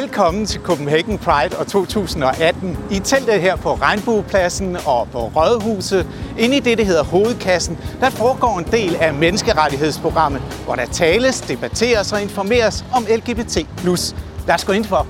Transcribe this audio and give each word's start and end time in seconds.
Velkommen 0.00 0.46
til 0.46 0.60
Copenhagen 0.60 1.18
Pride 1.18 1.58
og 1.58 1.66
2018. 1.66 2.78
I 2.90 2.98
teltet 2.98 3.40
her 3.40 3.56
på 3.56 3.74
Regnbuepladsen 3.74 4.76
og 4.76 5.08
på 5.12 5.18
Rådhuset, 5.18 6.06
inde 6.38 6.56
i 6.56 6.60
det, 6.60 6.78
der 6.78 6.84
hedder 6.84 7.04
Hovedkassen, 7.04 7.78
der 8.00 8.10
foregår 8.10 8.58
en 8.58 8.64
del 8.64 8.96
af 8.96 9.14
menneskerettighedsprogrammet, 9.14 10.42
hvor 10.64 10.74
der 10.74 10.86
tales, 10.86 11.40
debatteres 11.40 12.12
og 12.12 12.22
informeres 12.22 12.84
om 12.94 13.06
LGBT+. 13.16 13.56
Lad 14.46 14.54
os 14.54 14.64
gå 14.64 14.72
ind 14.72 14.84
for. 14.84 15.06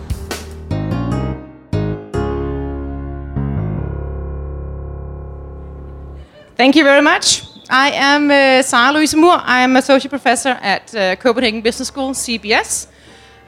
Thank 6.59 6.77
you 6.77 6.85
very 6.85 7.03
much. 7.03 7.45
I 7.71 7.91
am 7.95 8.25
uh, 8.25 8.65
Sarah 8.65 8.95
Louise 8.95 9.17
Moore. 9.17 9.41
I 9.49 9.63
am 9.65 9.77
associate 9.77 10.11
professor 10.19 10.51
at 10.51 10.95
uh, 10.95 11.23
Copenhagen 11.23 11.63
Business 11.63 11.89
School, 11.89 12.15
CBS. 12.15 12.89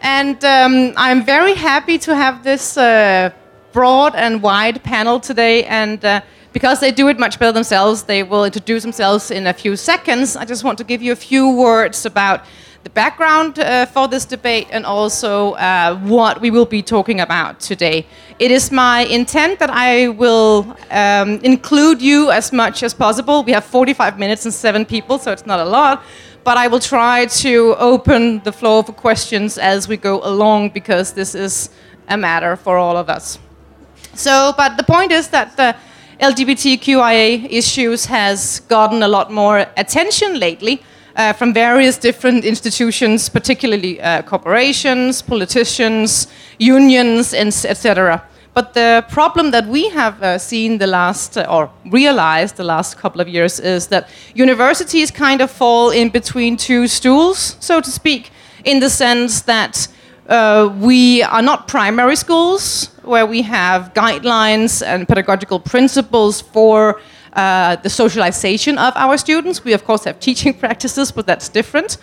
And 0.08 0.44
um, 0.44 0.92
I'm 0.96 1.24
very 1.24 1.54
happy 1.54 1.98
to 1.98 2.14
have 2.14 2.44
this 2.44 2.76
uh, 2.76 3.30
broad 3.72 4.14
and 4.14 4.40
wide 4.40 4.84
panel 4.84 5.18
today. 5.18 5.64
And 5.64 6.04
uh, 6.04 6.20
because 6.52 6.78
they 6.78 6.92
do 6.92 7.08
it 7.08 7.18
much 7.18 7.40
better 7.40 7.50
themselves, 7.50 8.04
they 8.04 8.22
will 8.22 8.44
introduce 8.44 8.84
themselves 8.84 9.32
in 9.32 9.48
a 9.48 9.52
few 9.52 9.74
seconds. 9.74 10.36
I 10.36 10.44
just 10.44 10.62
want 10.62 10.78
to 10.78 10.84
give 10.84 11.02
you 11.02 11.10
a 11.10 11.16
few 11.16 11.50
words 11.50 12.06
about 12.06 12.44
the 12.84 12.90
background 12.90 13.58
uh, 13.58 13.84
for 13.86 14.06
this 14.06 14.24
debate 14.24 14.68
and 14.70 14.86
also 14.86 15.54
uh, 15.54 15.98
what 15.98 16.40
we 16.40 16.52
will 16.52 16.66
be 16.66 16.82
talking 16.82 17.18
about 17.20 17.58
today. 17.58 18.06
It 18.38 18.52
is 18.52 18.70
my 18.70 19.00
intent 19.06 19.58
that 19.58 19.70
I 19.70 20.06
will 20.06 20.76
um, 20.92 21.40
include 21.40 22.00
you 22.00 22.30
as 22.30 22.52
much 22.52 22.84
as 22.84 22.94
possible. 22.94 23.42
We 23.42 23.50
have 23.50 23.64
45 23.64 24.20
minutes 24.20 24.44
and 24.44 24.54
seven 24.54 24.86
people, 24.86 25.18
so 25.18 25.32
it's 25.32 25.46
not 25.46 25.58
a 25.58 25.64
lot. 25.64 26.04
But 26.46 26.56
I 26.56 26.68
will 26.68 26.78
try 26.78 27.26
to 27.42 27.74
open 27.76 28.40
the 28.44 28.52
floor 28.52 28.84
for 28.84 28.92
questions 28.92 29.58
as 29.58 29.88
we 29.88 29.96
go 29.96 30.20
along 30.22 30.70
because 30.70 31.12
this 31.12 31.34
is 31.34 31.70
a 32.08 32.16
matter 32.16 32.54
for 32.54 32.78
all 32.78 32.96
of 32.96 33.10
us. 33.10 33.40
So, 34.14 34.54
but 34.56 34.76
the 34.76 34.84
point 34.84 35.10
is 35.10 35.26
that 35.30 35.56
the 35.56 35.74
LGBTQIA 36.20 37.50
issues 37.50 38.04
has 38.06 38.60
gotten 38.68 39.02
a 39.02 39.08
lot 39.08 39.32
more 39.32 39.66
attention 39.76 40.38
lately 40.38 40.84
uh, 41.16 41.32
from 41.32 41.52
various 41.52 41.98
different 41.98 42.44
institutions, 42.44 43.28
particularly 43.28 44.00
uh, 44.00 44.22
corporations, 44.22 45.22
politicians, 45.22 46.28
unions, 46.60 47.34
etc. 47.34 48.22
But 48.56 48.72
the 48.72 49.04
problem 49.10 49.50
that 49.50 49.66
we 49.66 49.90
have 49.90 50.22
uh, 50.22 50.38
seen 50.38 50.78
the 50.78 50.86
last, 50.86 51.36
uh, 51.36 51.44
or 51.46 51.68
realized 51.90 52.56
the 52.56 52.64
last 52.64 52.96
couple 52.96 53.20
of 53.20 53.28
years, 53.28 53.60
is 53.60 53.88
that 53.88 54.08
universities 54.34 55.10
kind 55.10 55.42
of 55.42 55.50
fall 55.50 55.90
in 55.90 56.08
between 56.08 56.56
two 56.56 56.86
stools, 56.88 57.58
so 57.60 57.82
to 57.82 57.90
speak, 57.90 58.30
in 58.64 58.80
the 58.80 58.88
sense 58.88 59.42
that 59.42 59.86
uh, 60.30 60.74
we 60.80 61.22
are 61.24 61.42
not 61.42 61.68
primary 61.68 62.16
schools 62.16 62.88
where 63.02 63.26
we 63.26 63.42
have 63.42 63.92
guidelines 63.92 64.82
and 64.82 65.06
pedagogical 65.06 65.60
principles 65.60 66.40
for 66.40 66.98
uh, 67.34 67.76
the 67.76 67.90
socialization 67.90 68.78
of 68.78 68.94
our 68.96 69.18
students. 69.18 69.64
We, 69.64 69.74
of 69.74 69.84
course, 69.84 70.04
have 70.04 70.18
teaching 70.18 70.54
practices, 70.64 71.12
but 71.12 71.26
that's 71.26 71.50
different. 71.50 71.98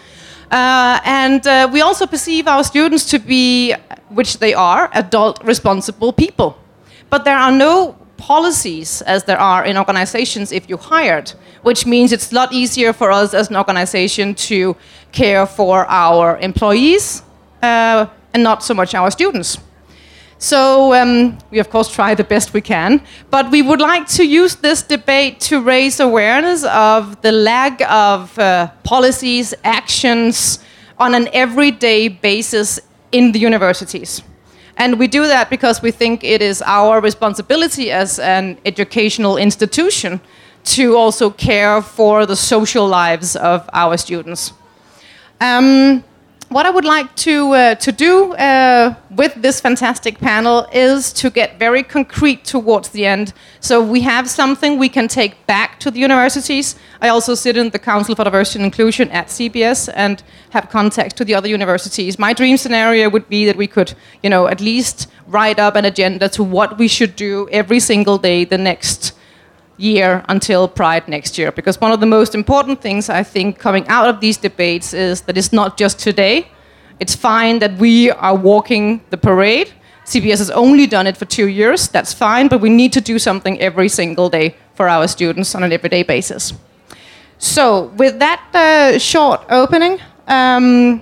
Uh, 0.54 1.00
and 1.04 1.48
uh, 1.48 1.68
we 1.74 1.82
also 1.82 2.06
perceive 2.06 2.48
our 2.48 2.64
students 2.64 3.06
to 3.06 3.18
be, 3.18 3.74
which 4.10 4.38
they 4.38 4.54
are, 4.54 4.88
adult 4.94 5.44
responsible 5.44 6.14
people. 6.14 6.56
But 7.10 7.26
there 7.26 7.38
are 7.38 7.52
no 7.52 7.94
policies 8.18 9.02
as 9.02 9.24
there 9.24 9.40
are 9.40 9.66
in 9.66 9.80
organizations 9.80 10.52
if 10.52 10.70
you 10.70 10.78
hired, 10.78 11.34
which 11.64 11.88
means 11.88 12.12
it's 12.12 12.32
a 12.32 12.36
lot 12.36 12.54
easier 12.54 12.94
for 12.94 13.12
us 13.12 13.34
as 13.34 13.50
an 13.50 13.56
organization 13.58 14.36
to 14.36 14.76
care 15.12 15.48
for 15.48 15.88
our 15.88 16.38
employees 16.38 17.24
uh, 17.64 18.06
and 18.32 18.44
not 18.44 18.64
so 18.64 18.76
much 18.76 18.94
our 18.94 19.10
students. 19.10 19.58
So 20.44 20.94
um, 20.94 21.38
we, 21.52 21.60
of 21.60 21.70
course, 21.70 21.90
try 21.90 22.16
the 22.16 22.26
best 22.26 22.54
we 22.54 22.60
can. 22.60 23.02
But 23.30 23.50
we 23.50 23.62
would 23.62 23.80
like 23.80 24.10
to 24.18 24.26
use 24.26 24.58
this 24.58 24.82
debate 24.84 25.40
to 25.48 25.62
raise 25.62 26.02
awareness 26.02 26.66
of 26.66 27.22
the 27.22 27.32
lack 27.32 27.80
of 27.90 28.38
uh, 28.38 28.70
policies, 28.84 29.54
actions 29.64 30.60
on 31.00 31.16
an 31.16 31.30
everyday 31.32 32.10
basis 32.10 32.82
in 33.14 33.32
the 33.32 33.40
universities. 33.40 34.22
And 34.76 35.00
we 35.00 35.08
do 35.08 35.28
that 35.28 35.50
because 35.50 35.82
we 35.82 35.92
think 35.92 36.26
it 36.26 36.42
is 36.42 36.62
our 36.64 37.00
responsibility 37.00 37.90
as 37.90 38.20
an 38.20 38.58
educational 38.66 39.38
institution 39.38 40.20
to 40.76 40.98
also 40.98 41.30
care 41.30 41.82
for 41.82 42.26
the 42.26 42.36
social 42.36 42.86
lives 42.86 43.38
of 43.38 43.70
our 43.72 43.96
students. 43.96 44.52
Um, 45.40 46.04
what 46.54 46.68
I 46.68 46.70
would 46.70 46.86
like 46.86 47.16
to, 47.16 47.54
uh, 47.54 47.76
to 47.76 47.92
do 47.92 48.34
uh, 48.36 48.94
with 49.10 49.34
this 49.36 49.60
fantastic 49.60 50.20
panel 50.20 50.68
is 50.72 51.12
to 51.14 51.32
get 51.32 51.58
very 51.58 51.82
concrete 51.82 52.46
towards 52.46 52.90
the 52.90 53.06
end. 53.06 53.34
So 53.60 53.82
we 53.82 54.02
have 54.02 54.30
something 54.30 54.78
we 54.78 54.90
can 54.90 55.08
take 55.08 55.46
back 55.48 55.80
to 55.80 55.90
the 55.90 56.00
universities. 56.00 56.76
I 57.02 57.10
also 57.10 57.34
sit 57.34 57.58
in 57.58 57.72
the 57.72 57.80
Council 57.80 58.16
for 58.16 58.24
Diversity 58.24 58.60
and 58.60 58.66
Inclusion 58.66 59.10
at 59.10 59.28
CBS 59.28 59.92
and 59.96 60.22
have 60.52 60.70
contacts 60.70 61.16
to 61.16 61.26
the 61.26 61.34
other 61.34 61.48
universities. 61.48 62.20
My 62.20 62.34
dream 62.34 62.58
scenario 62.58 63.10
would 63.10 63.28
be 63.30 63.46
that 63.46 63.58
we 63.58 63.68
could, 63.68 63.96
you 64.22 64.30
know, 64.30 64.48
at 64.48 64.62
least 64.62 65.08
write 65.26 65.58
up 65.58 65.76
an 65.76 65.86
agenda 65.86 66.30
to 66.30 66.44
what 66.44 66.78
we 66.78 66.88
should 66.88 67.16
do 67.16 67.50
every 67.52 67.80
single 67.80 68.18
day 68.20 68.46
the 68.46 68.58
next 68.58 69.14
year 69.78 70.24
until 70.30 70.68
Pride 70.68 71.08
next 71.08 71.38
year. 71.38 71.52
Because 71.52 71.80
one 71.82 71.92
of 71.92 72.00
the 72.00 72.06
most 72.06 72.36
important 72.36 72.82
things 72.82 73.10
I 73.10 73.24
think 73.24 73.60
coming 73.60 73.88
out 73.88 74.08
of 74.08 74.20
these 74.20 74.38
debates 74.38 74.94
is 74.94 75.22
that 75.22 75.38
it's 75.38 75.54
not 75.54 75.78
just 75.78 76.00
today. 76.00 76.48
It's 77.00 77.16
fine 77.16 77.60
that 77.60 77.78
we 77.78 78.12
are 78.12 78.36
walking 78.36 79.02
the 79.10 79.18
parade. 79.18 79.72
CBS 80.06 80.40
has 80.40 80.50
only 80.52 80.86
done 80.86 81.08
it 81.08 81.18
for 81.18 81.26
two 81.26 81.48
years. 81.48 81.88
That's 81.88 82.14
fine, 82.14 82.48
but 82.48 82.62
we 82.62 82.70
need 82.70 82.94
to 82.94 83.02
do 83.02 83.18
something 83.18 83.60
every 83.60 83.90
single 83.90 84.30
day 84.30 84.56
for 84.76 84.88
our 84.88 85.08
students 85.08 85.56
on 85.56 85.64
an 85.64 85.72
everyday 85.72 86.04
basis. 86.04 86.54
So, 87.38 87.86
with 87.98 88.20
that 88.20 88.42
uh, 88.54 89.00
short 89.00 89.42
opening, 89.50 90.00
um, 90.28 91.02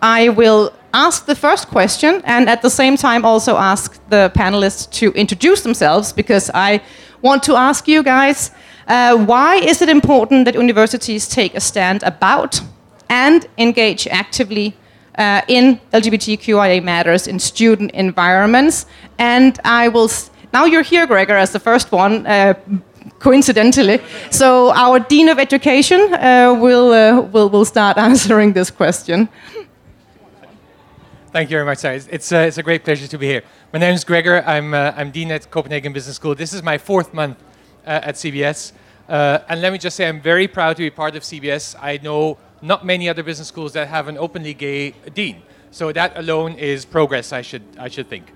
I 0.00 0.28
will 0.28 0.72
ask 0.94 1.26
the 1.26 1.34
first 1.34 1.68
question 1.68 2.22
and 2.24 2.48
at 2.48 2.62
the 2.62 2.70
same 2.70 2.96
time 2.96 3.24
also 3.24 3.56
ask 3.56 4.00
the 4.08 4.30
panelists 4.34 4.90
to 4.90 5.12
introduce 5.12 5.62
themselves 5.62 6.12
because 6.12 6.50
I 6.54 6.80
want 7.22 7.42
to 7.44 7.56
ask 7.56 7.88
you 7.88 8.02
guys 8.02 8.50
uh, 8.86 9.16
why 9.16 9.56
is 9.56 9.80
it 9.80 9.88
important 9.88 10.44
that 10.44 10.54
universities 10.54 11.28
take 11.28 11.54
a 11.54 11.60
stand 11.60 12.02
about 12.02 12.60
and 13.08 13.46
engage 13.58 14.06
actively 14.08 14.74
uh, 15.18 15.40
in 15.48 15.80
LGBTQIA 15.92 16.82
matters 16.82 17.26
in 17.26 17.38
student 17.38 17.90
environments? 17.92 18.86
And 19.18 19.58
I 19.64 19.88
will. 19.88 20.10
Now 20.52 20.64
you're 20.64 20.82
here, 20.82 21.06
Gregor, 21.06 21.36
as 21.36 21.52
the 21.52 21.60
first 21.60 21.92
one. 21.92 22.26
Uh, 22.26 22.54
coincidentally, 23.18 24.00
so 24.30 24.72
our 24.72 24.98
dean 24.98 25.28
of 25.28 25.38
education 25.38 26.00
uh, 26.14 26.54
will, 26.58 26.92
uh, 26.92 27.20
will 27.20 27.48
will 27.48 27.64
start 27.64 27.96
answering 28.08 28.52
this 28.52 28.70
question. 28.70 29.28
Thank 31.32 31.48
you 31.48 31.54
very 31.54 31.64
much, 31.64 31.78
Sarah. 31.78 31.98
It's, 32.10 32.30
uh, 32.30 32.40
it's 32.40 32.58
a 32.58 32.62
great 32.62 32.84
pleasure 32.84 33.08
to 33.08 33.16
be 33.16 33.26
here. 33.26 33.42
My 33.72 33.78
name 33.78 33.94
is 33.94 34.04
Gregor. 34.04 34.42
I'm, 34.44 34.74
uh, 34.74 34.92
I'm 34.94 35.10
Dean 35.10 35.32
at 35.32 35.50
Copenhagen 35.50 35.94
Business 35.94 36.16
School. 36.16 36.34
This 36.34 36.52
is 36.52 36.62
my 36.62 36.76
fourth 36.76 37.14
month 37.14 37.38
uh, 37.86 38.00
at 38.02 38.16
CBS. 38.16 38.72
Uh, 39.08 39.38
and 39.48 39.62
let 39.62 39.72
me 39.72 39.78
just 39.78 39.96
say, 39.96 40.06
I'm 40.06 40.20
very 40.20 40.46
proud 40.46 40.76
to 40.76 40.82
be 40.82 40.90
part 40.90 41.16
of 41.16 41.22
CBS. 41.22 41.74
I 41.80 41.98
know 42.02 42.36
not 42.60 42.84
many 42.84 43.08
other 43.08 43.22
business 43.22 43.48
schools 43.48 43.72
that 43.72 43.88
have 43.88 44.08
an 44.08 44.18
openly 44.18 44.52
gay 44.52 44.90
dean. 45.14 45.40
So 45.70 45.90
that 45.92 46.18
alone 46.18 46.52
is 46.56 46.84
progress, 46.84 47.32
I 47.32 47.40
should, 47.40 47.62
I 47.78 47.88
should 47.88 48.10
think. 48.10 48.30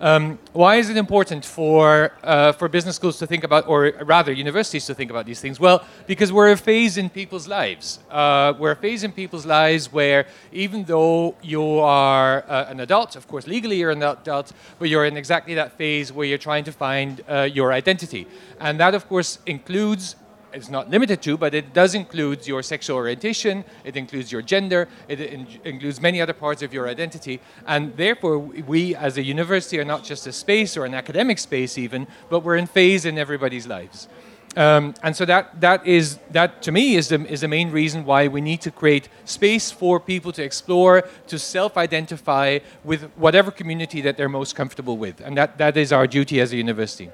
Um, 0.00 0.38
why 0.52 0.76
is 0.76 0.90
it 0.90 0.96
important 0.96 1.44
for, 1.44 2.12
uh, 2.22 2.52
for 2.52 2.68
business 2.68 2.94
schools 2.96 3.18
to 3.18 3.26
think 3.26 3.42
about, 3.42 3.66
or 3.66 3.92
rather 4.04 4.30
universities 4.30 4.86
to 4.86 4.94
think 4.94 5.10
about 5.10 5.26
these 5.26 5.40
things? 5.40 5.58
Well, 5.58 5.84
because 6.06 6.32
we're 6.32 6.52
a 6.52 6.56
phase 6.56 6.98
in 6.98 7.10
people's 7.10 7.48
lives. 7.48 7.98
Uh, 8.08 8.54
we're 8.58 8.72
a 8.72 8.76
phase 8.76 9.02
in 9.02 9.10
people's 9.10 9.44
lives 9.44 9.92
where 9.92 10.26
even 10.52 10.84
though 10.84 11.34
you 11.42 11.80
are 11.80 12.44
uh, 12.48 12.66
an 12.68 12.78
adult, 12.80 13.16
of 13.16 13.26
course, 13.26 13.48
legally 13.48 13.76
you're 13.76 13.90
an 13.90 14.02
adult, 14.02 14.52
but 14.78 14.88
you're 14.88 15.04
in 15.04 15.16
exactly 15.16 15.54
that 15.54 15.72
phase 15.72 16.12
where 16.12 16.26
you're 16.26 16.38
trying 16.38 16.64
to 16.64 16.72
find 16.72 17.22
uh, 17.28 17.42
your 17.42 17.72
identity. 17.72 18.26
And 18.60 18.78
that, 18.78 18.94
of 18.94 19.08
course, 19.08 19.40
includes 19.46 20.14
it's 20.52 20.68
not 20.68 20.90
limited 20.90 21.22
to, 21.22 21.36
but 21.36 21.54
it 21.54 21.72
does 21.72 21.94
include 21.94 22.46
your 22.46 22.62
sexual 22.62 22.96
orientation, 22.96 23.64
it 23.84 23.96
includes 23.96 24.32
your 24.32 24.42
gender, 24.42 24.88
it 25.08 25.20
in- 25.20 25.46
includes 25.64 26.00
many 26.00 26.20
other 26.20 26.32
parts 26.32 26.62
of 26.62 26.72
your 26.72 26.88
identity. 26.88 27.40
And 27.66 27.96
therefore, 27.96 28.38
we 28.38 28.94
as 28.94 29.18
a 29.18 29.22
university 29.22 29.78
are 29.78 29.84
not 29.84 30.04
just 30.04 30.26
a 30.26 30.32
space 30.32 30.76
or 30.76 30.84
an 30.84 30.94
academic 30.94 31.38
space, 31.38 31.78
even, 31.78 32.06
but 32.30 32.40
we're 32.40 32.56
in 32.56 32.66
phase 32.66 33.04
in 33.04 33.18
everybody's 33.18 33.66
lives. 33.66 34.08
Um, 34.56 34.94
and 35.02 35.14
so 35.14 35.24
that, 35.26 35.60
that 35.60 35.86
is 35.86 36.18
that 36.30 36.62
to 36.62 36.72
me 36.72 36.96
is 36.96 37.08
the, 37.08 37.24
is 37.26 37.42
the 37.42 37.48
main 37.48 37.70
reason 37.70 38.04
why 38.04 38.28
we 38.28 38.40
need 38.40 38.60
to 38.62 38.70
create 38.70 39.08
space 39.24 39.70
for 39.70 40.00
people 40.00 40.32
to 40.32 40.42
explore, 40.42 41.02
to 41.28 41.38
self-identify 41.38 42.58
with 42.82 43.04
whatever 43.16 43.50
community 43.50 44.00
that 44.00 44.16
they're 44.16 44.28
most 44.28 44.56
comfortable 44.56 44.96
with, 44.96 45.20
and 45.20 45.36
that, 45.36 45.58
that 45.58 45.76
is 45.76 45.92
our 45.92 46.06
duty 46.06 46.40
as 46.40 46.52
a 46.52 46.56
university 46.56 47.10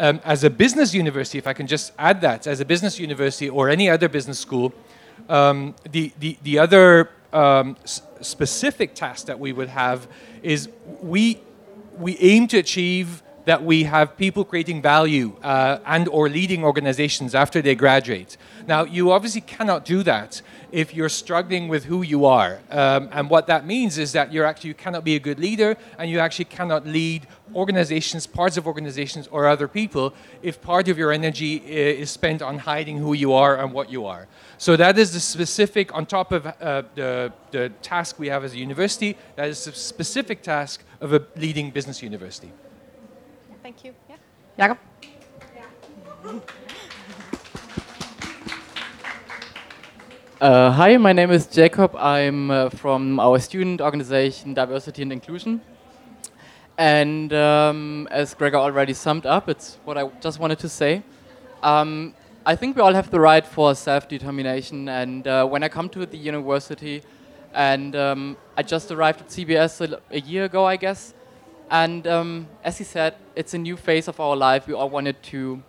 um, 0.00 0.20
as 0.24 0.44
a 0.44 0.50
business 0.50 0.94
university, 0.94 1.38
if 1.38 1.46
I 1.46 1.52
can 1.52 1.66
just 1.66 1.92
add 1.98 2.22
that, 2.22 2.46
as 2.46 2.60
a 2.60 2.64
business 2.64 2.98
university 2.98 3.48
or 3.48 3.68
any 3.68 3.88
other 3.88 4.08
business 4.08 4.38
school, 4.38 4.72
um, 5.28 5.74
the, 5.90 6.12
the, 6.18 6.38
the 6.42 6.58
other 6.58 7.10
um, 7.32 7.76
specific 7.84 8.94
task 8.94 9.26
that 9.26 9.38
we 9.38 9.52
would 9.52 9.68
have 9.68 10.08
is 10.42 10.68
we 11.02 11.40
we 11.98 12.16
aim 12.18 12.48
to 12.48 12.56
achieve 12.56 13.22
that 13.50 13.64
we 13.64 13.82
have 13.82 14.16
people 14.16 14.44
creating 14.44 14.80
value 14.80 15.32
uh, 15.42 15.80
and 15.84 16.06
or 16.16 16.28
leading 16.28 16.62
organizations 16.62 17.34
after 17.34 17.60
they 17.60 17.74
graduate. 17.74 18.36
Now, 18.68 18.84
you 18.84 19.10
obviously 19.10 19.40
cannot 19.40 19.84
do 19.84 20.04
that 20.04 20.40
if 20.70 20.94
you're 20.94 21.08
struggling 21.08 21.66
with 21.66 21.82
who 21.90 22.02
you 22.02 22.26
are. 22.26 22.60
Um, 22.70 23.08
and 23.10 23.28
what 23.28 23.48
that 23.48 23.66
means 23.66 23.98
is 23.98 24.12
that 24.12 24.32
you're 24.32 24.44
actually 24.44 24.68
you 24.68 24.74
cannot 24.74 25.02
be 25.02 25.16
a 25.16 25.18
good 25.28 25.40
leader 25.40 25.76
and 25.98 26.08
you 26.08 26.20
actually 26.20 26.44
cannot 26.44 26.86
lead 26.86 27.26
organizations, 27.52 28.24
parts 28.24 28.56
of 28.56 28.68
organizations 28.68 29.26
or 29.32 29.48
other 29.48 29.66
people 29.66 30.14
if 30.42 30.62
part 30.62 30.86
of 30.86 30.96
your 30.96 31.10
energy 31.10 31.56
is 31.56 32.08
spent 32.08 32.42
on 32.42 32.56
hiding 32.58 32.98
who 32.98 33.14
you 33.14 33.32
are 33.32 33.58
and 33.60 33.72
what 33.72 33.90
you 33.90 34.06
are. 34.06 34.28
So 34.58 34.76
that 34.76 34.96
is 34.96 35.12
the 35.12 35.18
specific, 35.18 35.92
on 35.92 36.06
top 36.06 36.30
of 36.30 36.46
uh, 36.46 36.52
the, 36.94 37.32
the 37.50 37.70
task 37.82 38.20
we 38.20 38.28
have 38.28 38.44
as 38.44 38.52
a 38.52 38.58
university, 38.58 39.16
that 39.34 39.48
is 39.48 39.64
the 39.64 39.72
specific 39.72 40.40
task 40.42 40.84
of 41.00 41.12
a 41.12 41.20
leading 41.34 41.72
business 41.72 42.00
university. 42.00 42.52
Thank 43.70 43.84
you. 43.84 43.94
Yeah. 44.08 44.16
Jakob? 44.58 44.78
Uh, 50.40 50.72
hi, 50.72 50.96
my 50.96 51.12
name 51.12 51.30
is 51.30 51.46
Jacob. 51.46 51.94
I'm 51.94 52.50
uh, 52.50 52.68
from 52.70 53.20
our 53.20 53.38
student 53.38 53.80
organization 53.80 54.54
Diversity 54.54 55.02
and 55.02 55.12
Inclusion. 55.12 55.60
And 56.78 57.32
um, 57.32 58.08
as 58.10 58.34
Gregor 58.34 58.56
already 58.56 58.92
summed 58.92 59.24
up, 59.24 59.48
it's 59.48 59.78
what 59.84 59.96
I 59.96 60.08
just 60.20 60.40
wanted 60.40 60.58
to 60.58 60.68
say. 60.68 61.04
Um, 61.62 62.16
I 62.44 62.56
think 62.56 62.74
we 62.74 62.82
all 62.82 62.94
have 62.94 63.12
the 63.12 63.20
right 63.20 63.46
for 63.46 63.76
self-determination. 63.76 64.88
And 64.88 65.28
uh, 65.28 65.46
when 65.46 65.62
I 65.62 65.68
come 65.68 65.88
to 65.90 66.04
the 66.06 66.18
university, 66.18 67.04
and 67.54 67.94
um, 67.94 68.36
I 68.56 68.64
just 68.64 68.90
arrived 68.90 69.20
at 69.20 69.28
CBS 69.28 69.80
a, 69.80 70.00
a 70.10 70.18
year 70.18 70.46
ago, 70.46 70.64
I 70.64 70.74
guess, 70.74 71.14
and 71.70 72.06
um, 72.06 72.48
as 72.64 72.78
he 72.78 72.84
said, 72.84 73.14
it's 73.36 73.54
a 73.54 73.58
new 73.58 73.76
phase 73.76 74.08
of 74.08 74.18
our 74.18 74.36
life. 74.36 74.66
We 74.66 74.74
all 74.74 74.90
wanted 74.90 75.22
to 75.24 75.62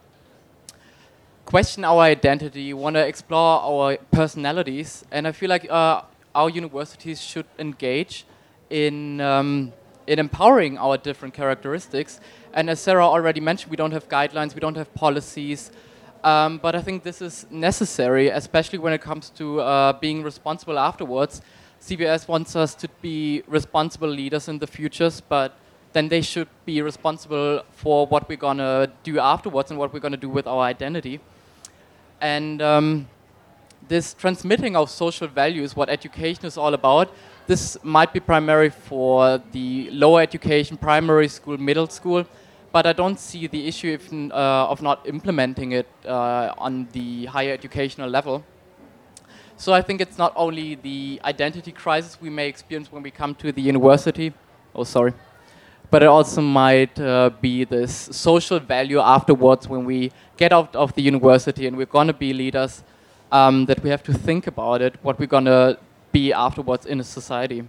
question 1.45 1.83
our 1.83 2.01
identity, 2.01 2.73
want 2.73 2.95
to 2.95 3.05
explore 3.05 3.61
our 3.61 3.97
personalities, 4.11 5.05
and 5.11 5.27
I 5.27 5.31
feel 5.31 5.49
like 5.49 5.69
uh, 5.69 6.01
our 6.33 6.49
universities 6.49 7.21
should 7.21 7.45
engage 7.59 8.25
in 8.69 9.21
um, 9.21 9.73
in 10.07 10.17
empowering 10.17 10.77
our 10.77 10.97
different 10.97 11.33
characteristics. 11.33 12.19
And 12.53 12.69
as 12.69 12.79
Sarah 12.79 13.05
already 13.05 13.39
mentioned, 13.39 13.69
we 13.69 13.77
don't 13.77 13.91
have 13.91 14.09
guidelines, 14.09 14.55
we 14.55 14.59
don't 14.59 14.77
have 14.77 14.93
policies, 14.95 15.71
um, 16.23 16.57
but 16.57 16.75
I 16.75 16.81
think 16.81 17.03
this 17.03 17.21
is 17.21 17.45
necessary, 17.49 18.29
especially 18.29 18.79
when 18.79 18.93
it 18.93 19.01
comes 19.01 19.29
to 19.31 19.61
uh, 19.61 19.93
being 19.93 20.23
responsible 20.23 20.79
afterwards. 20.79 21.41
CBS 21.79 22.27
wants 22.27 22.55
us 22.55 22.75
to 22.75 22.87
be 23.01 23.43
responsible 23.47 24.09
leaders 24.09 24.47
in 24.47 24.59
the 24.59 24.67
futures, 24.67 25.21
but 25.21 25.57
then 25.93 26.07
they 26.07 26.21
should 26.21 26.47
be 26.65 26.81
responsible 26.81 27.63
for 27.71 28.07
what 28.07 28.27
we're 28.29 28.37
gonna 28.37 28.91
do 29.03 29.19
afterwards 29.19 29.71
and 29.71 29.79
what 29.79 29.93
we're 29.93 29.99
gonna 29.99 30.17
do 30.17 30.29
with 30.29 30.47
our 30.47 30.61
identity. 30.61 31.19
And 32.21 32.61
um, 32.61 33.07
this 33.87 34.13
transmitting 34.13 34.75
of 34.75 34.89
social 34.89 35.27
values, 35.27 35.75
what 35.75 35.89
education 35.89 36.45
is 36.45 36.57
all 36.57 36.73
about, 36.73 37.13
this 37.47 37.77
might 37.83 38.13
be 38.13 38.19
primary 38.19 38.69
for 38.69 39.41
the 39.51 39.89
lower 39.91 40.21
education, 40.21 40.77
primary 40.77 41.27
school, 41.27 41.57
middle 41.57 41.87
school, 41.87 42.25
but 42.71 42.85
I 42.85 42.93
don't 42.93 43.19
see 43.19 43.47
the 43.47 43.67
issue 43.67 43.91
if, 43.91 44.13
uh, 44.13 44.69
of 44.69 44.81
not 44.81 45.05
implementing 45.05 45.73
it 45.73 45.87
uh, 46.05 46.53
on 46.57 46.87
the 46.93 47.25
higher 47.25 47.51
educational 47.51 48.09
level. 48.09 48.45
So 49.57 49.73
I 49.73 49.81
think 49.81 49.99
it's 49.99 50.17
not 50.17 50.31
only 50.37 50.75
the 50.75 51.19
identity 51.25 51.71
crisis 51.71 52.19
we 52.21 52.29
may 52.29 52.47
experience 52.47 52.91
when 52.91 53.03
we 53.03 53.11
come 53.11 53.35
to 53.35 53.51
the 53.51 53.61
university. 53.61 54.33
Oh, 54.73 54.85
sorry 54.85 55.13
but 55.91 56.01
it 56.01 56.07
also 56.07 56.41
might 56.41 56.97
uh, 56.99 57.29
be 57.41 57.65
this 57.65 58.09
social 58.11 58.59
value 58.59 58.99
afterwards 58.99 59.67
when 59.67 59.83
we 59.83 60.11
get 60.37 60.53
out 60.53 60.73
of 60.73 60.95
the 60.95 61.01
university 61.01 61.67
and 61.67 61.75
we're 61.75 61.85
going 61.85 62.07
to 62.07 62.13
be 62.13 62.33
leaders 62.33 62.81
um, 63.31 63.65
that 63.65 63.83
we 63.83 63.89
have 63.89 64.01
to 64.03 64.13
think 64.13 64.47
about 64.47 64.81
it, 64.81 64.95
what 65.03 65.19
we're 65.19 65.25
going 65.25 65.45
to 65.45 65.77
be 66.13 66.31
afterwards 66.31 66.85
in 66.85 66.99
a 67.01 67.03
society. 67.03 67.63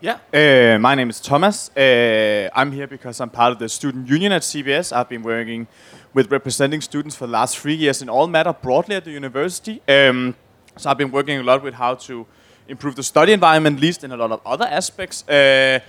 Yeah, 0.00 0.18
uh, 0.32 0.78
my 0.78 0.94
name 0.94 1.10
is 1.10 1.20
Thomas. 1.20 1.70
Uh, 1.76 2.48
I'm 2.54 2.70
here 2.70 2.86
because 2.86 3.20
I'm 3.20 3.30
part 3.30 3.52
of 3.52 3.58
the 3.58 3.68
student 3.68 4.08
union 4.08 4.30
at 4.32 4.42
CBS. 4.42 4.92
I've 4.92 5.08
been 5.08 5.22
working 5.22 5.66
with 6.14 6.30
representing 6.30 6.82
students 6.82 7.16
for 7.16 7.26
the 7.26 7.32
last 7.32 7.58
three 7.58 7.74
years 7.74 8.00
in 8.02 8.08
all 8.08 8.28
matter 8.28 8.52
broadly 8.52 8.94
at 8.94 9.04
the 9.04 9.10
university. 9.10 9.82
Um, 9.88 10.36
so 10.76 10.90
I've 10.90 10.98
been 10.98 11.10
working 11.10 11.40
a 11.40 11.42
lot 11.42 11.62
with 11.62 11.74
how 11.74 11.94
to 11.94 12.26
improve 12.68 12.94
the 12.94 13.02
study 13.02 13.32
environment, 13.32 13.76
at 13.76 13.82
least 13.82 14.04
in 14.04 14.12
a 14.12 14.16
lot 14.16 14.30
of 14.30 14.40
other 14.46 14.66
aspects. 14.66 15.26
Uh, 15.28 15.80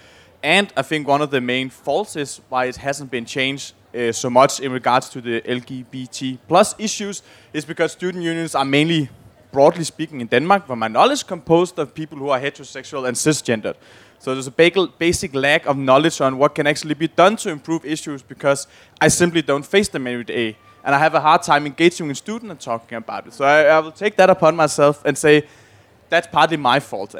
and 0.41 0.71
I 0.77 0.81
think 0.81 1.07
one 1.07 1.21
of 1.21 1.31
the 1.31 1.41
main 1.41 1.69
faults 1.69 2.15
is 2.15 2.41
why 2.49 2.65
it 2.65 2.77
hasn't 2.77 3.11
been 3.11 3.25
changed 3.25 3.73
uh, 3.93 4.11
so 4.11 4.29
much 4.29 4.59
in 4.59 4.71
regards 4.71 5.09
to 5.09 5.21
the 5.21 5.41
LGBT 5.41 6.37
plus 6.47 6.75
issues 6.77 7.21
is 7.53 7.65
because 7.65 7.91
student 7.91 8.23
unions 8.23 8.55
are 8.55 8.65
mainly, 8.65 9.09
broadly 9.51 9.83
speaking, 9.83 10.21
in 10.21 10.27
Denmark, 10.27 10.67
from 10.67 10.79
my 10.79 10.87
knowledge, 10.87 11.27
composed 11.27 11.77
of 11.79 11.93
people 11.93 12.17
who 12.17 12.29
are 12.29 12.39
heterosexual 12.39 13.07
and 13.07 13.17
cisgendered. 13.17 13.75
So 14.19 14.33
there's 14.33 14.47
a 14.47 14.89
basic 14.99 15.33
lack 15.33 15.65
of 15.65 15.77
knowledge 15.77 16.21
on 16.21 16.37
what 16.37 16.53
can 16.53 16.67
actually 16.67 16.93
be 16.93 17.07
done 17.07 17.37
to 17.37 17.49
improve 17.49 17.85
issues 17.85 18.21
because 18.21 18.67
I 19.01 19.07
simply 19.07 19.41
don't 19.41 19.65
face 19.65 19.87
them 19.89 20.07
every 20.07 20.25
day. 20.25 20.57
And 20.83 20.93
I 20.93 20.99
have 20.99 21.15
a 21.15 21.19
hard 21.19 21.41
time 21.43 21.65
engaging 21.65 22.07
with 22.07 22.17
students 22.17 22.49
and 22.49 22.59
talking 22.59 22.97
about 22.97 23.27
it. 23.27 23.33
So 23.33 23.45
I, 23.45 23.63
I 23.63 23.79
will 23.79 23.91
take 23.91 24.15
that 24.17 24.29
upon 24.29 24.55
myself 24.55 25.03
and 25.05 25.17
say, 25.17 25.45
that's 26.09 26.27
partly 26.27 26.57
my 26.57 26.79
fault. 26.79 27.15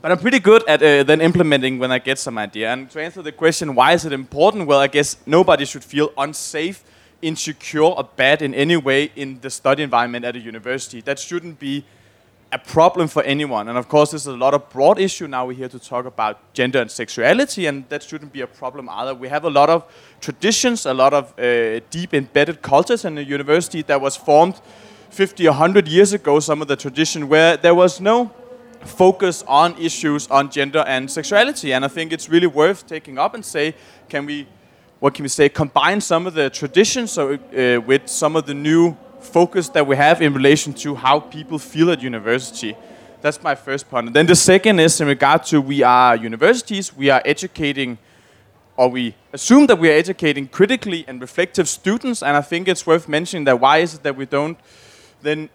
But 0.00 0.12
I'm 0.12 0.18
pretty 0.18 0.38
good 0.38 0.62
at 0.68 0.80
uh, 0.80 1.02
then 1.02 1.20
implementing 1.20 1.78
when 1.80 1.90
I 1.90 1.98
get 1.98 2.18
some 2.18 2.38
idea. 2.38 2.72
And 2.72 2.88
to 2.90 3.00
answer 3.00 3.20
the 3.20 3.32
question, 3.32 3.74
why 3.74 3.94
is 3.94 4.04
it 4.04 4.12
important? 4.12 4.66
Well, 4.66 4.78
I 4.78 4.86
guess 4.86 5.16
nobody 5.26 5.64
should 5.64 5.82
feel 5.82 6.12
unsafe, 6.16 6.84
insecure, 7.20 7.82
or 7.82 8.04
bad 8.16 8.40
in 8.40 8.54
any 8.54 8.76
way 8.76 9.10
in 9.16 9.40
the 9.40 9.50
study 9.50 9.82
environment 9.82 10.24
at 10.24 10.36
a 10.36 10.38
university. 10.38 11.00
That 11.00 11.18
shouldn't 11.18 11.58
be 11.58 11.84
a 12.52 12.58
problem 12.58 13.08
for 13.08 13.22
anyone. 13.24 13.68
And 13.68 13.76
of 13.76 13.88
course, 13.88 14.12
there's 14.12 14.26
a 14.26 14.36
lot 14.36 14.54
of 14.54 14.70
broad 14.70 14.98
issue 14.98 15.26
now. 15.26 15.46
We're 15.46 15.54
here 15.54 15.68
to 15.68 15.78
talk 15.78 16.06
about 16.06 16.54
gender 16.54 16.80
and 16.80 16.90
sexuality, 16.90 17.66
and 17.66 17.86
that 17.88 18.04
shouldn't 18.04 18.32
be 18.32 18.40
a 18.40 18.46
problem 18.46 18.88
either. 18.88 19.14
We 19.14 19.28
have 19.28 19.44
a 19.44 19.50
lot 19.50 19.68
of 19.68 19.84
traditions, 20.20 20.86
a 20.86 20.94
lot 20.94 21.12
of 21.12 21.38
uh, 21.38 21.80
deep 21.90 22.14
embedded 22.14 22.62
cultures 22.62 23.04
in 23.04 23.16
the 23.16 23.24
university 23.24 23.82
that 23.82 24.00
was 24.00 24.16
formed 24.16 24.60
50 25.10 25.46
or 25.46 25.50
100 25.50 25.88
years 25.88 26.12
ago, 26.12 26.40
some 26.40 26.62
of 26.62 26.68
the 26.68 26.76
tradition 26.76 27.28
where 27.28 27.56
there 27.56 27.74
was 27.74 28.00
no 28.00 28.30
focus 28.84 29.44
on 29.46 29.76
issues 29.78 30.28
on 30.28 30.50
gender 30.50 30.84
and 30.86 31.10
sexuality. 31.10 31.72
And 31.72 31.84
I 31.84 31.88
think 31.88 32.12
it's 32.12 32.28
really 32.28 32.46
worth 32.46 32.86
taking 32.86 33.18
up 33.18 33.34
and 33.34 33.44
say, 33.44 33.74
can 34.08 34.26
we, 34.26 34.46
what 35.00 35.14
can 35.14 35.22
we 35.22 35.28
say, 35.28 35.48
combine 35.48 36.00
some 36.00 36.26
of 36.26 36.34
the 36.34 36.50
traditions 36.50 37.12
so, 37.12 37.34
uh, 37.34 37.80
with 37.80 38.08
some 38.08 38.36
of 38.36 38.46
the 38.46 38.54
new 38.54 38.96
focus 39.20 39.68
that 39.70 39.86
we 39.86 39.96
have 39.96 40.22
in 40.22 40.32
relation 40.32 40.72
to 40.72 40.94
how 40.94 41.20
people 41.20 41.58
feel 41.58 41.90
at 41.90 42.02
university. 42.02 42.76
That's 43.20 43.42
my 43.42 43.54
first 43.54 43.90
point. 43.90 44.06
And 44.06 44.16
then 44.16 44.26
the 44.26 44.36
second 44.36 44.78
is 44.78 45.00
in 45.00 45.08
regard 45.08 45.44
to 45.46 45.60
we 45.60 45.82
are 45.82 46.14
universities, 46.16 46.96
we 46.96 47.10
are 47.10 47.20
educating, 47.24 47.98
or 48.76 48.88
we 48.88 49.16
assume 49.32 49.66
that 49.66 49.78
we 49.78 49.90
are 49.90 49.94
educating 49.94 50.46
critically 50.46 51.04
and 51.08 51.20
reflective 51.20 51.68
students. 51.68 52.22
And 52.22 52.36
I 52.36 52.42
think 52.42 52.68
it's 52.68 52.86
worth 52.86 53.08
mentioning 53.08 53.44
that 53.44 53.58
why 53.58 53.78
is 53.78 53.94
it 53.94 54.02
that 54.04 54.16
we 54.16 54.24
don't 54.24 54.56
then 55.22 55.50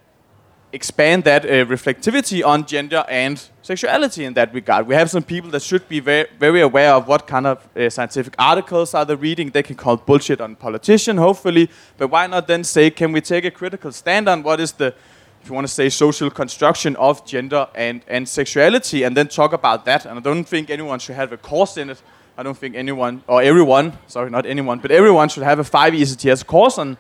expand 0.74 1.24
that 1.24 1.46
uh, 1.46 1.66
reflectivity 1.66 2.44
on 2.44 2.66
gender 2.66 3.06
and 3.08 3.50
sexuality 3.62 4.26
in 4.26 4.34
that 4.34 4.52
regard. 4.54 4.88
We 4.88 4.96
have 4.96 5.10
some 5.10 5.22
people 5.22 5.52
that 5.52 5.62
should 5.62 5.88
be 5.88 6.00
very, 6.00 6.28
very 6.40 6.62
aware 6.62 6.94
of 6.94 7.08
what 7.08 7.28
kind 7.28 7.46
of 7.46 7.70
uh, 7.78 7.90
scientific 7.92 8.34
articles 8.40 8.96
are 8.96 9.06
they 9.06 9.14
reading. 9.14 9.52
They 9.52 9.62
can 9.62 9.76
call 9.76 9.98
bullshit 9.98 10.42
on 10.42 10.56
politician, 10.56 11.18
hopefully, 11.18 11.70
but 11.98 12.08
why 12.08 12.26
not 12.26 12.48
then 12.48 12.64
say, 12.64 12.90
can 12.90 13.12
we 13.12 13.22
take 13.22 13.46
a 13.46 13.52
critical 13.52 13.92
stand 13.92 14.28
on 14.28 14.42
what 14.42 14.60
is 14.60 14.72
the, 14.72 14.96
if 15.44 15.48
you 15.48 15.54
want 15.54 15.68
to 15.68 15.74
say, 15.74 15.90
social 15.90 16.32
construction 16.32 16.96
of 16.96 17.24
gender 17.24 17.68
and, 17.76 18.02
and 18.08 18.28
sexuality, 18.28 19.04
and 19.04 19.16
then 19.16 19.28
talk 19.28 19.54
about 19.54 19.86
that. 19.86 20.06
And 20.08 20.18
I 20.18 20.22
don't 20.22 20.44
think 20.44 20.72
anyone 20.72 20.98
should 20.98 21.16
have 21.16 21.32
a 21.32 21.38
course 21.38 21.78
in 21.78 21.92
it. 21.92 22.02
I 22.36 22.42
don't 22.42 22.58
think 22.58 22.76
anyone, 22.76 23.24
or 23.28 23.44
everyone, 23.44 23.96
sorry, 24.08 24.32
not 24.32 24.48
anyone, 24.48 24.80
but 24.80 24.90
everyone 24.90 25.30
should 25.30 25.44
have 25.44 25.60
a 25.60 25.64
five 25.64 25.94
ECTS 25.94 26.44
course 26.48 26.80
on 26.80 26.98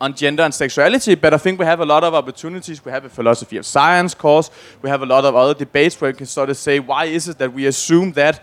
on 0.00 0.14
gender 0.14 0.42
and 0.44 0.54
sexuality, 0.54 1.14
but 1.16 1.34
I 1.34 1.38
think 1.38 1.58
we 1.58 1.66
have 1.66 1.80
a 1.80 1.86
lot 1.86 2.04
of 2.04 2.14
opportunities. 2.14 2.84
We 2.84 2.92
have 2.92 3.04
a 3.04 3.08
philosophy 3.08 3.56
of 3.56 3.66
science 3.66 4.14
course. 4.14 4.50
We 4.80 4.88
have 4.90 5.02
a 5.02 5.06
lot 5.06 5.24
of 5.24 5.34
other 5.34 5.54
debates 5.54 6.00
where 6.00 6.10
we 6.12 6.16
can 6.16 6.26
sort 6.26 6.50
of 6.50 6.56
say, 6.56 6.78
why 6.78 7.06
is 7.06 7.28
it 7.28 7.38
that 7.38 7.52
we 7.52 7.66
assume 7.66 8.12
that? 8.12 8.40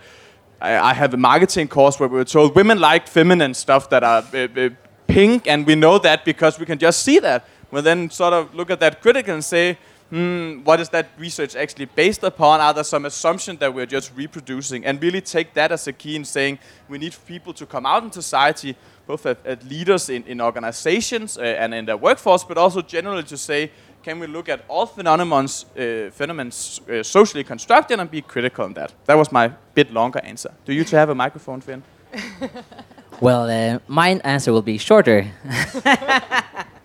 I, 0.60 0.76
I 0.76 0.94
have 0.94 1.14
a 1.14 1.16
marketing 1.16 1.68
course 1.68 1.98
where 1.98 2.08
we 2.08 2.16
were 2.16 2.24
told 2.24 2.54
women 2.54 2.78
like 2.78 3.08
feminine 3.08 3.54
stuff 3.54 3.88
that 3.90 4.04
are 4.04 4.24
uh, 4.34 4.48
uh, 4.56 4.70
pink, 5.06 5.46
and 5.46 5.66
we 5.66 5.74
know 5.74 5.98
that 5.98 6.24
because 6.24 6.58
we 6.58 6.66
can 6.66 6.78
just 6.78 7.02
see 7.02 7.18
that. 7.20 7.46
We 7.70 7.80
then 7.80 8.10
sort 8.10 8.34
of 8.34 8.54
look 8.54 8.70
at 8.70 8.80
that 8.80 9.00
critically 9.00 9.32
and 9.32 9.44
say, 9.44 9.78
hmm, 10.10 10.62
what 10.64 10.80
is 10.80 10.88
that 10.90 11.08
research 11.18 11.56
actually 11.56 11.86
based 11.86 12.22
upon? 12.22 12.60
Are 12.60 12.74
there 12.74 12.84
some 12.84 13.04
assumptions 13.06 13.58
that 13.60 13.72
we're 13.72 13.86
just 13.86 14.12
reproducing? 14.16 14.84
And 14.84 15.02
really 15.02 15.20
take 15.20 15.54
that 15.54 15.72
as 15.72 15.86
a 15.86 15.92
key 15.92 16.16
in 16.16 16.24
saying 16.24 16.58
we 16.88 16.98
need 16.98 17.16
people 17.26 17.52
to 17.54 17.66
come 17.66 17.86
out 17.86 18.02
in 18.02 18.12
society 18.12 18.76
both 19.06 19.24
at, 19.24 19.38
at 19.46 19.64
leaders 19.64 20.08
in, 20.08 20.24
in 20.24 20.40
organizations 20.40 21.38
uh, 21.38 21.42
and 21.42 21.72
in 21.72 21.84
their 21.84 21.96
workforce, 21.96 22.42
but 22.42 22.58
also 22.58 22.82
generally 22.82 23.22
to 23.22 23.36
say, 23.36 23.70
can 24.02 24.18
we 24.18 24.26
look 24.26 24.48
at 24.48 24.64
all 24.68 24.86
phenomenons, 24.86 25.64
uh, 25.76 26.10
phenomena 26.10 26.50
uh, 26.50 27.02
socially 27.02 27.44
constructed 27.44 28.00
and 28.00 28.10
be 28.10 28.20
critical 28.20 28.64
on 28.64 28.74
that? 28.74 28.92
That 29.04 29.16
was 29.16 29.30
my 29.30 29.48
bit 29.74 29.92
longer 29.92 30.20
answer. 30.24 30.52
Do 30.64 30.72
you 30.72 30.84
two 30.84 30.96
have 30.96 31.08
a 31.08 31.14
microphone, 31.14 31.60
Finn? 31.60 31.82
Well, 33.18 33.48
uh, 33.48 33.78
my 33.88 34.20
answer 34.24 34.52
will 34.52 34.60
be 34.60 34.76
shorter. 34.76 35.26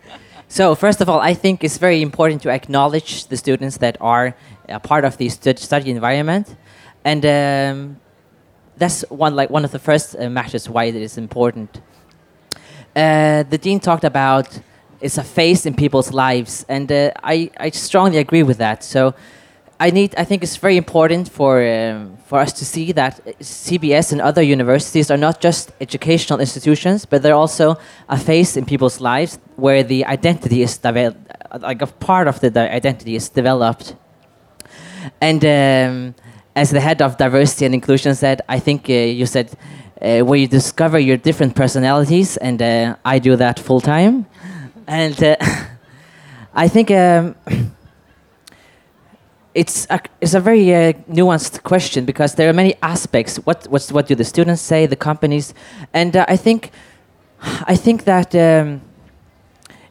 so, 0.52 0.74
first 0.74 1.00
of 1.00 1.08
all, 1.08 1.18
I 1.18 1.32
think 1.32 1.64
it's 1.64 1.78
very 1.78 2.02
important 2.02 2.42
to 2.42 2.50
acknowledge 2.50 3.26
the 3.28 3.38
students 3.38 3.78
that 3.78 3.96
are 4.00 4.36
a 4.68 4.78
part 4.78 5.06
of 5.06 5.16
the 5.16 5.30
stud- 5.30 5.58
study 5.58 5.90
environment, 5.90 6.54
and 7.04 7.24
um, 7.24 7.96
that's 8.76 9.00
one 9.08 9.34
like 9.34 9.48
one 9.48 9.64
of 9.64 9.70
the 9.70 9.78
first 9.78 10.14
uh, 10.14 10.28
matters 10.28 10.68
why 10.68 10.84
it 10.84 10.94
is 10.94 11.16
important. 11.16 11.80
Uh, 12.94 13.42
the 13.44 13.56
dean 13.56 13.80
talked 13.80 14.04
about 14.04 14.60
it's 15.00 15.16
a 15.16 15.24
phase 15.24 15.64
in 15.64 15.74
people's 15.74 16.12
lives, 16.12 16.66
and 16.68 16.92
uh, 16.92 17.10
I 17.22 17.50
I 17.56 17.70
strongly 17.70 18.18
agree 18.18 18.42
with 18.42 18.58
that. 18.58 18.84
So. 18.84 19.14
I 19.80 19.90
need. 19.90 20.14
I 20.16 20.22
think 20.22 20.44
it's 20.44 20.58
very 20.58 20.76
important 20.76 21.28
for 21.28 21.60
um, 21.60 22.16
for 22.32 22.40
us 22.40 22.54
to 22.54 22.64
see 22.64 22.92
that 22.92 23.22
CBS 23.40 24.10
and 24.10 24.18
other 24.22 24.40
universities 24.40 25.10
are 25.10 25.18
not 25.18 25.38
just 25.42 25.70
educational 25.82 26.40
institutions, 26.40 27.04
but 27.04 27.22
they're 27.22 27.40
also 27.44 27.76
a 28.08 28.16
face 28.16 28.56
in 28.56 28.64
people's 28.64 29.02
lives 29.02 29.38
where 29.56 29.82
the 29.82 30.06
identity 30.06 30.62
is 30.62 30.78
developed, 30.78 31.20
like 31.60 31.82
a 31.82 31.86
part 31.86 32.28
of 32.28 32.40
the 32.40 32.50
identity 32.80 33.16
is 33.16 33.28
developed. 33.28 33.96
And 35.20 35.44
um, 35.44 36.14
as 36.56 36.70
the 36.70 36.80
head 36.80 37.02
of 37.02 37.18
diversity 37.18 37.66
and 37.66 37.74
inclusion 37.74 38.14
said, 38.14 38.40
I 38.48 38.60
think 38.60 38.88
uh, 38.88 38.94
you 38.94 39.26
said 39.26 39.50
uh, 40.00 40.20
where 40.20 40.38
you 40.38 40.48
discover 40.48 40.98
your 40.98 41.18
different 41.18 41.54
personalities, 41.54 42.38
and 42.38 42.62
uh, 42.62 42.96
I 43.04 43.18
do 43.18 43.36
that 43.36 43.58
full 43.58 43.82
time. 43.82 44.24
And 44.86 45.22
uh, 45.22 45.36
I 46.54 46.66
think. 46.68 46.90
Um, 46.90 47.34
it's 49.54 49.86
a, 49.90 50.00
it's 50.20 50.34
a 50.34 50.40
very 50.40 50.74
uh, 50.74 50.92
nuanced 51.10 51.62
question 51.62 52.04
because 52.04 52.34
there 52.34 52.48
are 52.48 52.52
many 52.52 52.74
aspects. 52.82 53.36
What 53.38 53.66
what's, 53.68 53.92
what 53.92 54.06
do 54.06 54.14
the 54.14 54.24
students 54.24 54.62
say, 54.62 54.86
the 54.86 54.96
companies, 54.96 55.54
and 55.92 56.16
uh, 56.16 56.24
I 56.28 56.36
think 56.36 56.70
I 57.42 57.76
think 57.76 58.04
that 58.04 58.34
um, 58.34 58.80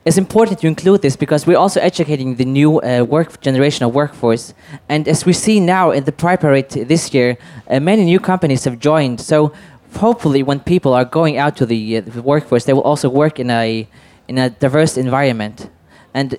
it's 0.03 0.17
important 0.17 0.59
to 0.59 0.67
include 0.67 1.01
this 1.01 1.15
because 1.15 1.45
we're 1.45 1.59
also 1.59 1.79
educating 1.79 2.35
the 2.35 2.45
new 2.45 2.81
uh, 2.81 3.05
work 3.07 3.39
generation 3.41 3.85
of 3.85 3.93
workforce. 3.93 4.53
And 4.89 5.07
as 5.07 5.25
we 5.25 5.33
see 5.33 5.59
now 5.59 5.91
in 5.91 6.05
the 6.05 6.11
Pride 6.11 6.39
Parade 6.39 6.69
this 6.69 7.13
year, 7.13 7.37
uh, 7.69 7.79
many 7.79 8.03
new 8.03 8.19
companies 8.19 8.63
have 8.63 8.79
joined. 8.79 9.21
So 9.21 9.53
hopefully, 9.97 10.41
when 10.41 10.59
people 10.59 10.93
are 10.93 11.05
going 11.05 11.37
out 11.37 11.55
to 11.57 11.65
the, 11.67 11.97
uh, 11.97 12.01
the 12.01 12.21
workforce, 12.21 12.65
they 12.65 12.73
will 12.73 12.81
also 12.81 13.09
work 13.09 13.39
in 13.39 13.51
a 13.51 13.87
in 14.27 14.37
a 14.37 14.49
diverse 14.49 14.97
environment. 14.97 15.69
And 16.13 16.37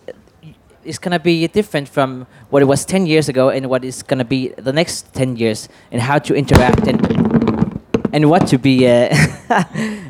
it's 0.85 0.99
going 0.99 1.13
to 1.13 1.19
be 1.19 1.47
different 1.49 1.89
from 1.89 2.27
what 2.51 2.63
it 2.63 2.67
was 2.67 2.85
10 2.85 3.07
years 3.07 3.29
ago 3.29 3.51
and 3.51 3.69
what 3.69 3.85
is 3.85 4.03
going 4.03 4.19
to 4.19 4.25
be 4.25 4.49
the 4.57 4.73
next 4.73 5.13
10 5.15 5.37
years 5.37 5.69
and 5.91 6.01
how 6.01 6.19
to 6.19 6.35
interact 6.35 6.87
and 6.87 7.01
and 8.15 8.29
what 8.29 8.47
to 8.49 8.59
be 8.59 8.87
uh, 8.87 9.09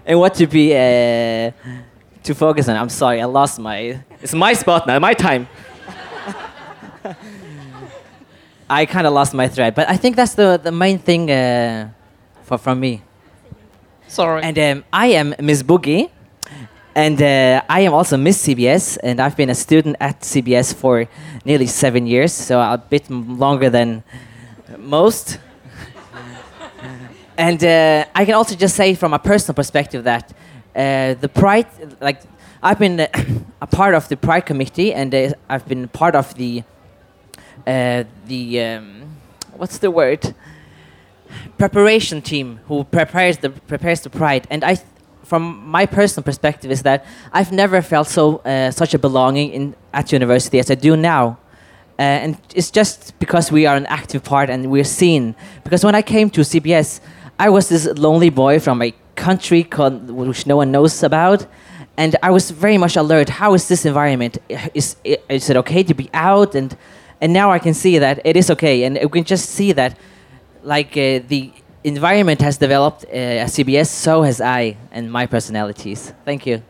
and 0.07 0.19
what 0.19 0.35
to 0.35 0.47
be 0.49 0.73
uh, 0.75 1.53
to 2.25 2.35
focus 2.35 2.69
on. 2.69 2.77
I'm 2.77 2.89
sorry 2.89 3.21
i 3.21 3.25
lost 3.25 3.59
my 3.59 4.01
it's 4.21 4.35
my 4.35 4.53
spot 4.55 4.87
now 4.87 4.99
my 4.99 5.15
time. 5.15 5.49
I 8.71 8.87
kind 8.87 9.07
of 9.07 9.13
lost 9.13 9.35
my 9.35 9.49
thread 9.49 9.75
but 9.75 9.89
i 9.89 9.97
think 9.97 10.17
that's 10.17 10.35
the 10.35 10.59
the 10.63 10.73
main 10.73 10.99
thing 10.99 11.31
uh, 11.31 11.91
for 12.43 12.59
from 12.59 12.81
me. 12.81 13.03
Sorry. 14.09 14.43
and 14.43 14.59
um, 14.59 14.85
i 14.93 15.07
am 15.09 15.35
miss 15.39 15.63
boogie 15.63 16.11
and 16.95 17.21
uh, 17.23 17.63
I 17.69 17.81
am 17.81 17.95
also 17.95 18.17
Miss 18.17 18.47
CBS, 18.47 18.99
and 19.03 19.21
I've 19.21 19.37
been 19.37 19.51
a 19.51 19.55
student 19.55 19.97
at 20.01 20.21
CBS 20.21 20.75
for 20.75 21.09
nearly 21.45 21.67
seven 21.67 22.07
years, 22.07 22.33
so 22.33 22.61
a 22.61 22.77
bit 22.77 23.09
longer 23.11 23.71
than 23.71 24.03
most. 24.79 25.39
and 27.39 27.63
uh, 27.65 28.05
I 28.15 28.25
can 28.25 28.35
also 28.35 28.55
just 28.55 28.77
say, 28.77 28.95
from 28.95 29.15
a 29.15 29.19
personal 29.19 29.55
perspective, 29.55 30.05
that 30.05 30.33
uh, 30.77 31.15
the 31.15 31.31
Pride, 31.33 31.67
like, 32.01 32.21
I've 32.63 32.79
been 32.79 33.01
uh, 33.01 33.07
a 33.63 33.67
part 33.67 33.95
of 33.95 34.09
the 34.09 34.17
Pride 34.17 34.45
committee, 34.45 34.93
and 34.93 35.15
uh, 35.15 35.33
I've 35.49 35.67
been 35.67 35.89
part 35.89 36.15
of 36.15 36.35
the 36.35 36.63
uh, 37.67 38.05
the 38.27 38.61
um, 38.61 39.17
what's 39.57 39.79
the 39.79 39.91
word 39.91 40.35
preparation 41.57 42.21
team 42.21 42.61
who 42.67 42.85
prepares 42.85 43.39
the 43.39 43.51
prepares 43.51 44.01
the 44.03 44.11
Pride, 44.11 44.47
and 44.51 44.63
I. 44.63 44.77
from 45.33 45.67
my 45.67 45.87
personal 45.87 46.23
perspective 46.23 46.71
is 46.71 46.83
that 46.83 47.07
I've 47.33 47.53
never 47.53 47.81
felt 47.81 48.07
so 48.07 48.25
uh, 48.45 48.71
such 48.71 48.93
a 48.93 48.99
belonging 48.99 49.49
in 49.51 49.75
at 49.95 50.13
university 50.13 50.59
as 50.59 50.71
I 50.71 50.75
do 50.75 50.95
now. 50.95 51.39
Uh, 51.99 52.25
and 52.25 52.37
it's 52.55 52.71
just 52.71 53.19
because 53.19 53.51
we 53.51 53.65
are 53.65 53.75
an 53.75 53.87
active 53.87 54.23
part 54.23 54.51
and 54.51 54.71
we're 54.71 54.93
seen. 55.03 55.35
Because 55.65 55.87
when 55.87 55.95
I 55.95 56.03
came 56.03 56.29
to 56.37 56.43
CBS, 56.43 57.01
I 57.39 57.49
was 57.49 57.71
this 57.71 57.87
lonely 58.07 58.29
boy 58.29 58.61
from 58.61 58.83
a 58.83 58.93
country 59.15 59.65
called, 59.65 60.11
which 60.11 60.47
no 60.47 60.59
one 60.59 60.71
knows 60.71 61.03
about, 61.03 61.47
and 61.97 62.15
I 62.23 62.31
was 62.31 62.51
very 62.51 62.77
much 62.77 62.97
alert. 62.97 63.31
How 63.31 63.55
is 63.55 63.69
this 63.69 63.87
environment? 63.87 64.37
Is 64.75 64.97
is 65.29 65.49
it 65.49 65.57
okay 65.63 65.83
to 65.83 65.95
be 65.95 66.11
out? 66.13 66.55
And 66.55 66.77
and 67.23 67.33
now 67.33 67.51
I 67.57 67.59
can 67.59 67.73
see 67.73 67.99
that 67.99 68.21
it 68.25 68.37
is 68.37 68.51
okay, 68.51 68.85
and 68.85 68.99
we 69.03 69.09
can 69.19 69.25
just 69.25 69.47
see 69.49 69.73
that, 69.73 69.97
like 70.63 70.91
uh, 70.91 71.21
the 71.33 71.53
environment 71.85 72.41
has 72.41 72.57
developed 72.59 73.05
uh, 73.05 73.43
at 73.43 73.49
CBS, 73.49 73.89
so 73.89 74.23
has 74.23 74.41
I 74.41 74.77
and 74.91 75.11
my 75.11 75.27
personalities. 75.27 76.13
Thank 76.25 76.47
you. 76.47 76.63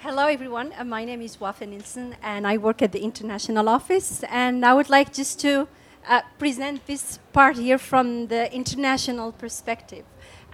Hello, 0.00 0.26
everyone. 0.26 0.72
Uh, 0.78 0.84
my 0.84 1.04
name 1.04 1.22
is 1.22 1.40
Wafa 1.40 1.66
Nilsson, 1.66 2.16
and 2.22 2.46
I 2.46 2.56
work 2.56 2.82
at 2.82 2.92
the 2.92 3.00
international 3.00 3.68
office. 3.68 4.24
And 4.28 4.64
I 4.64 4.74
would 4.74 4.90
like 4.90 5.12
just 5.12 5.40
to 5.40 5.68
uh, 6.08 6.22
present 6.38 6.86
this 6.86 7.18
part 7.32 7.56
here 7.56 7.78
from 7.78 8.26
the 8.26 8.52
international 8.52 9.32
perspective. 9.32 10.04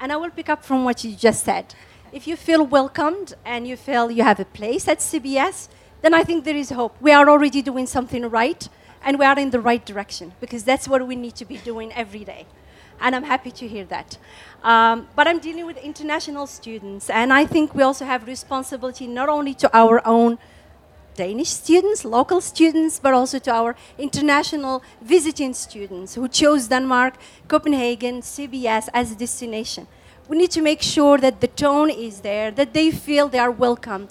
And 0.01 0.13
I 0.13 0.17
will 0.17 0.31
pick 0.31 0.49
up 0.49 0.65
from 0.65 0.85
what 0.85 1.03
you 1.03 1.15
just 1.15 1.45
said. 1.45 1.75
If 2.13 2.27
you 2.27 2.37
feel 2.37 2.65
welcomed 2.65 3.35
and 3.45 3.67
you 3.67 3.77
feel 3.77 4.11
you 4.11 4.23
have 4.23 4.41
a 4.41 4.45
place 4.45 4.87
at 4.89 4.99
CBS, 4.99 5.69
then 6.03 6.15
I 6.15 6.23
think 6.23 6.45
there 6.45 6.57
is 6.57 6.71
hope. 6.71 6.97
We 7.01 7.13
are 7.13 7.29
already 7.29 7.63
doing 7.63 7.87
something 7.87 8.29
right, 8.29 8.69
and 9.03 9.19
we 9.19 9.25
are 9.25 9.39
in 9.39 9.51
the 9.51 9.61
right 9.61 9.85
direction 9.85 10.33
because 10.41 10.65
that's 10.65 10.89
what 10.89 11.07
we 11.07 11.17
need 11.17 11.35
to 11.37 11.45
be 11.45 11.59
doing 11.59 11.93
every 11.93 12.25
day. 12.25 12.47
And 13.01 13.15
I'm 13.15 13.25
happy 13.25 13.51
to 13.53 13.69
hear 13.69 13.85
that. 13.87 14.19
Um, 14.63 15.09
but 15.15 15.29
I'm 15.29 15.39
dealing 15.39 15.67
with 15.67 15.77
international 15.79 16.47
students, 16.47 17.11
and 17.11 17.33
I 17.33 17.47
think 17.47 17.75
we 17.75 17.83
also 17.83 18.05
have 18.05 18.27
responsibility 18.27 19.07
not 19.07 19.29
only 19.29 19.55
to 19.55 19.71
our 19.77 20.07
own 20.07 20.39
Danish 21.15 21.49
students, 21.49 22.05
local 22.05 22.41
students, 22.41 23.01
but 23.01 23.13
also 23.13 23.41
to 23.41 23.51
our 23.53 23.75
international 23.99 24.83
visiting 25.03 25.53
students 25.53 26.15
who 26.15 26.29
chose 26.29 26.69
Denmark, 26.69 27.15
Copenhagen, 27.49 28.23
CBS 28.23 28.89
as 28.95 29.13
a 29.13 29.17
destination. 29.17 29.89
We 30.29 30.37
need 30.37 30.53
to 30.53 30.63
make 30.63 30.81
sure 30.83 31.19
that 31.19 31.41
the 31.41 31.49
tone 31.49 31.91
is 31.91 32.21
there, 32.21 32.53
that 32.53 32.73
they 32.73 32.91
feel 32.93 33.29
they 33.29 33.41
are 33.41 33.51
welcomed, 33.51 34.09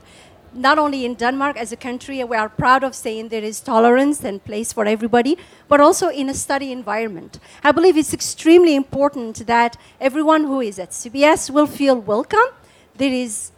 not 0.54 0.80
only 0.80 1.06
in 1.06 1.16
Denmark 1.16 1.58
as 1.58 1.72
a 1.72 1.76
country, 1.76 2.24
we 2.24 2.36
are 2.36 2.50
proud 2.50 2.84
of 2.84 2.96
saying 2.96 3.30
there 3.30 3.44
is 3.44 3.60
tolerance 3.60 4.24
and 4.24 4.44
place 4.44 4.74
for 4.74 4.86
everybody, 4.86 5.38
but 5.68 5.80
also 5.80 6.10
in 6.10 6.30
a 6.30 6.34
study 6.34 6.72
environment. 6.72 7.40
I 7.64 7.72
believe 7.72 7.98
it's 7.98 8.14
extremely 8.14 8.76
important 8.76 9.46
that 9.48 9.78
everyone 10.00 10.44
who 10.44 10.62
is 10.62 10.80
at 10.80 10.92
CBS 10.92 11.50
will 11.50 11.68
feel 11.68 11.96
welcome. 12.00 12.50
There 12.96 13.14
is 13.14 13.52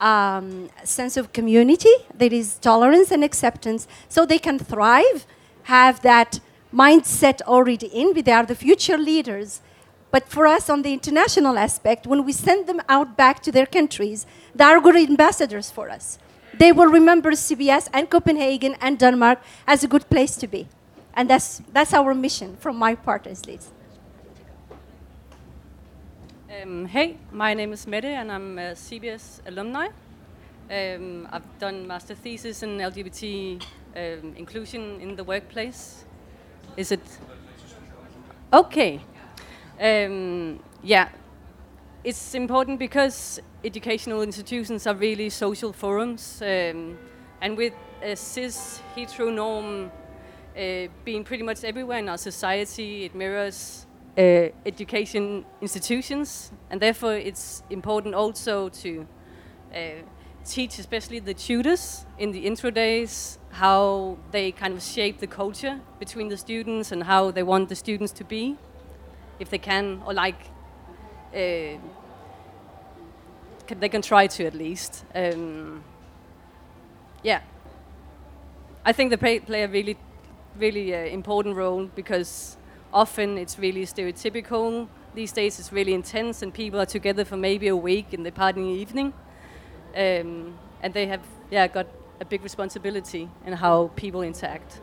um, 0.00 0.70
a 0.82 0.86
sense 0.86 1.16
of 1.16 1.32
community, 1.32 1.92
there 2.14 2.32
is 2.32 2.56
tolerance 2.56 3.10
and 3.10 3.22
acceptance, 3.22 3.86
so 4.08 4.24
they 4.24 4.38
can 4.38 4.58
thrive, 4.58 5.26
have 5.64 6.00
that 6.02 6.40
mindset 6.72 7.42
already 7.42 7.86
in. 7.88 8.14
They 8.14 8.32
are 8.32 8.46
the 8.46 8.54
future 8.54 8.96
leaders. 8.96 9.60
But 10.10 10.28
for 10.28 10.46
us, 10.46 10.68
on 10.68 10.82
the 10.82 10.92
international 10.92 11.56
aspect, 11.56 12.06
when 12.06 12.24
we 12.24 12.32
send 12.32 12.66
them 12.66 12.80
out 12.88 13.16
back 13.16 13.42
to 13.42 13.52
their 13.52 13.66
countries, 13.66 14.26
they 14.54 14.64
are 14.64 14.80
good 14.80 14.96
ambassadors 14.96 15.70
for 15.70 15.88
us. 15.88 16.18
They 16.58 16.72
will 16.72 16.88
remember 16.88 17.30
CBS 17.32 17.88
and 17.92 18.10
Copenhagen 18.10 18.76
and 18.80 18.98
Denmark 18.98 19.40
as 19.66 19.84
a 19.84 19.88
good 19.88 20.08
place 20.10 20.36
to 20.36 20.48
be. 20.48 20.66
And 21.14 21.30
that's, 21.30 21.62
that's 21.72 21.94
our 21.94 22.14
mission 22.14 22.56
from 22.56 22.76
my 22.76 22.94
part 22.94 23.26
at 23.26 23.46
least. 23.46 23.70
Um, 26.62 26.86
hey, 26.86 27.16
my 27.30 27.54
name 27.54 27.72
is 27.72 27.86
Mette 27.86 28.06
and 28.06 28.32
I'm 28.32 28.58
a 28.58 28.72
CBS 28.72 29.40
alumni. 29.46 29.88
Um, 30.70 31.28
I've 31.30 31.58
done 31.58 31.86
master 31.86 32.14
thesis 32.14 32.62
in 32.62 32.78
LGBT 32.78 33.62
um, 33.96 34.34
inclusion 34.36 35.00
in 35.00 35.16
the 35.16 35.24
workplace. 35.24 36.04
Is 36.76 36.92
it? 36.92 37.00
Okay. 38.52 39.00
Um, 39.80 40.60
yeah, 40.82 41.08
it's 42.04 42.34
important 42.34 42.78
because 42.78 43.40
educational 43.64 44.20
institutions 44.20 44.86
are 44.86 44.94
really 44.94 45.30
social 45.30 45.72
forums, 45.72 46.42
um, 46.42 46.98
and 47.40 47.56
with 47.56 47.72
a 48.02 48.14
cis 48.14 48.82
hetero 48.94 49.30
norm 49.30 49.90
uh, 50.54 50.88
being 51.02 51.24
pretty 51.24 51.42
much 51.42 51.64
everywhere 51.64 51.98
in 51.98 52.10
our 52.10 52.18
society, 52.18 53.04
it 53.06 53.14
mirrors 53.14 53.86
uh, 54.18 54.48
education 54.66 55.46
institutions, 55.62 56.52
and 56.68 56.78
therefore 56.78 57.14
it's 57.14 57.62
important 57.70 58.14
also 58.14 58.68
to 58.68 59.06
uh, 59.74 59.78
teach 60.44 60.78
especially 60.78 61.20
the 61.20 61.32
tutors 61.32 62.04
in 62.18 62.32
the 62.32 62.40
intro 62.40 62.70
days 62.70 63.38
how 63.50 64.18
they 64.30 64.52
kind 64.52 64.74
of 64.74 64.82
shape 64.82 65.20
the 65.20 65.26
culture 65.26 65.80
between 65.98 66.28
the 66.28 66.36
students 66.36 66.92
and 66.92 67.04
how 67.04 67.30
they 67.30 67.42
want 67.42 67.70
the 67.70 67.74
students 67.74 68.12
to 68.12 68.24
be, 68.24 68.58
if 69.40 69.50
they 69.50 69.58
can, 69.58 70.02
or 70.06 70.14
like 70.14 70.40
uh, 71.34 71.78
they 73.78 73.88
can 73.88 74.02
try 74.02 74.26
to 74.26 74.44
at 74.46 74.54
least. 74.54 75.04
Um, 75.14 75.82
yeah, 77.22 77.40
I 78.84 78.92
think 78.92 79.10
they 79.10 79.16
play, 79.16 79.40
play 79.40 79.62
a 79.62 79.68
really, 79.68 79.96
really 80.58 80.94
uh, 80.94 80.98
important 80.98 81.56
role 81.56 81.86
because 81.94 82.56
often 82.92 83.38
it's 83.38 83.58
really 83.58 83.86
stereotypical. 83.86 84.88
These 85.14 85.32
days 85.32 85.58
it's 85.58 85.72
really 85.72 85.94
intense, 85.94 86.42
and 86.42 86.52
people 86.52 86.80
are 86.80 86.86
together 86.86 87.24
for 87.24 87.36
maybe 87.36 87.68
a 87.68 87.76
week 87.76 88.12
in 88.14 88.22
the 88.22 88.32
party 88.32 88.60
in 88.60 88.66
the 88.66 88.72
evening, 88.72 89.12
um, 89.96 90.58
and 90.82 90.94
they 90.94 91.06
have 91.06 91.22
yeah 91.50 91.66
got 91.66 91.86
a 92.20 92.24
big 92.24 92.42
responsibility 92.42 93.28
in 93.46 93.52
how 93.54 93.90
people 93.96 94.22
interact. 94.22 94.80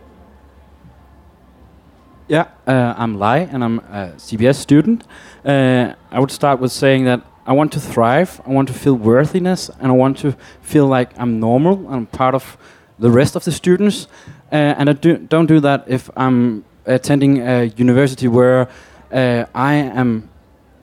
Yeah, 2.29 2.47
uh, 2.67 2.93
I'm 2.97 3.17
Lai, 3.17 3.37
and 3.37 3.63
I'm 3.63 3.79
a 3.79 4.11
CBS 4.17 4.55
student. 4.55 5.07
Uh, 5.45 5.93
I 6.11 6.19
would 6.19 6.29
start 6.31 6.59
with 6.59 6.73
saying 6.73 7.05
that 7.05 7.21
I 7.45 7.53
want 7.53 7.71
to 7.71 7.79
thrive, 7.79 8.41
I 8.45 8.49
want 8.49 8.67
to 8.67 8.73
feel 8.73 8.95
worthiness, 8.95 9.69
and 9.79 9.87
I 9.87 9.95
want 9.95 10.17
to 10.17 10.35
feel 10.61 10.87
like 10.87 11.17
I'm 11.17 11.39
normal, 11.39 11.87
I'm 11.87 12.05
part 12.05 12.35
of 12.35 12.57
the 12.99 13.09
rest 13.09 13.37
of 13.37 13.45
the 13.45 13.53
students. 13.53 14.07
Uh, 14.51 14.75
and 14.77 14.89
I 14.89 14.93
do, 14.93 15.17
don't 15.17 15.45
do 15.45 15.61
that 15.61 15.85
if 15.87 16.09
I'm 16.17 16.65
attending 16.85 17.39
a 17.47 17.71
university 17.77 18.27
where 18.27 18.67
uh, 19.09 19.45
I 19.55 19.75
am 19.75 20.29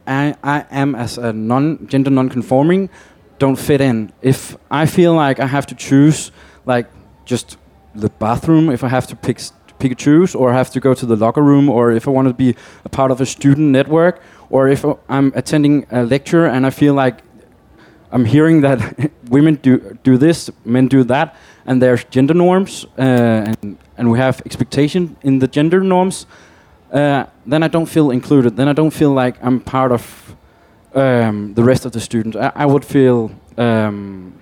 I, 0.06 0.34
I 0.42 0.64
am 0.70 0.94
as 0.94 1.18
a 1.18 1.32
non 1.32 1.86
gender 1.88 2.10
non-conforming 2.10 2.88
don't 3.38 3.56
fit 3.56 3.82
in. 3.82 4.12
If 4.22 4.56
I 4.70 4.86
feel 4.86 5.12
like 5.12 5.40
I 5.40 5.46
have 5.46 5.66
to 5.66 5.74
choose, 5.74 6.32
like 6.64 6.86
just 7.26 7.58
the 7.94 8.08
bathroom, 8.08 8.70
if 8.70 8.82
I 8.82 8.88
have 8.88 9.06
to 9.08 9.16
pick 9.16 9.40
choose, 9.96 10.34
or 10.34 10.52
have 10.52 10.70
to 10.70 10.80
go 10.80 10.94
to 10.94 11.06
the 11.06 11.16
locker 11.16 11.42
room, 11.42 11.68
or 11.68 11.92
if 11.92 12.08
I 12.08 12.10
want 12.10 12.28
to 12.28 12.34
be 12.34 12.56
a 12.84 12.88
part 12.88 13.10
of 13.10 13.20
a 13.20 13.26
student 13.26 13.68
network, 13.70 14.20
or 14.50 14.68
if 14.68 14.84
I'm 15.08 15.32
attending 15.34 15.86
a 15.90 16.02
lecture 16.02 16.46
and 16.46 16.66
I 16.66 16.70
feel 16.70 16.94
like 16.94 17.22
I'm 18.10 18.24
hearing 18.24 18.62
that 18.62 19.10
women 19.28 19.56
do 19.56 19.98
do 20.02 20.16
this, 20.16 20.50
men 20.64 20.88
do 20.88 21.04
that, 21.04 21.36
and 21.66 21.82
there's 21.82 22.04
gender 22.04 22.34
norms, 22.34 22.86
uh, 22.98 23.52
and 23.62 23.76
and 23.96 24.10
we 24.10 24.18
have 24.18 24.40
expectation 24.46 25.16
in 25.22 25.38
the 25.38 25.48
gender 25.48 25.80
norms. 25.80 26.26
Uh, 26.92 27.26
then 27.46 27.62
I 27.64 27.68
don't 27.68 27.88
feel 27.88 28.12
included. 28.12 28.56
Then 28.56 28.68
I 28.68 28.72
don't 28.72 28.92
feel 28.92 29.10
like 29.10 29.36
I'm 29.42 29.60
part 29.60 29.92
of 29.92 30.36
um, 30.94 31.54
the 31.54 31.64
rest 31.64 31.84
of 31.86 31.92
the 31.92 32.00
students. 32.00 32.36
I, 32.36 32.52
I 32.54 32.66
would 32.66 32.84
feel 32.84 33.30
um, 33.58 34.32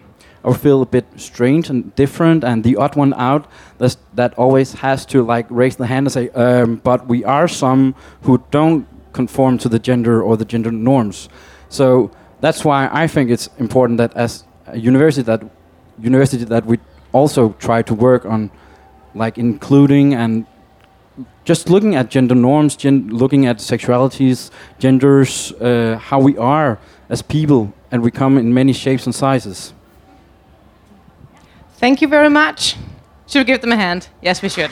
Would 0.44 0.60
feel 0.60 0.82
a 0.82 0.86
bit 0.86 1.06
strange 1.16 1.70
and 1.70 1.94
different, 1.94 2.42
and 2.42 2.64
the 2.64 2.76
odd 2.76 2.96
one 2.96 3.14
out. 3.14 3.46
That's, 3.78 3.96
that 4.14 4.34
always 4.34 4.72
has 4.74 5.06
to 5.06 5.22
like 5.22 5.46
raise 5.50 5.76
the 5.76 5.86
hand 5.86 6.06
and 6.06 6.12
say, 6.12 6.30
um, 6.30 6.80
"But 6.82 7.06
we 7.06 7.24
are 7.24 7.46
some 7.46 7.94
who 8.22 8.42
don't 8.50 8.86
conform 9.12 9.58
to 9.58 9.68
the 9.68 9.78
gender 9.78 10.20
or 10.20 10.36
the 10.36 10.44
gender 10.44 10.72
norms." 10.72 11.28
So 11.68 12.10
that's 12.40 12.64
why 12.64 12.88
I 12.92 13.06
think 13.06 13.30
it's 13.30 13.48
important 13.58 13.98
that 13.98 14.16
as 14.16 14.44
a 14.66 14.78
university 14.78 15.22
that 15.22 15.42
university 16.00 16.44
that 16.44 16.66
we 16.66 16.78
also 17.12 17.54
try 17.58 17.82
to 17.82 17.94
work 17.94 18.26
on 18.26 18.50
like 19.14 19.38
including 19.38 20.14
and 20.14 20.46
just 21.44 21.68
looking 21.68 21.94
at 21.94 22.10
gender 22.10 22.34
norms, 22.34 22.76
gen 22.76 23.08
looking 23.08 23.46
at 23.46 23.58
sexualities, 23.58 24.50
genders, 24.78 25.52
uh, 25.52 25.98
how 26.00 26.18
we 26.20 26.36
are 26.38 26.78
as 27.08 27.22
people, 27.22 27.72
and 27.90 28.02
we 28.02 28.10
come 28.10 28.38
in 28.38 28.54
many 28.54 28.72
shapes 28.72 29.06
and 29.06 29.14
sizes. 29.14 29.74
Thank 31.82 32.00
you 32.00 32.06
very 32.06 32.30
much. 32.30 32.76
Should 33.26 33.40
we 33.40 33.44
give 33.44 33.60
them 33.60 33.72
a 33.72 33.76
hand? 33.76 34.06
Yes, 34.20 34.40
we 34.40 34.48
should. 34.48 34.70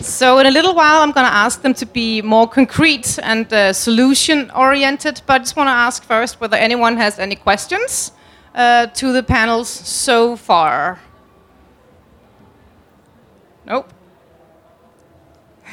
So 0.00 0.38
in 0.38 0.46
a 0.46 0.50
little 0.50 0.74
while, 0.74 1.02
I'm 1.02 1.12
going 1.12 1.26
to 1.26 1.34
ask 1.34 1.60
them 1.60 1.74
to 1.74 1.84
be 1.84 2.22
more 2.22 2.48
concrete 2.48 3.18
and 3.22 3.52
uh, 3.52 3.74
solution-oriented. 3.74 5.20
But 5.26 5.34
I 5.34 5.38
just 5.40 5.54
want 5.54 5.66
to 5.66 5.72
ask 5.72 6.02
first 6.02 6.40
whether 6.40 6.56
anyone 6.56 6.96
has 6.96 7.18
any 7.18 7.36
questions 7.36 8.12
uh, 8.54 8.86
to 8.86 9.12
the 9.12 9.22
panels 9.22 9.68
so 9.68 10.34
far. 10.34 10.98
Nope. 13.66 13.92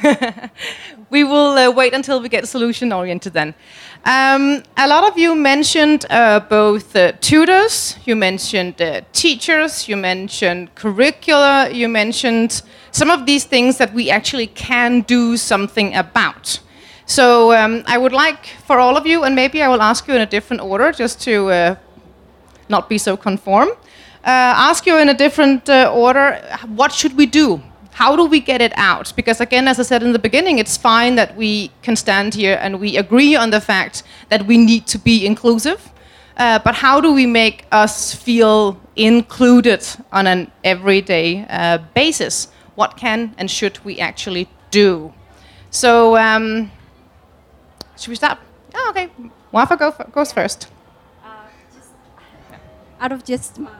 we 1.12 1.24
will 1.24 1.58
uh, 1.58 1.70
wait 1.70 1.92
until 1.92 2.22
we 2.22 2.28
get 2.28 2.48
solution-oriented 2.48 3.34
then. 3.34 3.54
Um, 4.06 4.62
a 4.78 4.88
lot 4.88 5.04
of 5.04 5.18
you 5.18 5.34
mentioned 5.34 6.06
uh, 6.08 6.40
both 6.40 6.96
uh, 6.96 7.12
tutors, 7.20 7.98
you 8.06 8.16
mentioned 8.16 8.80
uh, 8.80 9.02
teachers, 9.12 9.88
you 9.88 9.96
mentioned 9.98 10.74
curricula, 10.74 11.68
you 11.70 11.86
mentioned 11.88 12.62
some 12.92 13.10
of 13.10 13.26
these 13.26 13.44
things 13.44 13.76
that 13.76 13.92
we 13.92 14.10
actually 14.10 14.46
can 14.46 15.02
do 15.02 15.36
something 15.36 15.94
about. 15.94 16.58
So 17.04 17.52
um, 17.52 17.82
I 17.86 17.98
would 17.98 18.14
like 18.14 18.46
for 18.66 18.80
all 18.80 18.96
of 18.96 19.06
you, 19.06 19.24
and 19.24 19.34
maybe 19.34 19.62
I 19.62 19.68
will 19.68 19.82
ask 19.82 20.08
you 20.08 20.14
in 20.14 20.22
a 20.22 20.26
different 20.26 20.62
order 20.62 20.92
just 20.92 21.20
to 21.22 21.50
uh, 21.50 21.74
not 22.70 22.88
be 22.88 22.96
so 22.96 23.18
conform, 23.18 23.68
uh, 23.68 24.68
ask 24.70 24.86
you 24.86 24.96
in 24.96 25.10
a 25.10 25.14
different 25.14 25.68
order 25.68 26.40
what 26.74 26.90
should 26.90 27.14
we 27.18 27.26
do? 27.26 27.60
How 27.92 28.16
do 28.16 28.24
we 28.24 28.40
get 28.40 28.60
it 28.60 28.72
out? 28.76 29.12
Because 29.14 29.40
again, 29.40 29.68
as 29.68 29.78
I 29.78 29.82
said 29.82 30.02
in 30.02 30.12
the 30.12 30.18
beginning, 30.18 30.58
it's 30.58 30.76
fine 30.76 31.14
that 31.16 31.36
we 31.36 31.70
can 31.82 31.94
stand 31.94 32.34
here 32.34 32.58
and 32.60 32.80
we 32.80 32.96
agree 32.96 33.36
on 33.36 33.50
the 33.50 33.60
fact 33.60 34.02
that 34.30 34.46
we 34.46 34.56
need 34.56 34.86
to 34.88 34.98
be 34.98 35.26
inclusive. 35.26 35.90
Uh, 36.38 36.58
but 36.60 36.74
how 36.74 37.00
do 37.00 37.12
we 37.12 37.26
make 37.26 37.66
us 37.70 38.14
feel 38.14 38.80
included 38.96 39.86
on 40.10 40.26
an 40.26 40.50
everyday 40.64 41.46
uh, 41.50 41.78
basis? 41.94 42.48
What 42.74 42.96
can 42.96 43.34
and 43.36 43.50
should 43.50 43.78
we 43.84 44.00
actually 44.00 44.48
do? 44.70 45.12
So, 45.70 46.16
um, 46.16 46.70
should 47.98 48.08
we 48.08 48.16
start? 48.16 48.38
Oh, 48.74 48.86
okay. 48.90 49.10
Wafa 49.52 49.76
go 49.76 49.90
goes 50.10 50.32
first. 50.32 50.68
Uh, 51.22 51.28
out 53.00 53.12
of 53.12 53.22
just 53.22 53.58
my 53.58 53.70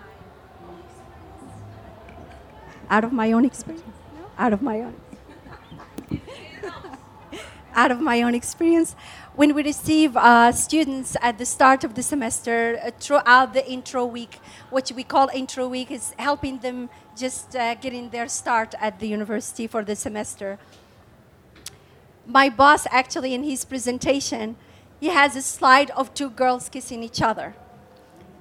out 2.90 3.05
of 3.05 3.12
my 3.12 3.33
own 3.33 3.46
experience 3.46 4.02
out 4.42 4.52
of 4.52 4.61
my 4.61 4.81
own 4.81 4.94
out 7.74 7.90
of 7.90 8.00
my 8.00 8.20
own 8.22 8.35
experience. 8.35 8.94
When 9.35 9.55
we 9.55 9.62
receive 9.62 10.14
uh, 10.14 10.52
students 10.52 11.16
at 11.22 11.38
the 11.38 11.46
start 11.46 11.85
of 11.85 11.94
the 11.94 12.02
semester 12.02 12.78
uh, 12.85 12.90
throughout 13.00 13.55
the 13.55 13.64
intro 13.76 14.05
week 14.05 14.40
what 14.68 14.92
we 14.94 15.05
call 15.05 15.31
intro 15.33 15.68
week 15.68 15.90
is 15.90 16.12
helping 16.18 16.59
them 16.59 16.90
just 17.16 17.57
uh, 17.57 17.74
getting 17.76 18.11
their 18.11 18.28
start 18.28 18.74
at 18.81 18.98
the 19.00 19.09
university 19.09 19.66
for 19.66 19.83
the 19.85 19.96
semester. 19.96 20.59
My 22.26 22.50
boss 22.50 22.87
actually 22.90 23.33
in 23.35 23.44
his 23.44 23.64
presentation 23.64 24.57
he 25.00 25.09
has 25.09 25.37
a 25.37 25.42
slide 25.42 25.90
of 25.92 26.12
two 26.14 26.31
girls 26.31 26.68
kissing 26.68 27.02
each 27.02 27.22
other. 27.22 27.55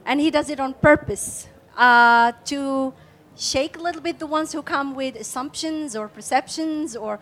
And 0.06 0.20
he 0.20 0.30
does 0.32 0.50
it 0.50 0.60
on 0.60 0.74
purpose 0.74 1.48
uh, 1.78 2.34
to 2.46 2.94
shake 3.42 3.76
a 3.76 3.82
little 3.82 4.02
bit 4.02 4.20
the 4.20 4.28
ones 4.28 4.54
who 4.54 4.62
come 4.62 4.94
with 4.94 5.16
assumptions 5.16 5.96
or 5.96 6.08
perceptions 6.08 6.96
or 6.96 7.20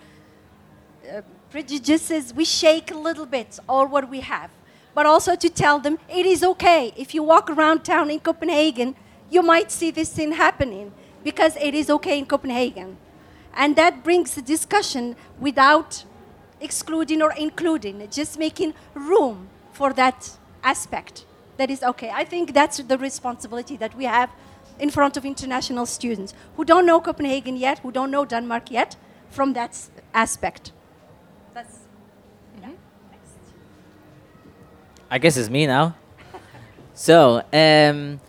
uh, 1.10 1.22
prejudices. 1.50 2.34
We 2.34 2.46
shake 2.46 2.92
a 2.92 2.98
little 2.98 3.26
bit 3.26 3.58
all 3.70 3.88
what 3.88 4.10
we 4.10 4.20
have. 4.20 4.52
But 4.94 5.06
also 5.06 5.36
to 5.36 5.50
tell 5.50 5.80
them 5.80 5.98
it 6.10 6.26
is 6.26 6.44
okay. 6.44 6.92
If 6.98 7.14
you 7.14 7.24
walk 7.24 7.50
around 7.50 7.86
town 7.86 8.12
in 8.12 8.20
Copenhagen, 8.20 8.96
you 9.30 9.42
might 9.42 9.72
see 9.72 9.92
this 9.92 10.12
thing 10.12 10.34
happening 10.34 10.92
because 11.24 11.56
it 11.56 11.74
is 11.74 11.90
okay 11.90 12.20
in 12.20 12.26
Copenhagen. 12.26 12.98
And 13.54 13.76
that 13.78 14.04
brings 14.04 14.36
the 14.36 14.42
discussion 14.42 15.16
without 15.40 16.04
excluding 16.60 17.22
or 17.22 17.32
including, 17.32 18.06
just 18.10 18.38
making 18.38 18.74
room 18.94 19.48
for 19.72 19.94
that 19.94 20.38
aspect 20.64 21.26
that 21.60 21.70
is 21.70 21.84
okay. 21.84 22.10
I 22.10 22.24
think 22.26 22.54
that's 22.54 22.78
the 22.78 22.98
responsibility 22.98 23.78
that 23.78 23.96
we 23.96 24.06
have 24.06 24.30
in 24.80 24.90
front 24.90 25.18
of 25.18 25.26
international 25.26 25.86
students 25.86 26.34
who 26.56 26.66
don't 26.66 26.86
know 26.86 27.00
Copenhagen 27.00 27.58
yet, 27.58 27.80
who 27.80 27.92
don't 27.92 28.12
know 28.12 28.26
Denmark 28.26 28.72
yet, 28.72 28.96
from 29.30 29.54
that 29.54 29.78
aspect. 30.14 30.72
That's. 31.54 31.80
Mm-hmm. 32.58 32.72
I 35.12 35.18
guess 35.18 35.38
it's 35.38 35.50
me 35.50 35.68
now. 35.68 35.96
so, 36.94 37.44
um, 37.54 38.20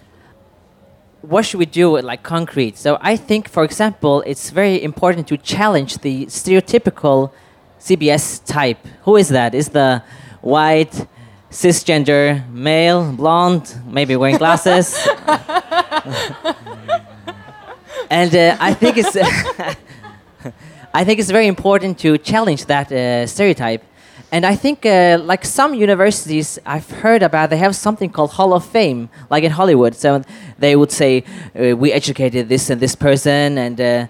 what 1.23 1.45
should 1.45 1.59
we 1.59 1.67
do 1.67 1.93
with 1.93 2.05
like 2.05 2.23
concrete? 2.23 2.77
So, 2.77 2.99
I 3.01 3.17
think, 3.17 3.49
for 3.49 3.65
example, 3.65 4.23
it's 4.27 4.51
very 4.51 4.83
important 4.83 5.29
to 5.29 5.37
challenge 5.37 5.99
the 5.99 6.27
stereotypical 6.27 7.33
CBS 7.79 8.45
type. 8.45 8.79
Who 9.05 9.17
is 9.17 9.29
that? 9.29 9.55
Is 9.55 9.69
the 9.69 10.03
white, 10.43 11.07
cisgender, 11.51 12.49
male, 12.51 13.13
blonde, 13.13 13.75
maybe 13.87 14.17
wearing 14.17 14.37
glasses? 14.37 14.97
and 18.11 18.35
uh, 18.35 18.57
I 18.61 18.75
think 18.75 18.97
it's 18.97 19.17
I 20.95 21.05
think 21.05 21.21
it's 21.21 21.31
very 21.31 21.47
important 21.47 21.99
to 22.01 22.19
challenge 22.19 22.67
that 22.67 22.91
uh, 22.91 23.27
stereotype. 23.27 23.85
And 24.33 24.47
I 24.47 24.55
think, 24.55 24.87
uh, 24.87 25.19
like 25.23 25.45
some 25.45 25.75
universities 25.75 26.59
I've 26.65 26.91
heard 26.91 27.23
about, 27.23 27.51
they 27.51 27.57
have 27.57 27.75
something 27.75 28.11
called 28.11 28.33
Hall 28.33 28.53
of 28.53 28.65
Fame, 28.65 29.09
like 29.29 29.45
in 29.45 29.51
Hollywood. 29.51 29.95
So 29.95 30.23
they 30.59 30.77
would 30.77 30.93
say, 30.93 31.25
uh, 31.55 31.77
"We 31.77 31.93
educated 31.93 32.49
this 32.49 32.71
and 32.71 32.81
this 32.81 32.95
person," 32.95 33.59
and 33.59 33.81
uh, 33.81 34.07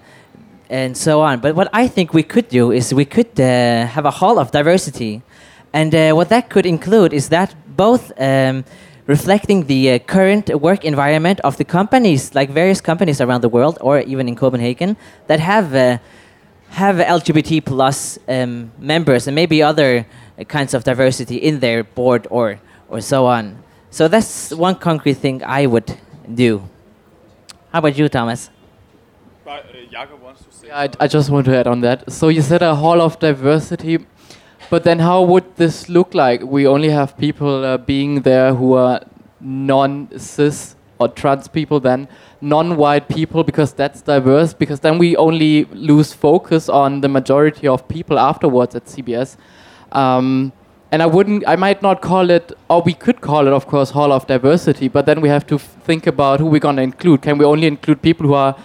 and 0.69 0.95
so 0.95 1.21
on. 1.21 1.39
But 1.39 1.55
what 1.55 1.69
I 1.73 1.87
think 1.87 2.13
we 2.13 2.23
could 2.23 2.49
do 2.49 2.71
is 2.71 2.93
we 2.93 3.05
could 3.05 3.39
uh, 3.39 3.87
have 3.87 4.05
a 4.05 4.11
hall 4.11 4.37
of 4.37 4.51
diversity, 4.51 5.21
and 5.73 5.93
what 6.15 6.29
that 6.29 6.49
could 6.49 6.65
include 6.65 7.13
is 7.13 7.29
that 7.29 7.55
both. 7.75 8.11
Um, 8.19 8.63
reflecting 9.11 9.59
the 9.73 9.81
uh, 9.91 9.99
current 10.15 10.47
work 10.67 10.81
environment 10.85 11.37
of 11.41 11.53
the 11.57 11.67
companies, 11.79 12.21
like 12.33 12.49
various 12.61 12.79
companies 12.89 13.19
around 13.19 13.41
the 13.41 13.49
world, 13.57 13.77
or 13.81 13.99
even 14.13 14.27
in 14.29 14.35
Copenhagen, 14.43 14.95
that 15.27 15.39
have 15.51 15.67
uh, 15.75 15.97
have 16.81 16.95
LGBT 17.17 17.51
plus 17.71 17.97
um, 18.29 18.71
members 18.79 19.27
and 19.27 19.35
maybe 19.35 19.57
other 19.71 19.91
uh, 19.99 20.43
kinds 20.55 20.73
of 20.73 20.83
diversity 20.91 21.35
in 21.35 21.59
their 21.59 21.83
board 21.83 22.21
or 22.37 22.47
or 22.87 23.01
so 23.01 23.19
on. 23.25 23.43
So 23.89 24.07
that's 24.07 24.53
one 24.67 24.75
concrete 24.75 25.17
thing 25.25 25.43
I 25.43 25.65
would 25.73 25.89
do. 26.43 26.51
How 27.71 27.79
about 27.79 27.97
you, 27.97 28.07
Thomas? 28.07 28.49
Yeah, 30.63 30.77
I, 30.83 30.89
I 31.03 31.07
just 31.07 31.29
want 31.29 31.45
to 31.47 31.53
add 31.59 31.67
on 31.67 31.81
that. 31.81 32.09
So 32.11 32.29
you 32.29 32.41
said 32.41 32.61
a 32.61 32.75
hall 32.75 33.01
of 33.01 33.19
diversity, 33.19 33.97
but 34.71 34.85
then 34.85 34.99
how 34.99 35.21
would 35.21 35.55
this 35.57 35.89
look 35.89 36.13
like? 36.13 36.43
We 36.43 36.65
only 36.65 36.89
have 36.89 37.17
people 37.17 37.65
uh, 37.65 37.77
being 37.77 38.21
there 38.21 38.53
who 38.53 38.71
are 38.73 39.01
non-cis 39.41 40.77
or 40.97 41.09
trans 41.09 41.49
people, 41.49 41.81
then 41.81 42.07
non-white 42.39 43.09
people, 43.09 43.43
because 43.43 43.73
that's 43.73 44.01
diverse. 44.01 44.53
Because 44.53 44.79
then 44.79 44.97
we 44.97 45.17
only 45.17 45.65
lose 45.65 46.13
focus 46.13 46.69
on 46.69 47.01
the 47.01 47.09
majority 47.09 47.67
of 47.67 47.85
people 47.89 48.17
afterwards 48.17 48.73
at 48.73 48.85
CBS. 48.85 49.35
Um, 49.91 50.53
and 50.93 51.03
I 51.03 51.05
wouldn't, 51.05 51.43
I 51.45 51.57
might 51.57 51.81
not 51.81 52.01
call 52.01 52.29
it, 52.29 52.53
or 52.69 52.81
we 52.81 52.93
could 52.93 53.19
call 53.19 53.47
it, 53.47 53.51
of 53.51 53.67
course, 53.67 53.89
Hall 53.89 54.13
of 54.13 54.25
Diversity, 54.25 54.87
but 54.87 55.05
then 55.05 55.19
we 55.19 55.27
have 55.27 55.45
to 55.47 55.59
think 55.59 56.07
about 56.07 56.39
who 56.39 56.45
we're 56.45 56.59
going 56.59 56.77
to 56.77 56.81
include. 56.81 57.21
Can 57.23 57.37
we 57.37 57.43
only 57.43 57.67
include 57.67 58.01
people 58.01 58.25
who 58.25 58.35
are 58.35 58.55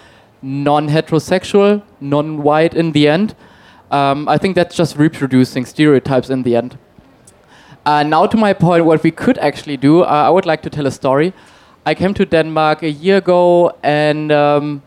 non-heterosexual, 0.41 1.83
non-white 2.01 2.75
in 2.75 2.93
the 2.93 3.09
end? 3.09 3.35
Um, 3.91 4.29
I 4.29 4.39
think 4.39 4.57
that's 4.57 4.75
just 4.75 4.97
reproducing 4.97 5.65
stereotypes 5.65 6.31
in 6.31 6.43
the 6.43 6.57
end. 6.57 6.79
Uh, 7.85 8.03
now 8.03 8.27
to 8.27 8.37
my 8.37 8.53
point, 8.53 8.85
what 8.85 9.03
we 9.05 9.13
could 9.13 9.39
actually 9.39 9.77
do, 9.77 10.03
uh, 10.03 10.07
I 10.07 10.31
would 10.31 10.45
like 10.45 10.63
to 10.63 10.71
tell 10.71 10.87
a 10.87 10.91
story. 10.91 11.33
I 11.85 11.95
came 11.95 12.15
to 12.15 12.25
Denmark 12.25 12.83
a 12.83 12.91
year 12.91 13.19
ago, 13.19 13.73
and 13.85 14.33
um, 14.33 14.83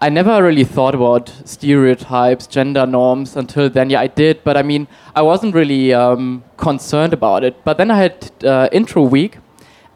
I 0.00 0.08
never 0.08 0.42
really 0.42 0.64
thought 0.64 0.96
about 0.96 1.32
stereotypes, 1.44 2.48
gender 2.48 2.86
norms 2.86 3.36
until 3.36 3.70
then. 3.70 3.90
Yeah, 3.90 4.00
I 4.00 4.08
did, 4.08 4.42
but 4.42 4.56
I 4.56 4.62
mean, 4.62 4.88
I 5.14 5.22
wasn't 5.22 5.54
really 5.54 5.94
um, 5.94 6.42
concerned 6.56 7.12
about 7.12 7.44
it. 7.44 7.64
But 7.64 7.78
then 7.78 7.90
I 7.90 7.98
had 7.98 8.32
uh, 8.42 8.68
intro 8.72 9.02
week, 9.02 9.38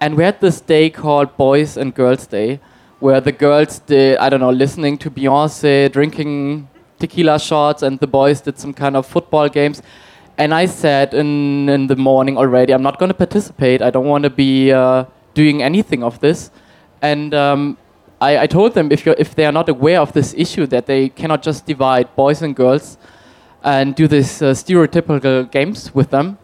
and 0.01 0.15
we 0.15 0.23
had 0.23 0.41
this 0.41 0.61
day 0.61 0.91
called 0.91 1.37
Boys 1.37 1.77
and 1.77 1.93
Girls 1.93 2.29
Day, 2.29 2.61
where 3.01 3.21
the 3.21 3.33
girls 3.33 3.81
did, 3.81 4.19
I 4.19 4.29
don't 4.29 4.41
know, 4.41 4.51
listening 4.51 4.97
to 4.99 5.11
Beyonce, 5.11 5.91
drinking 5.91 6.69
tequila 6.99 7.39
shots, 7.39 7.83
and 7.83 7.99
the 8.01 8.07
boys 8.07 8.41
did 8.41 8.59
some 8.59 8.73
kind 8.73 8.97
of 8.97 9.07
football 9.07 9.49
games. 9.49 9.83
And 10.37 10.53
I 10.53 10.67
said 10.67 11.15
in, 11.15 11.69
in 11.69 11.87
the 11.87 11.97
morning 11.97 12.37
already, 12.37 12.73
I'm 12.73 12.83
not 12.83 12.99
going 12.99 13.11
to 13.11 13.15
participate. 13.15 13.83
I 13.83 13.91
don't 13.91 14.07
want 14.07 14.25
to 14.25 14.31
be 14.31 14.73
uh, 14.73 15.05
doing 15.35 15.63
anything 15.63 16.03
of 16.03 16.19
this. 16.21 16.51
And 17.03 17.35
um, 17.35 17.79
I, 18.21 18.39
I, 18.39 18.47
told 18.47 18.75
them 18.75 18.91
if, 18.91 19.07
you 19.07 19.15
if 19.19 19.35
they 19.35 19.47
are 19.47 19.53
not 19.53 19.69
aware 19.69 20.01
of 20.01 20.13
this 20.13 20.35
issue, 20.35 20.67
that 20.67 20.87
they 20.87 21.09
cannot 21.11 21.43
just 21.43 21.67
divide 21.67 22.15
boys 22.17 22.43
and 22.43 22.57
girls 22.57 22.99
and 23.63 23.95
do 23.95 24.09
these 24.09 24.43
uh, 24.43 24.51
stereotypical 24.53 25.51
games 25.51 25.95
with 25.95 26.11
them. 26.11 26.39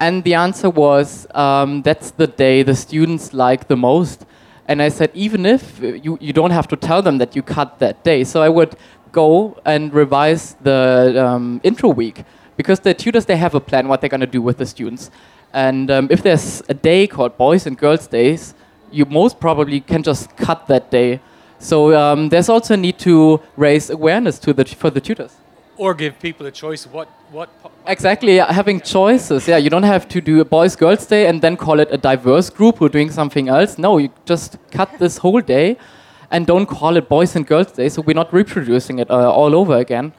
And 0.00 0.24
the 0.24 0.34
answer 0.34 0.70
was 0.70 1.26
um, 1.34 1.82
that's 1.82 2.10
the 2.10 2.26
day 2.26 2.62
the 2.62 2.74
students 2.74 3.32
like 3.34 3.68
the 3.68 3.76
most. 3.76 4.24
And 4.66 4.80
I 4.80 4.88
said, 4.88 5.10
even 5.14 5.44
if 5.44 5.80
you, 5.80 6.16
you 6.20 6.32
don't 6.32 6.50
have 6.50 6.68
to 6.68 6.76
tell 6.76 7.02
them 7.02 7.18
that 7.18 7.36
you 7.36 7.42
cut 7.42 7.78
that 7.80 8.02
day. 8.02 8.24
So 8.24 8.42
I 8.42 8.48
would 8.48 8.76
go 9.12 9.60
and 9.64 9.92
revise 9.94 10.54
the 10.62 11.24
um, 11.24 11.60
intro 11.62 11.90
week 11.90 12.24
because 12.56 12.80
the 12.80 12.94
tutors 12.94 13.26
they 13.26 13.36
have 13.36 13.54
a 13.54 13.60
plan 13.60 13.88
what 13.88 14.00
they're 14.00 14.10
going 14.10 14.20
to 14.20 14.26
do 14.26 14.42
with 14.42 14.58
the 14.58 14.66
students. 14.66 15.10
And 15.52 15.90
um, 15.90 16.08
if 16.10 16.22
there's 16.22 16.62
a 16.68 16.74
day 16.74 17.06
called 17.06 17.36
Boys 17.36 17.66
and 17.66 17.76
Girls 17.76 18.06
Days, 18.06 18.54
you 18.90 19.04
most 19.04 19.38
probably 19.38 19.80
can 19.80 20.02
just 20.02 20.36
cut 20.36 20.66
that 20.68 20.90
day. 20.90 21.20
So 21.58 21.94
um, 21.94 22.28
there's 22.28 22.48
also 22.48 22.74
a 22.74 22.76
need 22.76 22.98
to 23.00 23.40
raise 23.56 23.90
awareness 23.90 24.38
to 24.40 24.52
the 24.52 24.64
for 24.64 24.90
the 24.90 25.00
tutors. 25.00 25.36
Or 25.76 25.94
give 25.94 26.18
people 26.18 26.46
a 26.46 26.50
choice. 26.50 26.86
What 26.86 27.08
what? 27.30 27.48
Exactly, 27.86 28.36
yeah, 28.36 28.52
having 28.52 28.80
choices. 28.80 29.48
Yeah, 29.48 29.56
you 29.56 29.70
don't 29.70 29.84
have 29.84 30.06
to 30.08 30.20
do 30.20 30.40
a 30.40 30.44
Boys 30.44 30.76
Girls 30.76 31.06
Day 31.06 31.26
and 31.26 31.40
then 31.40 31.56
call 31.56 31.80
it 31.80 31.88
a 31.90 31.96
diverse 31.96 32.50
group 32.50 32.78
who 32.78 32.86
are 32.86 32.94
doing 32.98 33.10
something 33.10 33.48
else. 33.48 33.78
No, 33.78 33.98
you 33.98 34.10
just 34.24 34.58
cut 34.70 34.90
this 34.98 35.18
whole 35.18 35.40
day, 35.40 35.76
and 36.32 36.46
don't 36.46 36.66
call 36.66 36.96
it 36.96 37.08
Boys 37.08 37.36
and 37.36 37.46
Girls 37.46 37.70
Day. 37.72 37.88
So 37.88 38.02
we're 38.02 38.14
not 38.14 38.32
reproducing 38.32 38.98
it 38.98 39.10
uh, 39.10 39.30
all 39.30 39.54
over 39.54 39.76
again. 39.76 40.12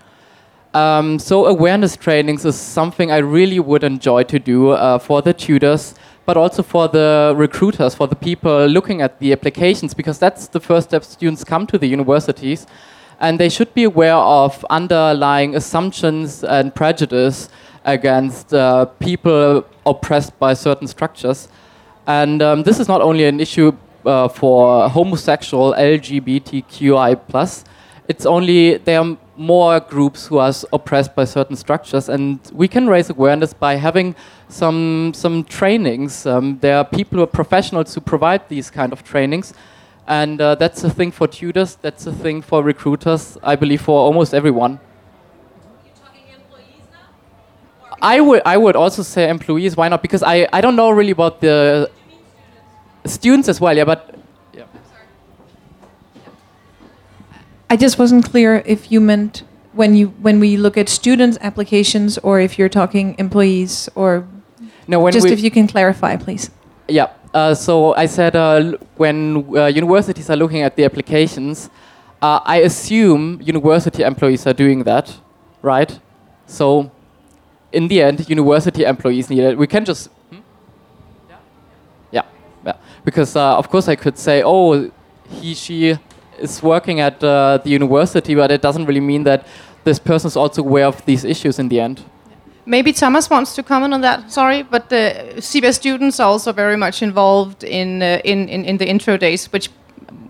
Um, 0.73 1.19
so 1.19 1.45
awareness 1.45 1.97
trainings 1.97 2.45
is 2.45 2.55
something 2.55 3.11
I 3.11 3.17
really 3.17 3.59
would 3.59 3.83
enjoy 3.83 4.23
to 4.23 4.39
do 4.39 4.69
uh, 4.69 4.99
for 4.99 5.21
the 5.21 5.33
tutors, 5.33 5.95
but 6.25 6.37
also 6.37 6.63
for 6.63 6.87
the 6.87 7.33
recruiters, 7.35 7.93
for 7.93 8.07
the 8.07 8.15
people 8.15 8.67
looking 8.67 9.01
at 9.01 9.19
the 9.19 9.33
applications, 9.33 9.93
because 9.93 10.17
that's 10.17 10.47
the 10.47 10.59
first 10.59 10.89
step 10.89 11.03
students 11.03 11.43
come 11.43 11.67
to 11.67 11.77
the 11.77 11.87
universities, 11.87 12.65
and 13.19 13.39
they 13.39 13.49
should 13.49 13.73
be 13.73 13.83
aware 13.83 14.15
of 14.15 14.65
underlying 14.69 15.55
assumptions 15.55 16.43
and 16.43 16.73
prejudice 16.73 17.49
against 17.85 18.53
uh, 18.53 18.85
people 18.99 19.65
oppressed 19.85 20.37
by 20.39 20.53
certain 20.53 20.87
structures. 20.87 21.49
And 22.07 22.41
um, 22.41 22.63
this 22.63 22.79
is 22.79 22.87
not 22.87 23.01
only 23.01 23.25
an 23.25 23.39
issue 23.39 23.73
uh, 24.05 24.27
for 24.27 24.89
homosexual 24.89 25.73
LGBTQI 25.73 27.19
plus. 27.27 27.63
It's 28.07 28.25
only 28.25 28.77
there 28.77 28.99
are 28.99 29.17
more 29.35 29.79
groups 29.79 30.27
who 30.27 30.37
are 30.37 30.53
oppressed 30.71 31.15
by 31.15 31.25
certain 31.25 31.55
structures, 31.55 32.09
and 32.09 32.39
we 32.53 32.67
can 32.67 32.87
raise 32.87 33.09
awareness 33.09 33.53
by 33.53 33.75
having 33.75 34.15
some 34.49 35.13
some 35.15 35.43
trainings. 35.43 36.25
Um, 36.25 36.59
there 36.59 36.77
are 36.77 36.85
people 36.85 37.17
who 37.17 37.23
are 37.23 37.33
professionals 37.41 37.95
who 37.95 38.01
provide 38.01 38.47
these 38.49 38.69
kind 38.69 38.91
of 38.91 39.03
trainings, 39.03 39.53
and 40.07 40.41
uh, 40.41 40.55
that's 40.55 40.83
a 40.83 40.89
thing 40.89 41.11
for 41.11 41.27
tutors. 41.27 41.75
That's 41.81 42.05
a 42.05 42.11
thing 42.11 42.41
for 42.41 42.61
recruiters. 42.61 43.37
I 43.41 43.55
believe 43.55 43.81
for 43.81 43.99
almost 43.99 44.33
everyone. 44.33 44.79
I 48.03 48.19
would 48.19 48.41
I 48.45 48.57
would 48.57 48.75
also 48.75 49.01
say 49.01 49.29
employees. 49.29 49.77
Why 49.77 49.87
not? 49.87 50.01
Because 50.01 50.23
I, 50.23 50.45
I 50.51 50.59
don't 50.59 50.75
know 50.75 50.91
really 50.91 51.11
about 51.11 51.39
the 51.39 51.89
students 53.05 53.49
as 53.49 53.59
well. 53.59 53.75
Yeah, 53.75 53.85
but 53.85 54.15
I 57.73 57.75
just 57.75 57.97
wasn't 57.97 58.23
clear 58.23 58.61
if 58.67 58.91
you 58.91 59.01
meant 59.01 59.41
when 59.71 59.95
you 59.95 60.09
when 60.21 60.39
we 60.39 60.57
look 60.57 60.77
at 60.77 60.87
students' 60.89 61.39
applications 61.41 62.19
or 62.19 62.39
if 62.39 62.59
you're 62.59 62.69
talking 62.69 63.15
employees 63.17 63.89
or 63.95 64.27
no. 64.87 64.99
When 64.99 65.11
just 65.11 65.25
if 65.25 65.41
you 65.41 65.49
can 65.49 65.67
clarify, 65.67 66.15
please. 66.17 66.51
Yeah. 66.87 67.07
Uh, 67.33 67.55
so 67.55 67.95
I 67.95 68.05
said 68.05 68.35
uh, 68.35 68.77
when 68.97 69.43
uh, 69.57 69.65
universities 69.65 70.29
are 70.29 70.35
looking 70.35 70.61
at 70.61 70.75
the 70.75 70.85
applications, 70.85 71.71
uh, 72.21 72.41
I 72.45 72.57
assume 72.57 73.41
university 73.41 74.03
employees 74.03 74.45
are 74.45 74.53
doing 74.53 74.83
that, 74.83 75.17
right? 75.63 75.99
So 76.45 76.91
in 77.71 77.87
the 77.87 78.03
end, 78.03 78.29
university 78.29 78.83
employees 78.83 79.31
need 79.31 79.39
it. 79.39 79.57
We 79.57 79.65
can 79.65 79.83
just. 79.83 80.09
Hmm? 80.29 80.42
Yeah. 82.63 82.71
yeah. 82.71 82.77
Yeah. 82.77 83.01
Because 83.05 83.35
uh, 83.35 83.57
of 83.57 83.69
course 83.69 83.87
I 83.87 83.95
could 83.95 84.17
say, 84.17 84.43
oh, 84.45 84.91
he 85.29 85.53
she 85.53 85.97
is 86.39 86.63
working 86.63 86.99
at 86.99 87.23
uh, 87.23 87.59
the 87.63 87.69
university, 87.69 88.35
but 88.35 88.51
it 88.51 88.61
doesn't 88.61 88.85
really 88.85 89.01
mean 89.01 89.23
that 89.23 89.45
this 89.83 89.99
person 89.99 90.27
is 90.27 90.37
also 90.37 90.61
aware 90.61 90.87
of 90.87 91.05
these 91.05 91.23
issues 91.23 91.59
in 91.59 91.69
the 91.69 91.79
end. 91.79 92.03
Maybe 92.65 92.93
Thomas 92.93 93.29
wants 93.29 93.55
to 93.55 93.63
comment 93.63 93.93
on 93.93 94.01
that. 94.01 94.31
Sorry, 94.31 94.63
but 94.63 94.89
the 94.89 95.33
CBS 95.37 95.75
students 95.75 96.19
are 96.19 96.27
also 96.27 96.53
very 96.53 96.77
much 96.77 97.01
involved 97.01 97.63
in 97.63 98.01
uh, 98.01 98.21
in, 98.23 98.47
in, 98.49 98.65
in 98.65 98.77
the 98.77 98.87
intro 98.87 99.17
days, 99.17 99.51
which. 99.51 99.69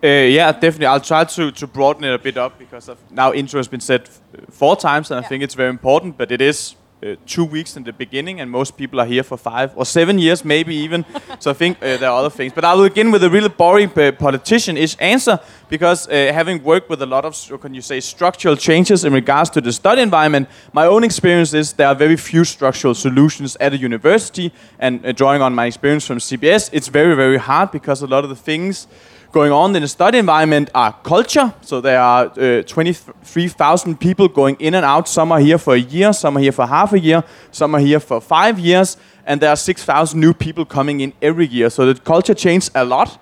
Uh, 0.04 0.08
yeah, 0.08 0.52
definitely. 0.52 0.88
I'll 0.88 1.00
try 1.00 1.24
to, 1.24 1.52
to 1.52 1.68
broaden 1.68 2.04
it 2.04 2.14
a 2.14 2.20
bit 2.20 2.38
up 2.38 2.60
because 2.60 2.90
now 3.10 3.32
intro 3.32 3.60
has 3.60 3.70
been 3.70 3.80
said 3.80 4.10
four 4.50 4.76
times, 4.76 5.12
and 5.12 5.22
yeah. 5.22 5.26
I 5.26 5.30
think 5.30 5.44
it's 5.44 5.56
very 5.56 5.70
important. 5.70 6.18
But 6.18 6.32
it 6.32 6.42
is 6.42 6.76
uh, 7.04 7.16
two 7.26 7.44
weeks 7.44 7.76
in 7.76 7.84
the 7.84 7.92
beginning, 7.92 8.40
and 8.40 8.50
most 8.50 8.78
people 8.78 9.00
are 9.00 9.06
here 9.06 9.24
for 9.24 9.38
five 9.38 9.72
or 9.76 9.86
seven 9.86 10.18
years, 10.18 10.46
maybe 10.46 10.76
even. 10.76 11.06
so 11.40 11.52
I 11.52 11.54
think 11.54 11.78
uh, 11.78 11.98
there 11.98 12.10
are 12.10 12.20
other 12.20 12.30
things. 12.30 12.54
But 12.54 12.64
I 12.64 12.74
will 12.74 12.88
begin 12.88 13.12
with 13.12 13.24
a 13.24 13.30
really 13.30 13.50
boring 13.50 13.92
uh, 13.98 14.12
politician-ish 14.14 14.96
answer 15.00 15.40
because 15.70 16.08
uh, 16.08 16.32
having 16.34 16.64
worked 16.64 16.90
with 16.90 17.02
a 17.02 17.06
lot 17.06 17.26
of, 17.26 17.62
can 17.62 17.74
you 17.74 17.82
say, 17.82 18.00
structural 18.00 18.56
changes 18.56 19.04
in 19.04 19.14
regards 19.14 19.50
to 19.52 19.62
the 19.62 19.74
study 19.74 20.02
environment, 20.02 20.48
my 20.72 20.86
own 20.86 21.04
experience 21.04 21.54
is 21.54 21.74
there 21.74 21.88
are 21.88 21.96
very 21.96 22.16
few 22.16 22.44
structural 22.44 22.94
solutions 22.94 23.58
at 23.60 23.74
a 23.74 23.78
university. 23.78 24.52
And 24.80 25.06
uh, 25.06 25.12
drawing 25.12 25.42
on 25.42 25.54
my 25.54 25.66
experience 25.66 26.06
from 26.08 26.20
CBS, 26.20 26.70
it's 26.72 26.88
very, 26.88 27.16
very 27.16 27.38
hard 27.38 27.72
because 27.72 28.02
a 28.02 28.08
lot 28.08 28.24
of 28.24 28.30
the 28.30 28.36
things 28.36 28.88
going 29.34 29.52
on 29.52 29.76
in 29.76 29.82
the 29.82 29.88
study 29.88 30.20
environment 30.20 30.70
are 30.76 30.94
culture. 31.04 31.52
So 31.62 31.82
there 31.82 32.00
are 32.00 32.32
uh, 32.40 32.62
23,000 32.62 34.00
people 34.00 34.28
going 34.28 34.56
in 34.60 34.76
and 34.76 34.86
out. 34.86 35.10
Some 35.10 35.32
are 35.32 35.40
here 35.40 35.58
for 35.58 35.74
a 35.74 35.80
year, 35.80 36.14
some 36.14 36.38
are 36.38 36.40
here 36.40 36.52
for 36.52 36.68
half 36.68 36.94
a 36.94 37.00
year, 37.00 37.24
some 37.52 37.76
are 37.76 37.80
here 37.80 38.00
for 38.00 38.22
five 38.22 38.60
years, 38.60 38.96
and 39.26 39.42
there 39.42 39.50
are 39.50 39.56
6,000 39.56 40.20
new 40.20 40.34
people 40.34 40.66
coming 40.66 41.00
in 41.00 41.14
every 41.20 41.48
year. 41.48 41.72
So 41.72 41.92
the 41.92 42.00
culture 42.00 42.36
changed 42.36 42.70
a 42.76 42.86
lot, 42.86 43.20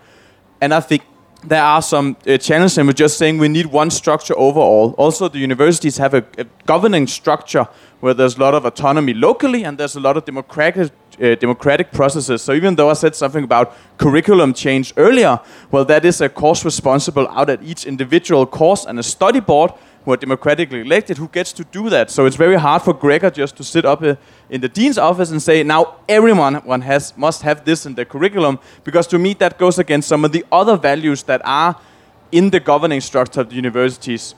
and 0.60 0.74
I 0.74 0.82
think 0.82 1.04
there 1.48 1.64
are 1.64 1.82
some 1.82 2.18
uh, 2.28 2.38
challenges, 2.38 2.78
and 2.78 2.88
we're 2.88 2.94
just 2.94 3.18
saying 3.18 3.38
we 3.38 3.48
need 3.48 3.68
one 3.68 3.90
structure 3.90 4.38
overall. 4.38 4.94
Also, 4.98 5.30
the 5.30 5.40
universities 5.40 5.98
have 5.98 6.14
a, 6.14 6.26
a 6.38 6.46
governing 6.66 7.08
structure 7.08 7.68
where 8.02 8.14
there's 8.14 8.36
a 8.36 8.40
lot 8.40 8.54
of 8.54 8.66
autonomy 8.66 9.14
locally, 9.14 9.64
and 9.64 9.78
there's 9.78 9.96
a 9.96 10.02
lot 10.02 10.18
of 10.18 10.26
democratic 10.26 10.92
uh, 11.20 11.36
democratic 11.36 11.92
processes. 11.92 12.42
So 12.42 12.54
even 12.54 12.76
though 12.76 12.90
I 12.90 12.94
said 12.94 13.16
something 13.16 13.44
about 13.44 13.74
curriculum 13.98 14.54
change 14.54 14.94
earlier, 14.98 15.40
well, 15.72 15.86
that 15.86 16.06
is 16.06 16.22
a 16.22 16.30
course 16.30 16.64
responsible 16.66 17.28
out 17.30 17.50
at 17.50 17.64
each 17.64 17.86
individual 17.86 18.46
course 18.46 18.86
and 18.86 19.00
a 19.00 19.04
study 19.04 19.40
board 19.40 19.72
who 20.04 20.12
are 20.12 20.18
democratically 20.18 20.82
elected 20.82 21.18
who 21.18 21.28
gets 21.28 21.54
to 21.54 21.64
do 21.66 21.90
that. 21.90 22.10
So 22.10 22.26
it's 22.26 22.36
very 22.36 22.56
hard 22.56 22.82
for 22.82 22.94
Gregor 22.94 23.30
just 23.30 23.56
to 23.58 23.64
sit 23.64 23.86
up 23.86 24.02
uh, 24.02 24.16
in 24.50 24.62
the 24.62 24.70
dean's 24.70 24.98
office 24.98 25.32
and 25.32 25.42
say, 25.42 25.64
now 25.64 25.96
everyone 26.10 26.56
one 26.66 26.82
has 26.82 27.16
must 27.18 27.44
have 27.44 27.66
this 27.66 27.86
in 27.86 27.96
the 27.96 28.06
curriculum, 28.06 28.58
because 28.84 29.06
to 29.08 29.20
me 29.20 29.36
that 29.36 29.60
goes 29.60 29.78
against 29.80 30.08
some 30.08 30.26
of 30.26 30.32
the 30.32 30.44
other 30.52 30.76
values 30.76 31.24
that 31.24 31.42
are 31.46 31.76
in 32.32 32.50
the 32.50 32.60
governing 32.60 33.02
structure 33.02 33.42
of 33.42 33.50
the 33.50 33.56
universities. 33.56 34.34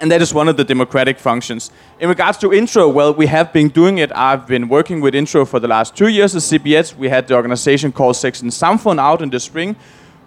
And 0.00 0.10
that 0.10 0.20
is 0.20 0.34
one 0.34 0.48
of 0.48 0.56
the 0.56 0.64
democratic 0.64 1.18
functions. 1.18 1.70
In 2.00 2.08
regards 2.08 2.36
to 2.38 2.52
intro, 2.52 2.88
well, 2.88 3.14
we 3.14 3.26
have 3.26 3.52
been 3.52 3.68
doing 3.68 3.98
it. 3.98 4.12
I've 4.14 4.46
been 4.46 4.68
working 4.68 5.00
with 5.00 5.14
intro 5.14 5.46
for 5.46 5.58
the 5.58 5.68
last 5.68 5.96
two 5.96 6.08
years 6.08 6.36
at 6.36 6.42
CBS. 6.42 6.94
We 6.94 7.08
had 7.08 7.26
the 7.28 7.34
organization 7.34 7.92
called 7.92 8.16
Sex 8.16 8.42
and 8.42 8.50
Samfund 8.50 8.98
out 9.00 9.22
in 9.22 9.30
the 9.30 9.40
spring. 9.40 9.74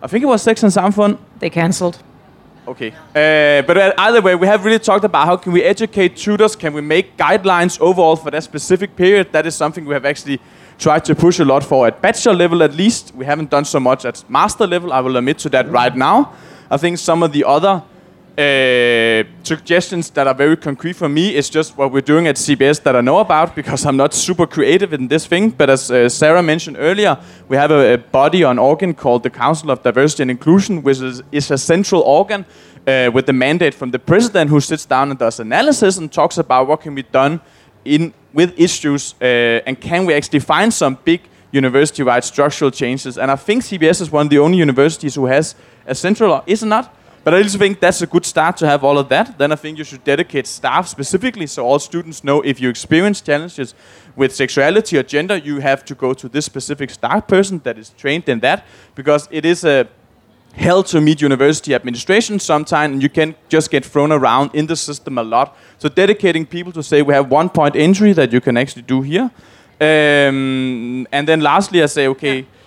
I 0.01 0.08
think 0.08 0.23
it 0.23 0.27
was 0.27 0.41
Sex 0.41 0.63
and 0.63 0.71
Samfund. 0.71 1.19
They 1.39 1.51
cancelled. 1.51 2.01
Okay. 2.67 2.91
Uh, 2.91 3.62
but 3.63 3.77
uh, 3.77 3.93
either 3.97 4.21
way, 4.21 4.36
we 4.36 4.47
have 4.47 4.65
really 4.65 4.79
talked 4.79 5.03
about 5.03 5.25
how 5.25 5.38
can 5.38 5.51
we 5.51 5.63
educate 5.63 6.15
tutors, 6.15 6.55
can 6.55 6.73
we 6.73 6.82
make 6.82 7.17
guidelines 7.17 7.79
overall 7.79 8.15
for 8.15 8.32
that 8.32 8.43
specific 8.43 8.95
period. 8.95 9.32
That 9.32 9.45
is 9.45 9.55
something 9.55 9.86
we 9.86 9.93
have 9.93 10.05
actually 10.05 10.39
tried 10.77 11.03
to 11.05 11.15
push 11.15 11.39
a 11.39 11.45
lot 11.45 11.63
for 11.63 11.88
at 11.88 12.01
bachelor 12.01 12.34
level 12.34 12.63
at 12.63 12.73
least. 12.73 13.13
We 13.13 13.25
haven't 13.25 13.49
done 13.49 13.65
so 13.65 13.79
much 13.79 14.05
at 14.05 14.23
master 14.29 14.65
level. 14.65 14.93
I 14.93 15.01
will 15.01 15.17
admit 15.17 15.39
to 15.39 15.49
that 15.49 15.69
right 15.69 15.95
now. 15.95 16.34
I 16.71 16.77
think 16.77 16.97
some 16.97 17.23
of 17.23 17.32
the 17.34 17.43
other 17.43 17.84
uh, 18.39 19.23
suggestions 19.43 20.10
that 20.12 20.25
are 20.25 20.34
very 20.34 20.56
concrete 20.56 20.93
for 20.93 21.10
me 21.10 21.36
is 21.36 21.49
just 21.49 21.78
what 21.78 21.91
we're 21.91 21.99
doing 21.99 22.25
at 22.25 22.38
CBS 22.38 22.82
that 22.84 22.95
I 22.95 23.02
know 23.02 23.19
about 23.19 23.54
because 23.54 23.86
I'm 23.86 23.97
not 23.97 24.13
super 24.13 24.47
creative 24.47 24.93
in 24.93 25.10
this 25.10 25.25
thing. 25.25 25.49
But 25.49 25.69
as 25.69 25.91
uh, 25.91 26.08
Sarah 26.08 26.41
mentioned 26.41 26.78
earlier, 26.80 27.17
we 27.49 27.58
have 27.58 27.71
a, 27.71 27.95
a, 27.95 27.97
body 27.97 28.45
on 28.45 28.58
organ 28.58 28.93
called 28.93 29.23
the 29.23 29.30
Council 29.30 29.71
of 29.71 29.84
Diversity 29.84 30.23
and 30.23 30.32
Inclusion, 30.32 30.84
which 30.84 31.02
is, 31.02 31.21
is 31.34 31.52
a 31.52 31.58
central 31.58 32.02
organ 32.02 32.45
uh, 32.88 33.12
with 33.13 33.25
the 33.25 33.34
mandate 33.34 33.73
from 33.73 33.91
the 33.91 33.99
president 33.99 34.49
who 34.49 34.62
sits 34.62 34.86
down 34.86 35.10
and 35.10 35.19
does 35.19 35.41
analysis 35.41 35.97
and 35.97 36.10
talks 36.10 36.38
about 36.38 36.65
what 36.67 36.80
can 36.80 36.95
be 36.95 37.04
done 37.04 37.41
in 37.84 38.13
with 38.34 38.58
issues 38.58 39.15
uh, 39.21 39.25
and 39.65 39.82
can 39.82 40.06
we 40.06 40.13
actually 40.13 40.39
find 40.39 40.73
some 40.73 40.97
big 41.04 41.21
university-wide 41.52 42.23
structural 42.23 42.71
changes. 42.71 43.17
And 43.17 43.32
I 43.32 43.36
think 43.36 43.63
CBS 43.63 44.02
is 44.02 44.12
one 44.12 44.28
of 44.28 44.30
the 44.30 44.39
only 44.39 44.60
universities 44.60 45.15
who 45.15 45.25
has 45.25 45.56
a 45.86 45.95
central, 45.95 46.41
is 46.45 46.63
it 46.63 46.67
not? 46.67 46.95
But 47.30 47.36
I 47.36 47.44
also 47.44 47.60
think 47.60 47.80
that's 47.80 48.02
a 48.02 48.08
good 48.08 48.26
start 48.26 48.58
to 48.58 48.65
have 48.65 48.84
all 48.84 48.98
of 48.98 49.08
that. 49.10 49.38
Then 49.38 49.52
I 49.52 49.56
think 49.56 49.78
you 49.78 49.84
should 49.84 50.04
dedicate 50.04 50.48
staff 50.48 50.88
specifically 50.88 51.46
so 51.46 51.63
all 51.63 51.78
students 51.78 52.24
know 52.24 52.42
if 52.42 52.60
you 52.60 52.70
experience 52.70 53.22
challenges 53.22 53.76
with 54.15 54.34
sexuality 54.34 54.98
or 54.98 55.04
gender, 55.04 55.38
you 55.38 55.60
have 55.60 55.86
to 55.86 55.94
go 55.94 56.15
to 56.15 56.28
this 56.28 56.46
specific 56.46 56.89
staff 56.89 57.28
person 57.28 57.62
that 57.65 57.78
is 57.78 57.92
trained 57.92 58.28
in 58.30 58.39
that 58.39 58.65
because 58.96 59.28
it 59.30 59.46
is 59.46 59.63
a 59.63 59.88
hell 60.56 60.82
to 60.82 61.00
meet 61.00 61.22
university 61.22 61.76
administration 61.76 62.39
sometimes 62.39 62.94
and 62.94 63.04
you 63.04 63.10
can 63.10 63.36
just 63.48 63.70
get 63.70 63.86
thrown 63.86 64.12
around 64.12 64.50
in 64.56 64.65
the 64.65 64.76
system 64.76 65.20
a 65.20 65.24
lot. 65.24 65.56
So 65.78 65.88
dedicating 65.88 66.48
people 66.48 66.72
to 66.72 66.82
say 66.82 67.04
we 67.04 67.13
have 67.13 67.30
one 67.30 67.50
point 67.50 67.76
entry 67.76 68.12
that 68.13 68.34
you 68.34 68.42
can 68.42 68.58
actually 68.58 68.86
do 68.88 69.04
here. 69.04 69.30
Um, 69.80 71.06
and 71.12 71.28
then 71.28 71.42
lastly, 71.42 71.84
I 71.84 71.86
say, 71.86 72.08
okay, 72.08 72.39
yeah 72.39 72.59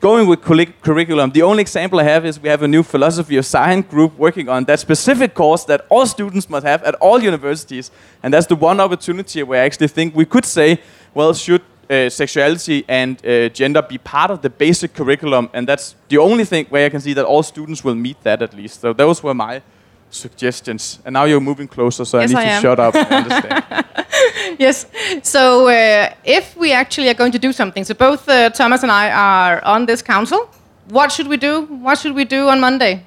going 0.00 0.26
with 0.26 0.40
curriculum, 0.42 1.30
the 1.30 1.42
only 1.42 1.60
example 1.60 2.00
I 2.00 2.04
have 2.04 2.24
is 2.24 2.40
we 2.40 2.48
have 2.48 2.62
a 2.62 2.68
new 2.68 2.82
philosophy 2.82 3.36
of 3.36 3.44
science 3.44 3.86
group 3.86 4.16
working 4.18 4.48
on 4.48 4.64
that 4.64 4.80
specific 4.80 5.34
course 5.34 5.64
that 5.64 5.86
all 5.90 6.06
students 6.06 6.48
must 6.48 6.66
have 6.66 6.82
at 6.84 6.94
all 6.96 7.22
universities. 7.22 7.90
And 8.22 8.32
that's 8.32 8.46
the 8.46 8.56
one 8.56 8.80
opportunity 8.80 9.42
where 9.42 9.62
I 9.62 9.66
actually 9.66 9.88
think 9.88 10.16
we 10.16 10.24
could 10.24 10.46
say, 10.46 10.80
well, 11.14 11.34
should 11.34 11.62
uh, 11.90 12.08
sexuality 12.08 12.84
and 12.88 13.24
uh, 13.26 13.48
gender 13.50 13.82
be 13.82 13.98
part 13.98 14.30
of 14.30 14.40
the 14.40 14.50
basic 14.50 14.94
curriculum? 14.94 15.50
And 15.52 15.68
that's 15.68 15.94
the 16.08 16.18
only 16.18 16.44
thing 16.44 16.66
where 16.70 16.86
I 16.86 16.88
can 16.88 17.00
see 17.00 17.12
that 17.12 17.26
all 17.26 17.42
students 17.42 17.84
will 17.84 17.94
meet 17.94 18.22
that 18.22 18.40
at 18.42 18.54
least. 18.54 18.80
So 18.80 18.94
those 18.94 19.22
were 19.22 19.34
my 19.34 19.60
suggestions. 20.08 20.98
And 21.04 21.12
now 21.12 21.24
you're 21.24 21.40
moving 21.40 21.68
closer, 21.68 22.04
so 22.04 22.20
yes, 22.20 22.34
I 22.34 22.44
need 22.44 22.50
I 22.50 22.54
to 22.56 22.60
shut 22.62 22.80
up 22.80 22.94
and 22.94 23.12
understand. 23.30 23.86
yes. 24.58 24.86
So 25.22 25.68
uh, 25.68 26.12
if 26.24 26.56
we 26.56 26.72
actually 26.72 27.08
are 27.08 27.14
going 27.14 27.32
to 27.32 27.38
do 27.38 27.52
something, 27.52 27.84
so 27.84 27.94
both 27.94 28.28
uh, 28.28 28.50
Thomas 28.50 28.82
and 28.82 28.92
I 28.92 29.10
are 29.10 29.64
on 29.64 29.86
this 29.86 30.02
council. 30.02 30.48
What 30.88 31.12
should 31.12 31.28
we 31.28 31.36
do? 31.36 31.62
What 31.62 31.98
should 31.98 32.14
we 32.14 32.24
do 32.24 32.48
on 32.48 32.60
Monday? 32.60 33.04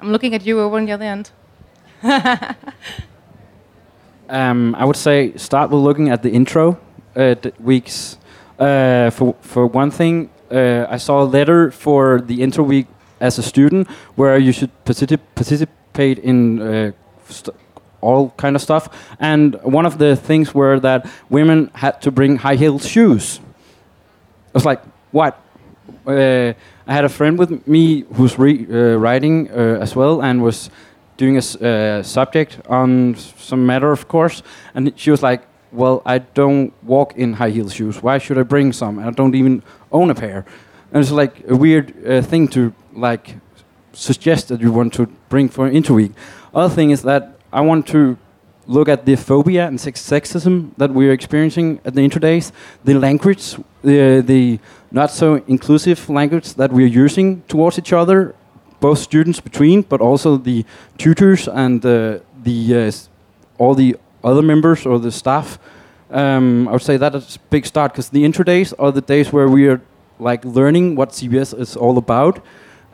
I'm 0.00 0.10
looking 0.10 0.34
at 0.34 0.46
you 0.46 0.60
over 0.60 0.76
on 0.76 0.86
the 0.86 0.92
other 0.92 1.04
end. 1.04 1.30
um, 4.28 4.74
I 4.74 4.84
would 4.84 4.96
say 4.96 5.36
start 5.36 5.70
with 5.70 5.80
looking 5.80 6.10
at 6.10 6.22
the 6.22 6.30
intro 6.30 6.78
uh, 7.14 7.34
weeks. 7.60 8.18
Uh, 8.58 9.10
for 9.10 9.34
for 9.40 9.66
one 9.66 9.90
thing, 9.90 10.30
uh, 10.50 10.86
I 10.88 10.96
saw 10.96 11.22
a 11.22 11.28
letter 11.28 11.70
for 11.70 12.20
the 12.20 12.42
intro 12.42 12.64
week 12.64 12.86
as 13.20 13.38
a 13.38 13.42
student 13.42 13.88
where 14.16 14.38
you 14.38 14.52
should 14.52 14.70
particip 14.84 15.20
participate 15.34 16.18
in 16.18 16.60
uh, 16.60 16.92
all 18.00 18.30
kind 18.36 18.56
of 18.56 18.62
stuff. 18.62 18.88
And 19.18 19.56
one 19.62 19.86
of 19.86 19.98
the 19.98 20.16
things 20.16 20.54
were 20.54 20.80
that 20.80 21.10
women 21.28 21.70
had 21.74 22.00
to 22.02 22.10
bring 22.10 22.36
high 22.36 22.56
heeled 22.56 22.82
shoes. 22.82 23.40
I 24.54 24.54
was 24.54 24.64
like, 24.64 24.82
what? 25.10 25.40
Uh, 26.06 26.52
I 26.86 26.92
had 26.94 27.04
a 27.04 27.08
friend 27.08 27.38
with 27.38 27.66
me 27.66 28.04
who's 28.14 28.38
uh, 28.38 28.96
writing 28.98 29.50
uh, 29.50 29.78
as 29.80 29.96
well 29.96 30.22
and 30.22 30.42
was 30.42 30.70
doing 31.16 31.36
a 31.36 31.40
uh, 31.40 32.02
subject 32.02 32.60
on 32.68 33.16
some 33.38 33.66
matter, 33.66 33.90
of 33.90 34.06
course. 34.06 34.42
And 34.74 34.92
she 34.96 35.10
was 35.10 35.22
like, 35.22 35.42
well, 35.72 36.02
I 36.06 36.18
don't 36.18 36.72
walk 36.84 37.16
in 37.16 37.34
high 37.34 37.50
heel 37.50 37.68
shoes. 37.68 38.02
Why 38.02 38.18
should 38.18 38.38
I 38.38 38.44
bring 38.44 38.72
some? 38.72 38.98
I 38.98 39.10
don't 39.10 39.34
even 39.34 39.62
own 39.90 40.10
a 40.10 40.14
pair. 40.14 40.44
And 40.92 41.02
it's 41.02 41.10
like 41.10 41.42
a 41.48 41.56
weird 41.56 41.92
uh, 42.06 42.22
thing 42.22 42.48
to 42.48 42.72
like 42.96 43.36
suggest 43.92 44.48
that 44.48 44.60
you 44.60 44.72
want 44.72 44.92
to 44.94 45.06
bring 45.28 45.48
for 45.48 45.66
an 45.66 45.74
interweek. 45.74 46.12
Other 46.54 46.74
thing 46.74 46.90
is 46.90 47.02
that 47.02 47.38
I 47.52 47.60
want 47.60 47.86
to 47.88 48.18
look 48.66 48.88
at 48.88 49.06
the 49.06 49.16
phobia 49.16 49.66
and 49.66 49.80
sex 49.80 50.02
sexism 50.02 50.70
that 50.76 50.90
we're 50.90 51.12
experiencing 51.12 51.80
at 51.84 51.94
the 51.94 52.00
interdays, 52.00 52.52
the 52.84 52.94
language, 52.94 53.56
the, 53.82 54.22
the 54.26 54.58
not 54.90 55.10
so 55.10 55.42
inclusive 55.46 56.08
language 56.10 56.54
that 56.54 56.72
we're 56.72 56.86
using 56.86 57.42
towards 57.42 57.78
each 57.78 57.92
other, 57.92 58.34
both 58.80 58.98
students 58.98 59.40
between, 59.40 59.82
but 59.82 60.00
also 60.00 60.36
the 60.36 60.64
tutors 60.98 61.48
and 61.48 61.84
uh, 61.86 62.18
the 62.42 62.88
uh, 62.88 62.92
all 63.58 63.74
the 63.74 63.96
other 64.22 64.42
members 64.42 64.84
or 64.84 64.98
the 64.98 65.12
staff. 65.12 65.58
Um, 66.10 66.68
I 66.68 66.72
would 66.72 66.82
say 66.82 66.96
that 66.96 67.14
is 67.14 67.36
a 67.36 67.38
big 67.50 67.66
start 67.66 67.92
because 67.92 68.10
the 68.10 68.24
intro 68.24 68.44
days 68.44 68.72
are 68.74 68.92
the 68.92 69.00
days 69.00 69.32
where 69.32 69.48
we 69.48 69.68
are 69.68 69.80
like 70.18 70.44
learning 70.44 70.96
what 70.96 71.10
CBS 71.10 71.58
is 71.58 71.76
all 71.76 71.98
about, 71.98 72.44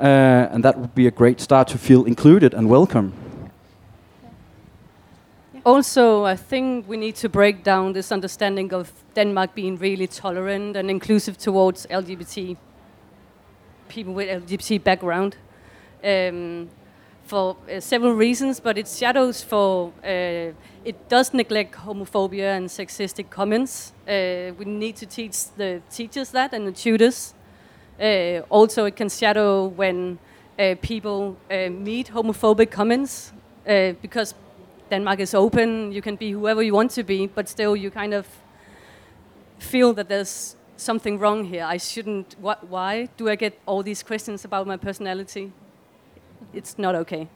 uh, 0.02 0.52
and 0.52 0.64
that 0.64 0.78
would 0.78 0.94
be 0.94 1.06
a 1.06 1.10
great 1.10 1.40
start 1.40 1.68
to 1.68 1.78
feel 1.78 2.04
included 2.04 2.54
and 2.54 2.68
welcome. 2.68 3.12
Also, 5.64 6.24
I 6.24 6.34
think 6.34 6.88
we 6.88 6.96
need 6.96 7.14
to 7.16 7.28
break 7.28 7.62
down 7.62 7.92
this 7.92 8.10
understanding 8.10 8.74
of 8.74 8.90
Denmark 9.14 9.54
being 9.54 9.78
really 9.78 10.08
tolerant 10.08 10.76
and 10.76 10.90
inclusive 10.90 11.38
towards 11.38 11.86
LGBT 11.86 12.56
people 13.88 14.12
with 14.12 14.28
LGBT 14.28 14.82
background. 14.82 15.36
Um, 16.02 16.68
for 17.24 17.56
uh, 17.70 17.80
several 17.80 18.12
reasons, 18.12 18.60
but 18.60 18.76
it 18.76 18.88
shadows 18.88 19.42
for 19.42 19.92
uh, 20.04 20.52
it 20.84 21.08
does 21.08 21.32
neglect 21.32 21.74
homophobia 21.74 22.56
and 22.56 22.68
sexistic 22.68 23.30
comments. 23.30 23.92
Uh, 24.08 24.52
we 24.58 24.64
need 24.64 24.96
to 24.96 25.06
teach 25.06 25.50
the 25.56 25.80
teachers 25.90 26.30
that 26.30 26.52
and 26.52 26.66
the 26.66 26.72
tutors. 26.72 27.34
Uh, 28.00 28.40
also, 28.48 28.84
it 28.84 28.96
can 28.96 29.08
shadow 29.08 29.66
when 29.66 30.18
uh, 30.58 30.74
people 30.82 31.36
uh, 31.50 31.68
meet 31.70 32.10
homophobic 32.10 32.70
comments 32.70 33.32
because 34.02 34.34
Denmark 34.90 35.20
is 35.20 35.34
open. 35.34 35.92
You 35.92 36.02
can 36.02 36.16
be 36.16 36.32
whoever 36.32 36.62
you 36.62 36.74
want 36.74 36.90
to 36.92 37.04
be, 37.04 37.26
but 37.26 37.48
still, 37.48 37.76
you 37.76 37.90
kind 37.90 38.12
of 38.12 38.26
feel 39.58 39.92
that 39.94 40.08
there's 40.08 40.56
something 40.76 41.18
wrong 41.18 41.44
here. 41.44 41.64
I 41.64 41.78
shouldn't. 41.78 42.34
Wh- 42.42 42.62
why 42.68 43.08
do 43.16 43.28
I 43.28 43.36
get 43.36 43.58
all 43.66 43.82
these 43.82 44.02
questions 44.02 44.44
about 44.44 44.66
my 44.66 44.76
personality? 44.76 45.52
it's 46.52 46.78
not 46.78 46.94
okay. 46.94 47.28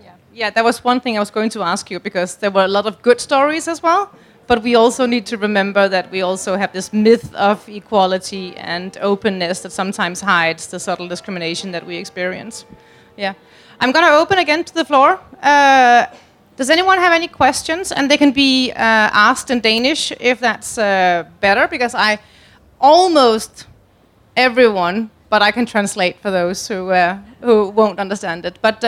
Yeah. 0.00 0.14
yeah, 0.32 0.50
that 0.50 0.64
was 0.64 0.84
one 0.84 1.00
thing 1.00 1.16
I 1.16 1.20
was 1.20 1.30
going 1.30 1.50
to 1.50 1.62
ask 1.62 1.90
you 1.90 1.98
because 1.98 2.36
there 2.36 2.50
were 2.50 2.64
a 2.64 2.68
lot 2.68 2.86
of 2.86 3.02
good 3.02 3.20
stories 3.20 3.66
as 3.66 3.82
well. 3.82 4.10
But 4.48 4.62
we 4.62 4.74
also 4.74 5.06
need 5.06 5.26
to 5.26 5.36
remember 5.36 5.88
that 5.88 6.10
we 6.10 6.22
also 6.22 6.56
have 6.56 6.72
this 6.72 6.92
myth 6.92 7.32
of 7.34 7.68
equality 7.68 8.56
and 8.56 8.96
openness 9.00 9.60
that 9.60 9.72
sometimes 9.72 10.20
hides 10.20 10.66
the 10.66 10.80
subtle 10.80 11.08
discrimination 11.08 11.72
that 11.72 11.86
we 11.86 11.96
experience. 11.96 12.64
Yeah. 13.16 13.34
I'm 13.80 13.92
going 13.92 14.06
to 14.06 14.16
open 14.22 14.38
again 14.38 14.64
to 14.64 14.74
the 14.74 14.84
floor. 14.84 15.20
Uh, 15.42 16.06
Does 16.58 16.70
anyone 16.70 16.98
have 16.98 17.14
any 17.14 17.28
questions? 17.28 17.92
And 17.92 18.10
they 18.10 18.16
can 18.16 18.32
be 18.32 18.72
uh, 18.72 19.28
asked 19.28 19.50
in 19.50 19.60
Danish 19.60 20.12
if 20.18 20.40
that's 20.40 20.76
uh, 20.76 21.22
better, 21.40 21.68
because 21.68 21.94
I 21.94 22.18
almost 22.80 23.66
everyone, 24.34 25.10
but 25.30 25.40
I 25.40 25.52
can 25.52 25.66
translate 25.66 26.16
for 26.20 26.32
those 26.32 26.66
who 26.66 26.90
uh, 26.90 27.18
who 27.42 27.70
won't 27.70 28.00
understand 28.00 28.44
it. 28.44 28.58
But 28.60 28.82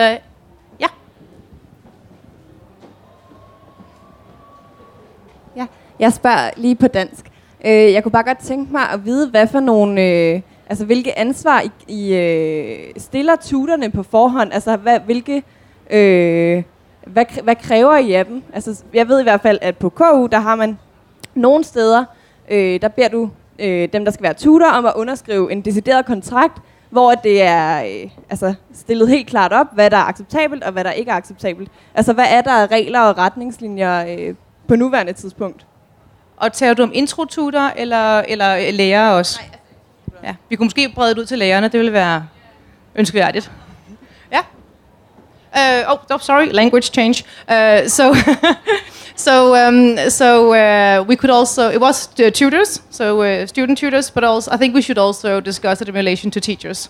jeg 6.01 6.13
spørger 6.13 6.49
lige 6.57 6.75
på 6.75 6.87
dansk. 6.87 7.25
Øh, 7.65 7.93
jeg 7.93 8.03
kunne 8.03 8.11
bare 8.11 8.23
godt 8.23 8.37
tænke 8.37 8.71
mig 8.71 8.89
at 8.89 9.05
vide, 9.05 9.29
hvad 9.29 9.47
for 9.47 9.59
nogle, 9.59 10.01
øh, 10.01 10.41
altså 10.69 10.85
hvilke 10.85 11.19
ansvar 11.19 11.61
I, 11.61 11.71
I 11.87 12.15
øh, 12.15 12.93
stiller 12.97 13.35
tutorne 13.35 13.91
på 13.91 14.03
forhånd. 14.03 14.53
Altså 14.53 14.77
hvad, 14.77 14.99
hvilke, 14.99 15.43
øh, 15.89 16.63
hvad, 17.07 17.25
hvad 17.43 17.55
kræver 17.55 17.97
I 17.97 18.13
af 18.13 18.25
dem? 18.25 18.43
Altså 18.53 18.83
jeg 18.93 19.07
ved 19.07 19.19
i 19.19 19.23
hvert 19.23 19.41
fald, 19.41 19.59
at 19.61 19.77
på 19.77 19.89
KU, 19.89 20.27
der 20.31 20.39
har 20.39 20.55
man 20.55 20.79
nogle 21.35 21.63
steder, 21.63 22.05
øh, 22.51 22.81
der 22.81 22.87
beder 22.87 23.09
du 23.09 23.29
øh, 23.59 23.89
dem, 23.93 24.05
der 24.05 24.11
skal 24.11 24.23
være 24.23 24.33
tutor, 24.33 24.71
om 24.71 24.85
at 24.85 24.93
underskrive 24.95 25.51
en 25.51 25.61
decideret 25.61 26.05
kontrakt, 26.05 26.61
hvor 26.89 27.11
det 27.11 27.41
er 27.41 27.83
øh, 27.83 28.09
altså 28.29 28.53
stillet 28.73 29.07
helt 29.09 29.27
klart 29.27 29.53
op, 29.53 29.67
hvad 29.73 29.89
der 29.89 29.97
er 29.97 30.05
acceptabelt 30.05 30.63
og 30.63 30.71
hvad 30.71 30.83
der 30.83 30.91
ikke 30.91 31.11
er 31.11 31.15
acceptabelt. 31.15 31.71
Altså 31.95 32.13
hvad 32.13 32.25
er 32.29 32.41
der 32.41 32.71
regler 32.71 32.99
og 33.01 33.17
retningslinjer 33.17 34.05
øh, 34.17 34.35
på 34.67 34.75
nuværende 34.75 35.13
tidspunkt? 35.13 35.65
Og 36.41 36.53
tager 36.53 36.73
du 36.73 36.83
om 36.83 36.91
introtutor 36.93 37.71
eller, 37.75 38.19
eller 38.19 38.71
lærer 38.71 39.09
også? 39.09 39.39
Ja, 40.23 40.35
vi 40.49 40.55
kunne 40.55 40.65
måske 40.65 40.89
brede 40.95 41.15
det 41.15 41.21
ud 41.21 41.25
til 41.25 41.39
lærerne, 41.39 41.67
det 41.67 41.79
ville 41.79 41.93
være 41.93 42.27
ønskværdigt. 42.95 43.51
Ja. 44.31 44.39
Uh, 45.55 45.91
oh, 45.91 45.97
oh, 46.09 46.19
sorry, 46.19 46.47
language 46.51 46.91
change. 46.93 47.23
Uh, 47.47 47.89
so, 47.89 48.13
so, 49.25 49.55
um, 49.67 49.97
so 50.09 50.53
uh, 50.53 51.07
we 51.07 51.15
could 51.15 51.31
also, 51.31 51.69
it 51.69 51.81
was 51.81 52.09
uh, 52.19 52.29
tutors, 52.31 52.81
so 52.91 53.21
uh, 53.21 53.47
student 53.47 53.77
tutors, 53.77 54.11
but 54.11 54.23
also 54.23 54.51
I 54.51 54.57
think 54.57 54.75
we 54.75 54.81
should 54.81 54.97
also 54.97 55.39
discuss 55.39 55.81
it 55.81 55.89
in 55.89 55.95
relation 55.95 56.31
to 56.31 56.39
teachers. 56.39 56.89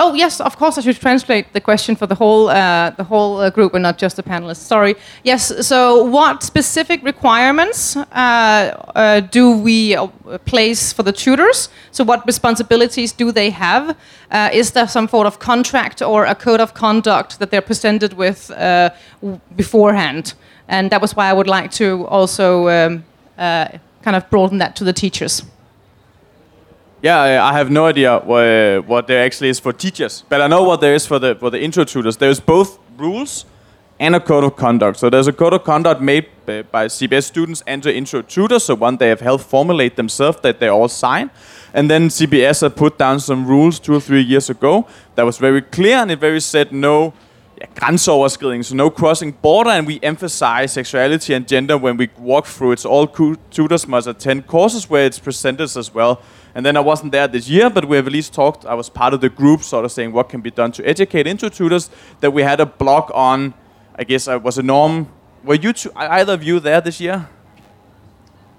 Oh 0.00 0.14
yes, 0.14 0.40
of 0.40 0.56
course 0.56 0.78
I 0.78 0.82
should 0.82 1.00
translate 1.00 1.52
the 1.52 1.60
question 1.60 1.96
for 1.96 2.06
the 2.06 2.14
whole 2.14 2.48
uh, 2.48 2.90
the 2.90 3.02
whole 3.02 3.38
uh, 3.40 3.50
group 3.50 3.74
and 3.74 3.82
not 3.82 3.98
just 3.98 4.14
the 4.14 4.22
panelists. 4.22 4.64
Sorry. 4.64 4.94
Yes. 5.24 5.66
So, 5.66 6.04
what 6.04 6.44
specific 6.44 7.02
requirements 7.02 7.96
uh, 7.96 8.04
uh, 8.94 9.20
do 9.20 9.50
we 9.50 9.96
uh, 9.96 10.06
place 10.44 10.92
for 10.92 11.02
the 11.02 11.12
tutors? 11.12 11.68
So, 11.90 12.04
what 12.04 12.24
responsibilities 12.26 13.12
do 13.12 13.32
they 13.32 13.50
have? 13.50 13.96
Uh, 14.30 14.50
is 14.52 14.70
there 14.70 14.86
some 14.86 15.08
sort 15.08 15.26
of 15.26 15.40
contract 15.40 16.00
or 16.00 16.26
a 16.26 16.34
code 16.34 16.60
of 16.60 16.74
conduct 16.74 17.40
that 17.40 17.50
they're 17.50 17.60
presented 17.66 18.12
with 18.12 18.52
beforehand? 19.56 20.34
And 20.68 20.90
that 20.90 21.00
was 21.00 21.16
why 21.16 21.28
I 21.28 21.32
would 21.32 21.48
like 21.48 21.72
to 21.72 22.06
also 22.06 22.68
um, 22.68 23.04
kind 23.36 24.16
of 24.16 24.30
broaden 24.30 24.58
that 24.58 24.76
to 24.76 24.84
the 24.84 24.92
teachers. 24.92 25.42
Yeah, 27.00 27.44
I 27.44 27.52
have 27.52 27.70
no 27.70 27.86
idea 27.86 28.18
what, 28.18 28.88
what 28.88 29.06
there 29.06 29.24
actually 29.24 29.50
is 29.50 29.60
for 29.60 29.72
teachers, 29.72 30.24
but 30.28 30.40
I 30.40 30.48
know 30.48 30.64
what 30.64 30.80
there 30.80 30.94
is 30.94 31.06
for 31.06 31.20
the 31.20 31.36
for 31.36 31.48
the 31.48 31.62
intro 31.62 31.84
tutors. 31.84 32.16
There's 32.16 32.40
both 32.40 32.80
rules 32.96 33.44
and 34.00 34.16
a 34.16 34.20
code 34.20 34.44
of 34.44 34.56
conduct. 34.56 34.98
So 34.98 35.08
there's 35.08 35.28
a 35.28 35.32
code 35.32 35.52
of 35.52 35.62
conduct 35.62 36.00
made 36.00 36.26
by, 36.46 36.86
CBS 36.86 37.24
students 37.24 37.62
and 37.66 37.82
the 37.82 37.94
intro 37.94 38.22
tutors, 38.22 38.64
so 38.64 38.74
one 38.74 38.96
they 38.96 39.08
have 39.08 39.20
helped 39.20 39.44
formulate 39.44 39.94
themselves 39.94 40.40
that 40.42 40.58
they 40.58 40.68
all 40.68 40.88
sign. 40.88 41.30
And 41.72 41.88
then 41.88 42.08
CBS 42.08 42.62
had 42.62 42.74
put 42.74 42.98
down 42.98 43.20
some 43.20 43.46
rules 43.46 43.78
two 43.78 43.94
or 43.94 44.00
three 44.00 44.22
years 44.22 44.50
ago 44.50 44.86
that 45.14 45.24
was 45.24 45.38
very 45.38 45.62
clear 45.62 45.98
and 45.98 46.10
it 46.10 46.18
very 46.18 46.40
said 46.40 46.72
no 46.72 47.12
ja, 47.60 47.66
grænseoverskriding, 47.74 48.64
so 48.64 48.74
no 48.74 48.90
crossing 48.90 49.32
border, 49.32 49.70
and 49.70 49.86
we 49.86 49.98
emphasize 50.02 50.72
sexuality 50.72 51.34
and 51.34 51.46
gender 51.46 51.76
when 51.76 51.96
we 51.96 52.08
walk 52.18 52.46
through 52.46 52.72
It's 52.72 52.86
all 52.86 53.06
tutors 53.06 53.86
must 53.86 54.06
attend 54.06 54.46
courses 54.46 54.88
where 54.88 55.06
it's 55.06 55.18
presented 55.18 55.76
as 55.76 55.94
well. 55.94 56.20
And 56.58 56.66
then 56.66 56.76
I 56.76 56.80
wasn't 56.80 57.12
there 57.12 57.28
this 57.28 57.48
year, 57.48 57.70
but 57.70 57.84
we 57.84 57.94
have 57.94 58.08
at 58.08 58.12
least 58.12 58.34
talked. 58.34 58.66
I 58.66 58.74
was 58.74 58.88
part 58.90 59.14
of 59.14 59.20
the 59.20 59.28
group, 59.28 59.62
sort 59.62 59.84
of 59.84 59.92
saying 59.92 60.10
what 60.10 60.28
can 60.28 60.40
be 60.40 60.50
done 60.50 60.72
to 60.72 60.84
educate 60.84 61.24
into 61.28 61.48
tutors. 61.48 61.88
That 62.18 62.32
we 62.32 62.42
had 62.42 62.58
a 62.58 62.66
blog 62.66 63.12
on. 63.14 63.54
I 63.94 64.02
guess 64.02 64.26
I 64.26 64.34
was 64.34 64.58
a 64.58 64.62
norm. 64.64 65.06
Were 65.44 65.54
you 65.54 65.72
two, 65.72 65.92
either 65.94 66.32
of 66.32 66.42
you 66.42 66.58
there 66.58 66.80
this 66.80 67.00
year? 67.00 67.28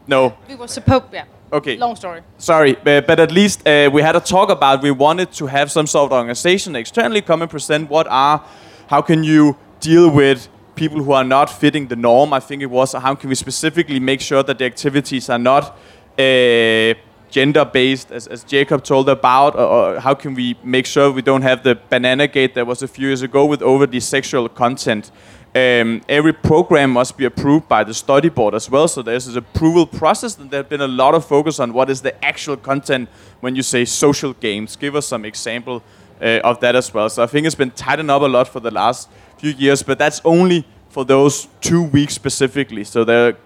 No. 0.08 0.38
We 0.48 0.56
were 0.56 0.70
supposed, 0.70 1.08
yeah. 1.12 1.26
Okay. 1.52 1.76
Long 1.76 1.98
story. 1.98 2.22
Sorry, 2.38 2.78
but, 2.82 3.06
but 3.06 3.20
at 3.20 3.34
least 3.34 3.68
uh, 3.68 3.90
we 3.92 4.02
had 4.02 4.16
a 4.16 4.22
talk 4.22 4.50
about 4.50 4.82
we 4.82 4.92
wanted 4.92 5.34
to 5.34 5.48
have 5.48 5.70
some 5.70 5.86
sort 5.86 6.10
of 6.10 6.18
organization 6.18 6.78
externally 6.78 7.22
come 7.22 7.42
and 7.42 7.52
present 7.52 7.90
what 7.90 8.08
are, 8.08 8.42
how 8.88 9.02
can 9.02 9.26
you 9.26 9.58
deal 9.82 10.10
with 10.10 10.48
people 10.76 11.04
who 11.04 11.12
are 11.12 11.26
not 11.26 11.50
fitting 11.50 11.90
the 11.90 11.98
norm. 11.98 12.32
I 12.32 12.40
think 12.40 12.62
it 12.62 12.72
was 12.72 12.94
how 12.94 13.14
can 13.16 13.28
we 13.28 13.36
specifically 13.36 14.00
make 14.00 14.22
sure 14.22 14.42
that 14.42 14.58
the 14.58 14.64
activities 14.64 15.30
are 15.30 15.38
not 15.38 15.78
uh, 16.18 16.94
gender 17.30 17.65
based, 17.65 18.12
as, 18.12 18.28
as 18.28 18.44
Jacob 18.44 18.84
told 18.84 19.10
about, 19.10 19.56
or, 19.56 19.62
or 19.62 20.00
how 20.00 20.13
can 20.13 20.34
we 20.34 20.56
make 20.63 20.86
sure 20.86 21.12
we 21.12 21.22
don't 21.22 21.42
have 21.42 21.63
the 21.63 21.80
banana 21.89 22.28
gate 22.28 22.56
that 22.56 22.65
was 22.65 22.82
a 22.82 22.88
few 22.88 23.08
years 23.08 23.22
ago 23.22 23.46
with 23.46 23.62
overly 23.62 24.00
sexual 24.00 24.50
content. 24.50 25.12
Um, 25.56 26.02
every 26.08 26.34
program 26.34 26.92
must 26.92 27.18
be 27.18 27.26
approved 27.26 27.68
by 27.68 27.84
the 27.84 27.94
study 27.94 28.30
board 28.30 28.54
as 28.54 28.70
well. 28.70 28.88
So 28.88 29.02
there's 29.02 29.26
this 29.26 29.36
approval 29.36 29.88
process, 29.88 30.38
and 30.38 30.52
there's 30.52 30.68
been 30.68 30.82
a 30.82 30.88
lot 30.88 31.15
of 31.15 31.26
focus 31.26 31.60
on 31.60 31.74
what 31.74 31.89
is 31.89 32.02
the 32.02 32.13
actual 32.24 32.56
content 32.56 33.10
when 33.39 33.56
you 33.56 33.63
say 33.63 33.86
social 33.86 34.34
games. 34.34 34.76
Give 34.76 34.96
us 34.96 35.08
some 35.08 35.26
example 35.26 35.82
uh, 36.22 36.42
of 36.44 36.60
that 36.60 36.76
as 36.76 36.94
well. 36.94 37.10
So 37.10 37.24
I 37.24 37.28
think 37.28 37.48
it's 37.48 37.56
been 37.56 37.72
tightened 37.72 38.12
up 38.12 38.22
a 38.22 38.26
lot 38.26 38.48
for 38.48 38.60
the 38.60 38.72
last 38.72 39.10
few 39.38 39.52
years, 39.52 39.82
but 39.82 39.98
that's 39.98 40.22
only 40.24 40.65
for 40.89 41.04
those 41.06 41.48
two 41.62 41.84
weeks 41.84 42.13
specifically. 42.13 42.84
So 42.84 43.04
there 43.04 43.38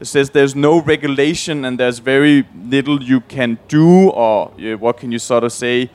it 0.00 0.06
says 0.06 0.30
there's 0.30 0.54
no 0.54 0.80
regulation 0.80 1.64
and 1.64 1.78
there's 1.78 1.98
very 1.98 2.46
little 2.64 3.02
you 3.02 3.20
can 3.20 3.58
do, 3.68 4.10
or 4.10 4.52
uh, 4.52 4.76
what 4.76 4.98
can 4.98 5.10
you 5.10 5.18
sort 5.18 5.44
of 5.44 5.52
say? 5.52 5.90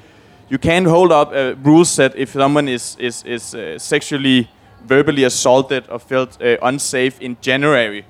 You 0.50 0.58
can't 0.58 0.88
hold 0.88 1.12
up 1.12 1.32
a 1.34 1.54
rule 1.56 1.86
set 1.86 2.16
if 2.16 2.32
someone 2.32 2.68
is 2.68 2.98
is 3.00 3.24
is 3.24 3.56
uh, 3.56 3.80
sexually, 3.80 4.50
verbally 4.86 5.24
assaulted 5.24 5.86
or 5.90 6.00
felt 6.00 6.42
uh, 6.42 6.58
unsafe 6.62 7.22
in 7.22 7.38
January 7.42 8.06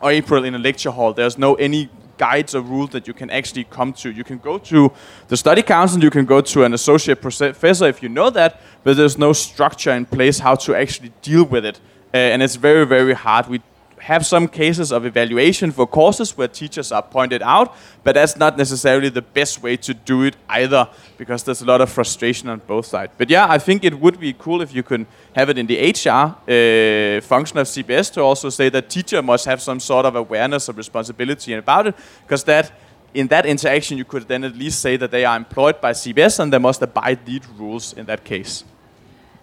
or 0.00 0.12
April 0.12 0.44
in 0.44 0.54
a 0.54 0.58
lecture 0.58 0.92
hall. 0.92 1.12
There's 1.12 1.36
no 1.36 1.54
any 1.54 1.88
guides 2.18 2.54
or 2.54 2.60
rules 2.60 2.90
that 2.90 3.08
you 3.08 3.14
can 3.14 3.30
actually 3.30 3.64
come 3.64 3.92
to. 3.92 4.10
You 4.10 4.22
can 4.22 4.38
go 4.38 4.58
to 4.58 4.92
the 5.26 5.36
study 5.36 5.62
council, 5.62 6.00
you 6.02 6.10
can 6.10 6.24
go 6.24 6.40
to 6.40 6.64
an 6.64 6.72
associate 6.72 7.20
professor 7.20 7.88
if 7.88 8.00
you 8.02 8.08
know 8.08 8.30
that, 8.30 8.60
but 8.84 8.96
there's 8.96 9.18
no 9.18 9.32
structure 9.32 9.90
in 9.90 10.06
place 10.06 10.38
how 10.38 10.54
to 10.54 10.74
actually 10.76 11.12
deal 11.20 11.44
with 11.44 11.64
it, 11.64 11.80
uh, 12.14 12.32
and 12.32 12.42
it's 12.42 12.54
very 12.56 12.86
very 12.86 13.14
hard. 13.14 13.48
We 13.48 13.60
have 14.02 14.26
some 14.26 14.48
cases 14.48 14.90
of 14.90 15.06
evaluation 15.06 15.70
for 15.70 15.86
courses 15.86 16.36
where 16.36 16.48
teachers 16.48 16.90
are 16.90 17.02
pointed 17.02 17.40
out, 17.40 17.72
but 18.02 18.16
that's 18.16 18.36
not 18.36 18.58
necessarily 18.58 19.08
the 19.08 19.22
best 19.22 19.62
way 19.62 19.76
to 19.76 19.94
do 19.94 20.24
it 20.24 20.34
either, 20.48 20.88
because 21.16 21.44
there's 21.44 21.62
a 21.62 21.64
lot 21.64 21.80
of 21.80 21.88
frustration 21.88 22.48
on 22.48 22.60
both 22.66 22.86
sides. 22.86 23.12
But 23.16 23.30
yeah, 23.30 23.46
I 23.48 23.58
think 23.58 23.84
it 23.84 23.94
would 24.00 24.18
be 24.18 24.32
cool 24.32 24.60
if 24.60 24.74
you 24.74 24.82
could 24.82 25.06
have 25.36 25.50
it 25.50 25.56
in 25.56 25.66
the 25.66 25.76
HR 25.76 26.10
uh, 26.10 27.20
function 27.20 27.58
of 27.58 27.68
CBS 27.68 28.12
to 28.14 28.22
also 28.22 28.50
say 28.50 28.68
that 28.70 28.90
teacher 28.90 29.22
must 29.22 29.44
have 29.44 29.62
some 29.62 29.78
sort 29.78 30.04
of 30.04 30.16
awareness 30.16 30.68
of 30.68 30.76
responsibility 30.76 31.54
about 31.54 31.86
it, 31.86 31.94
because 32.22 32.42
that 32.44 32.72
in 33.14 33.28
that 33.28 33.46
interaction 33.46 33.98
you 33.98 34.04
could 34.04 34.26
then 34.26 34.42
at 34.42 34.56
least 34.56 34.80
say 34.80 34.96
that 34.96 35.12
they 35.12 35.24
are 35.24 35.36
employed 35.36 35.80
by 35.80 35.92
CBS 35.92 36.40
and 36.40 36.52
they 36.52 36.58
must 36.58 36.82
abide 36.82 37.24
these 37.24 37.46
rules 37.56 37.92
in 37.92 38.06
that 38.06 38.24
case. 38.24 38.64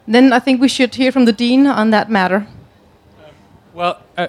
Then 0.06 0.34
I 0.34 0.40
think 0.40 0.60
we 0.60 0.68
should 0.68 0.96
hear 0.96 1.14
from 1.14 1.24
the 1.24 1.34
dean 1.34 1.66
on 1.66 1.92
that 1.92 2.10
matter. 2.10 2.46
Well, 3.74 4.02
uh, 4.18 4.28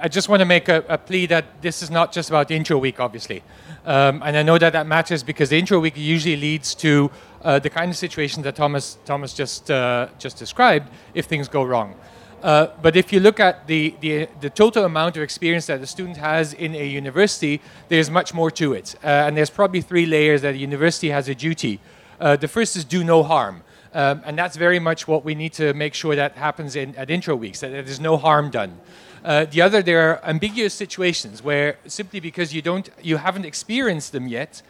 I 0.00 0.08
just 0.08 0.28
want 0.28 0.40
to 0.40 0.46
make 0.46 0.68
a, 0.68 0.84
a, 0.88 0.98
plea 0.98 1.26
that 1.26 1.62
this 1.62 1.82
is 1.82 1.90
not 1.90 2.12
just 2.12 2.28
about 2.28 2.50
intro 2.50 2.78
week, 2.78 3.00
obviously. 3.00 3.42
Um, 3.84 4.22
and 4.24 4.36
I 4.36 4.42
know 4.42 4.58
that 4.58 4.72
that 4.72 4.86
matters 4.86 5.22
because 5.22 5.50
the 5.50 5.58
intro 5.58 5.80
week 5.80 5.96
usually 5.96 6.36
leads 6.36 6.74
to 6.76 7.10
uh, 7.42 7.58
the 7.58 7.70
kind 7.70 7.90
of 7.90 7.96
situation 7.96 8.42
that 8.42 8.56
Thomas, 8.56 8.98
Thomas 9.04 9.34
just, 9.34 9.70
uh, 9.70 10.08
just 10.18 10.36
described 10.38 10.88
if 11.14 11.26
things 11.26 11.48
go 11.48 11.62
wrong. 11.62 11.94
Uh, 12.42 12.68
but 12.82 12.96
if 12.96 13.12
you 13.12 13.18
look 13.18 13.40
at 13.40 13.66
the, 13.66 13.94
the, 14.00 14.28
the, 14.40 14.50
total 14.50 14.84
amount 14.84 15.16
of 15.16 15.22
experience 15.24 15.66
that 15.66 15.80
a 15.80 15.86
student 15.86 16.16
has 16.16 16.52
in 16.52 16.74
a 16.76 16.86
university, 16.86 17.60
there's 17.88 18.10
much 18.10 18.32
more 18.32 18.50
to 18.50 18.74
it. 18.74 18.94
Uh, 19.02 19.08
and 19.08 19.36
there's 19.36 19.50
probably 19.50 19.80
three 19.80 20.06
layers 20.06 20.42
that 20.42 20.54
a 20.54 20.58
university 20.58 21.10
has 21.10 21.28
a 21.28 21.34
duty. 21.34 21.80
Uh, 22.20 22.36
the 22.36 22.46
first 22.46 22.76
is 22.76 22.84
do 22.84 23.02
no 23.02 23.24
harm. 23.24 23.62
Um, 23.92 24.22
and 24.24 24.38
that's 24.38 24.56
very 24.56 24.78
much 24.78 25.08
what 25.08 25.24
we 25.24 25.34
need 25.34 25.52
to 25.54 25.72
make 25.74 25.94
sure 25.94 26.14
that 26.14 26.36
happens 26.36 26.76
in, 26.76 26.94
at 26.96 27.10
intro 27.10 27.34
weeks, 27.34 27.60
that 27.60 27.70
there's 27.70 28.00
no 28.00 28.16
harm 28.16 28.50
done. 28.50 28.78
Uh, 29.28 29.44
the 29.44 29.60
other, 29.60 29.82
there 29.82 30.00
are 30.08 30.24
ambiguous 30.24 30.72
situations 30.72 31.42
where 31.42 31.76
simply 31.86 32.18
because 32.18 32.54
you 32.54 32.62
don't, 32.62 32.88
you 33.02 33.18
haven't 33.18 33.44
experienced 33.44 34.10
them 34.10 34.26
yet, 34.26 34.62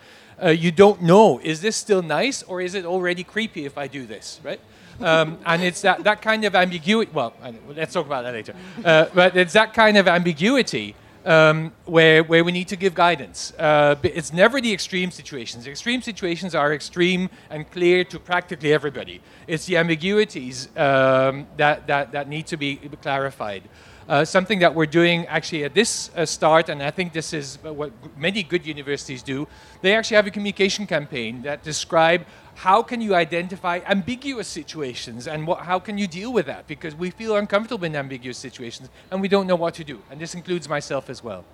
uh, 0.43 0.49
you 0.49 0.73
don't 0.73 1.01
know 1.01 1.41
is 1.45 1.61
this 1.61 1.77
still 1.77 2.03
nice 2.03 2.43
or 2.43 2.61
is 2.61 2.75
it 2.75 2.85
already 2.85 3.23
creepy 3.23 3.65
if 3.67 3.79
I 3.79 3.87
do 3.87 4.05
this, 4.05 4.41
right? 4.43 4.61
Um, 5.01 5.39
and 5.47 5.63
it's 5.63 5.83
that, 5.83 6.03
that 6.03 6.21
kind 6.23 6.45
of 6.45 6.57
ambiguity. 6.57 7.09
Well, 7.15 7.35
let's 7.77 7.93
talk 7.93 8.07
about 8.07 8.25
that 8.25 8.35
later. 8.35 8.53
Uh, 8.85 9.07
but 9.15 9.37
it's 9.37 9.53
that 9.53 9.75
kind 9.75 9.97
of 9.97 10.09
ambiguity 10.09 10.97
um, 11.25 11.73
where, 11.85 12.25
where 12.25 12.43
we 12.43 12.51
need 12.51 12.67
to 12.67 12.77
give 12.77 12.97
guidance. 12.97 13.53
Uh, 13.61 13.95
it's 14.03 14.33
never 14.33 14.61
the 14.61 14.73
extreme 14.73 15.13
situations. 15.13 15.69
Extreme 15.69 16.03
situations 16.03 16.57
are 16.57 16.75
extreme 16.75 17.31
and 17.49 17.71
clear 17.71 18.03
to 18.03 18.19
practically 18.19 18.73
everybody. 18.73 19.21
It's 19.47 19.67
the 19.67 19.77
ambiguities 19.77 20.67
um, 20.77 21.47
that, 21.59 21.87
that, 21.87 22.11
that 22.11 22.29
need 22.29 22.49
to 22.49 22.57
be 22.57 22.75
clarified. 23.01 23.63
Uh, 24.09 24.25
something 24.25 24.59
that 24.59 24.75
we're 24.75 24.87
doing 24.87 25.27
actually 25.27 25.65
at 25.65 25.75
this 25.75 26.11
uh, 26.17 26.25
start, 26.25 26.71
and 26.71 26.83
I 26.83 26.91
think 26.91 27.13
this 27.13 27.35
is 27.35 27.59
what 27.63 27.93
many 28.17 28.43
good 28.43 28.65
universities 28.65 29.23
do. 29.23 29.47
They 29.83 29.95
actually 29.95 30.17
have 30.17 30.27
a 30.27 30.31
communication 30.31 30.87
campaign 30.87 31.43
that 31.43 31.63
describe 31.63 32.25
how 32.55 32.83
can 32.83 33.03
you 33.03 33.15
identify 33.15 33.81
ambiguous 33.87 34.49
situations 34.49 35.29
and 35.29 35.47
what, 35.47 35.61
how 35.61 35.79
can 35.79 35.99
you 35.99 36.07
deal 36.07 36.33
with 36.33 36.47
that? 36.47 36.67
Because 36.67 36.95
we 36.95 37.11
feel 37.11 37.37
uncomfortable 37.37 37.85
in 37.85 37.95
ambiguous 37.95 38.39
situations 38.39 38.89
and 39.11 39.21
we 39.21 39.29
don't 39.29 39.47
know 39.47 39.57
what 39.57 39.75
to 39.75 39.85
do. 39.85 40.01
And 40.11 40.19
this 40.19 40.35
includes 40.35 40.71
myself 40.71 41.11
as 41.11 41.23
well. 41.23 41.45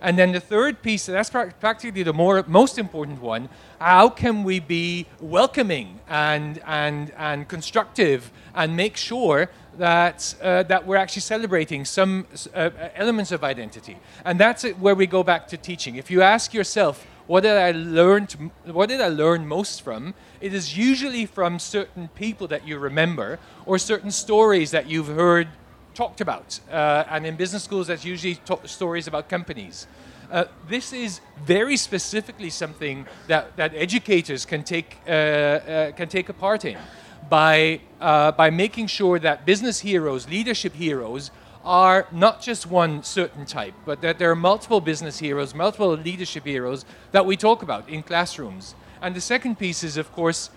And 0.00 0.18
then 0.18 0.32
the 0.32 0.40
third 0.40 0.82
piece, 0.82 1.06
that's 1.06 1.30
practically 1.30 2.02
the 2.02 2.12
more, 2.12 2.44
most 2.46 2.78
important 2.78 3.20
one, 3.20 3.48
how 3.80 4.08
can 4.08 4.44
we 4.44 4.60
be 4.60 5.06
welcoming 5.20 6.00
and, 6.08 6.60
and, 6.66 7.12
and 7.16 7.48
constructive 7.48 8.30
and 8.54 8.76
make 8.76 8.96
sure 8.96 9.50
that, 9.78 10.34
uh, 10.42 10.62
that 10.64 10.86
we're 10.86 10.96
actually 10.96 11.22
celebrating 11.22 11.84
some 11.84 12.26
uh, 12.54 12.70
elements 12.94 13.32
of 13.32 13.44
identity? 13.44 13.98
And 14.24 14.40
that's 14.40 14.64
where 14.64 14.94
we 14.94 15.06
go 15.06 15.22
back 15.22 15.48
to 15.48 15.56
teaching. 15.56 15.96
If 15.96 16.10
you 16.10 16.22
ask 16.22 16.54
yourself, 16.54 17.06
what 17.26 17.42
did 17.42 17.56
I 17.56 17.72
learn? 17.72 18.28
What 18.64 18.88
did 18.88 19.00
I 19.00 19.08
learn 19.08 19.46
most 19.46 19.82
from? 19.82 20.14
It 20.40 20.54
is 20.54 20.78
usually 20.78 21.26
from 21.26 21.58
certain 21.58 22.08
people 22.14 22.46
that 22.48 22.66
you 22.66 22.78
remember 22.78 23.40
or 23.64 23.78
certain 23.78 24.12
stories 24.12 24.70
that 24.70 24.86
you've 24.86 25.08
heard 25.08 25.48
talked 25.96 26.20
about. 26.20 26.60
Uh, 26.70 27.04
and 27.10 27.26
in 27.26 27.34
business 27.36 27.64
schools, 27.64 27.86
that's 27.86 28.04
usually 28.04 28.38
stories 28.64 29.06
about 29.08 29.28
companies. 29.28 29.86
Uh, 30.30 30.44
this 30.68 30.92
is 30.92 31.20
very 31.44 31.76
specifically 31.76 32.50
something 32.50 33.06
that, 33.28 33.56
that 33.56 33.72
educators 33.74 34.44
can 34.44 34.62
take, 34.62 34.98
uh, 35.06 35.10
uh 35.10 35.92
can 35.92 36.08
take 36.08 36.28
a 36.28 36.32
part 36.32 36.64
in 36.64 36.76
by, 37.30 37.80
uh, 38.00 38.32
by 38.32 38.50
making 38.50 38.86
sure 38.88 39.18
that 39.18 39.46
business 39.46 39.80
heroes, 39.80 40.28
leadership 40.28 40.74
heroes, 40.74 41.30
are 41.64 42.06
not 42.12 42.40
just 42.40 42.66
one 42.66 43.02
certain 43.02 43.44
type, 43.44 43.74
but 43.84 44.00
that 44.00 44.18
there 44.18 44.30
are 44.30 44.36
multiple 44.36 44.80
business 44.80 45.18
heroes, 45.18 45.54
multiple 45.54 45.90
leadership 45.90 46.44
heroes 46.44 46.84
that 47.10 47.26
we 47.26 47.36
talk 47.36 47.62
about 47.62 47.88
in 47.88 48.02
classrooms. 48.02 48.76
And 49.02 49.14
the 49.16 49.20
second 49.20 49.58
piece 49.58 49.82
is, 49.82 49.96
of 49.96 50.12
course, 50.12 50.50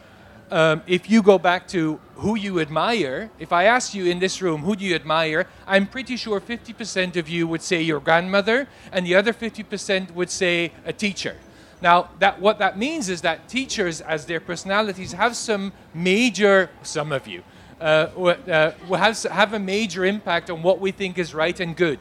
um, 0.52 0.82
if 0.88 1.10
you 1.10 1.22
go 1.22 1.38
back 1.38 1.68
to 1.70 2.00
who 2.16 2.36
you 2.36 2.60
admire, 2.60 3.30
if 3.40 3.54
I 3.54 3.66
ask 3.66 3.94
you 3.94 4.06
in 4.06 4.20
this 4.20 4.42
room, 4.42 4.62
who 4.62 4.76
do 4.76 4.84
you 4.84 4.96
admire, 4.96 5.48
I'm 5.68 5.88
pretty 5.88 6.18
sure 6.18 6.42
50% 6.42 7.16
of 7.16 7.30
you 7.30 7.48
would 7.48 7.62
say 7.62 7.82
your 7.82 8.00
grandmother, 8.00 8.68
and 8.92 9.06
the 9.06 9.16
other 9.16 9.34
50% 9.34 10.14
would 10.14 10.30
say 10.30 10.72
a 10.86 10.92
teacher. 10.92 11.38
Now, 11.82 12.10
that, 12.20 12.42
what 12.42 12.60
that 12.60 12.78
means 12.78 13.08
is 13.08 13.22
that 13.22 13.48
teachers, 13.48 14.02
as 14.02 14.26
their 14.26 14.42
personalities, 14.42 15.14
have 15.14 15.36
some 15.36 15.72
major, 15.94 16.70
some 16.84 17.12
of 17.12 17.26
you, 17.26 17.44
uh, 17.80 17.84
uh, 18.18 18.72
have, 18.98 19.24
have 19.24 19.54
a 19.54 19.60
major 19.60 20.04
impact 20.04 20.50
on 20.50 20.62
what 20.62 20.82
we 20.82 20.92
think 20.92 21.18
is 21.18 21.34
right 21.34 21.58
and 21.60 21.78
good. 21.78 22.00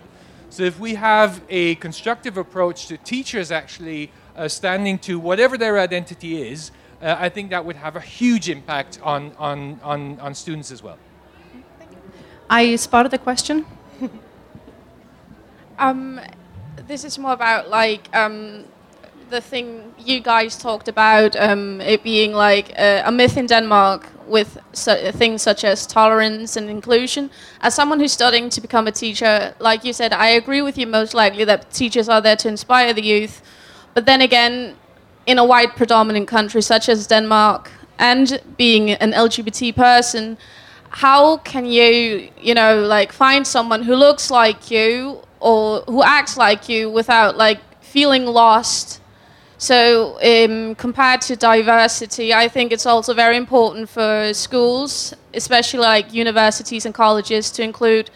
So 0.50 0.64
if 0.64 0.80
we 0.80 0.94
have 0.94 1.42
a 1.48 1.76
constructive 1.76 2.36
approach 2.36 2.86
to 2.86 2.96
teachers 2.96 3.52
actually 3.52 4.10
uh, 4.34 4.48
standing 4.48 4.98
to 5.00 5.20
whatever 5.20 5.56
their 5.56 5.78
identity 5.78 6.42
is, 6.42 6.72
uh, 7.00 7.16
I 7.18 7.28
think 7.28 7.50
that 7.50 7.64
would 7.64 7.76
have 7.76 7.96
a 7.96 8.00
huge 8.00 8.48
impact 8.48 8.98
on, 9.02 9.32
on, 9.38 9.80
on, 9.82 10.18
on 10.20 10.34
students 10.34 10.70
as 10.70 10.82
well. 10.82 10.98
I 12.50 12.76
spotted 12.76 13.12
the 13.12 13.18
question. 13.18 13.66
um, 15.78 16.20
this 16.86 17.04
is 17.04 17.18
more 17.18 17.32
about 17.32 17.68
like 17.68 18.14
um, 18.16 18.64
the 19.30 19.40
thing 19.40 19.94
you 19.98 20.20
guys 20.20 20.56
talked 20.56 20.88
about, 20.88 21.36
um, 21.36 21.80
it 21.80 22.02
being 22.02 22.32
like 22.32 22.70
a, 22.78 23.02
a 23.04 23.12
myth 23.12 23.36
in 23.36 23.46
Denmark 23.46 24.08
with 24.26 24.58
su- 24.72 25.12
things 25.12 25.42
such 25.42 25.64
as 25.64 25.86
tolerance 25.86 26.56
and 26.56 26.68
inclusion. 26.70 27.30
As 27.60 27.74
someone 27.74 28.00
who's 28.00 28.12
studying 28.12 28.50
to 28.50 28.60
become 28.60 28.86
a 28.86 28.92
teacher, 28.92 29.54
like 29.58 29.84
you 29.84 29.92
said, 29.92 30.12
I 30.12 30.28
agree 30.28 30.62
with 30.62 30.78
you 30.78 30.86
most 30.86 31.14
likely 31.14 31.44
that 31.44 31.70
teachers 31.70 32.08
are 32.08 32.20
there 32.20 32.36
to 32.36 32.48
inspire 32.48 32.92
the 32.92 33.02
youth. 33.02 33.42
But 33.94 34.06
then 34.06 34.20
again, 34.20 34.76
in 35.28 35.38
a 35.38 35.44
white 35.44 35.76
predominant 35.76 36.26
country 36.26 36.62
such 36.62 36.88
as 36.88 37.06
Denmark, 37.06 37.70
and 37.98 38.40
being 38.56 38.92
an 38.92 39.12
LGBT 39.12 39.76
person, 39.76 40.38
how 40.88 41.36
can 41.38 41.66
you, 41.66 42.30
you 42.40 42.54
know, 42.54 42.80
like 42.80 43.12
find 43.12 43.46
someone 43.46 43.82
who 43.82 43.94
looks 43.94 44.30
like 44.30 44.70
you 44.70 45.20
or 45.40 45.82
who 45.82 46.02
acts 46.02 46.38
like 46.38 46.68
you 46.70 46.88
without 46.88 47.36
like 47.36 47.60
feeling 47.82 48.24
lost? 48.24 49.02
So, 49.58 50.16
um, 50.22 50.76
compared 50.76 51.20
to 51.22 51.36
diversity, 51.36 52.32
I 52.32 52.48
think 52.48 52.72
it's 52.72 52.86
also 52.86 53.12
very 53.12 53.36
important 53.36 53.88
for 53.90 54.32
schools, 54.32 55.12
especially 55.34 55.80
like 55.80 56.14
universities 56.14 56.86
and 56.86 56.94
colleges, 56.94 57.50
to 57.50 57.62
include 57.62 58.08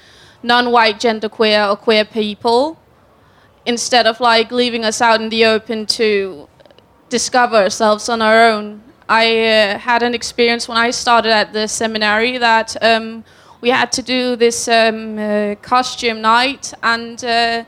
non-white 0.43 0.99
genderqueer 1.01 1.69
or 1.69 1.77
queer 1.77 2.05
people, 2.05 2.79
instead 3.67 4.07
of 4.07 4.21
like 4.21 4.53
leaving 4.53 4.85
us 4.85 5.01
out 5.01 5.21
in 5.21 5.29
the 5.31 5.45
open 5.45 5.85
to 5.87 6.49
discover 7.13 7.57
ourselves 7.57 8.09
on 8.09 8.23
our 8.23 8.39
own. 8.51 8.83
I 9.07 9.25
uh, 9.45 9.79
had 9.79 10.03
an 10.03 10.15
experience 10.15 10.67
when 10.67 10.79
I 10.79 10.91
started 10.91 11.33
at 11.43 11.53
the 11.53 11.69
seminary 11.69 12.39
that 12.39 12.69
um, 12.83 13.23
we 13.61 13.69
had 13.69 13.93
to 13.93 14.03
do 14.03 14.35
this 14.35 14.67
um, 14.69 15.19
uh, 15.19 15.55
costume 15.63 16.21
night 16.21 16.73
and. 16.83 17.23
Uh, 17.25 17.65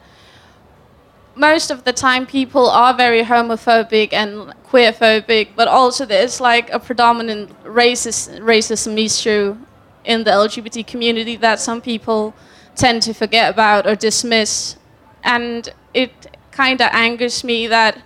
most 1.36 1.72
of 1.72 1.82
the 1.82 1.92
time 1.92 2.26
people 2.26 2.70
are 2.70 2.95
very 2.95 3.24
homophobic 3.24 4.12
and 4.12 4.55
queerphobic, 4.70 5.49
but 5.57 5.66
also 5.66 6.07
there's 6.07 6.40
like 6.40 6.70
a 6.70 6.78
predominant 6.78 7.51
racist 7.64 8.38
racism 8.38 8.97
issue 9.05 9.57
in 10.05 10.22
the 10.22 10.30
LGBT 10.30 10.86
community 10.86 11.36
that 11.36 11.59
some 11.59 11.80
people 11.80 12.32
tend 12.76 13.03
to 13.03 13.12
forget 13.12 13.53
about 13.53 13.84
or 13.84 13.97
dismiss. 13.97 14.76
And 15.24 15.68
it 15.92 16.12
kind 16.53 16.80
of 16.80 16.88
angers 16.92 17.42
me 17.42 17.66
that 17.66 17.99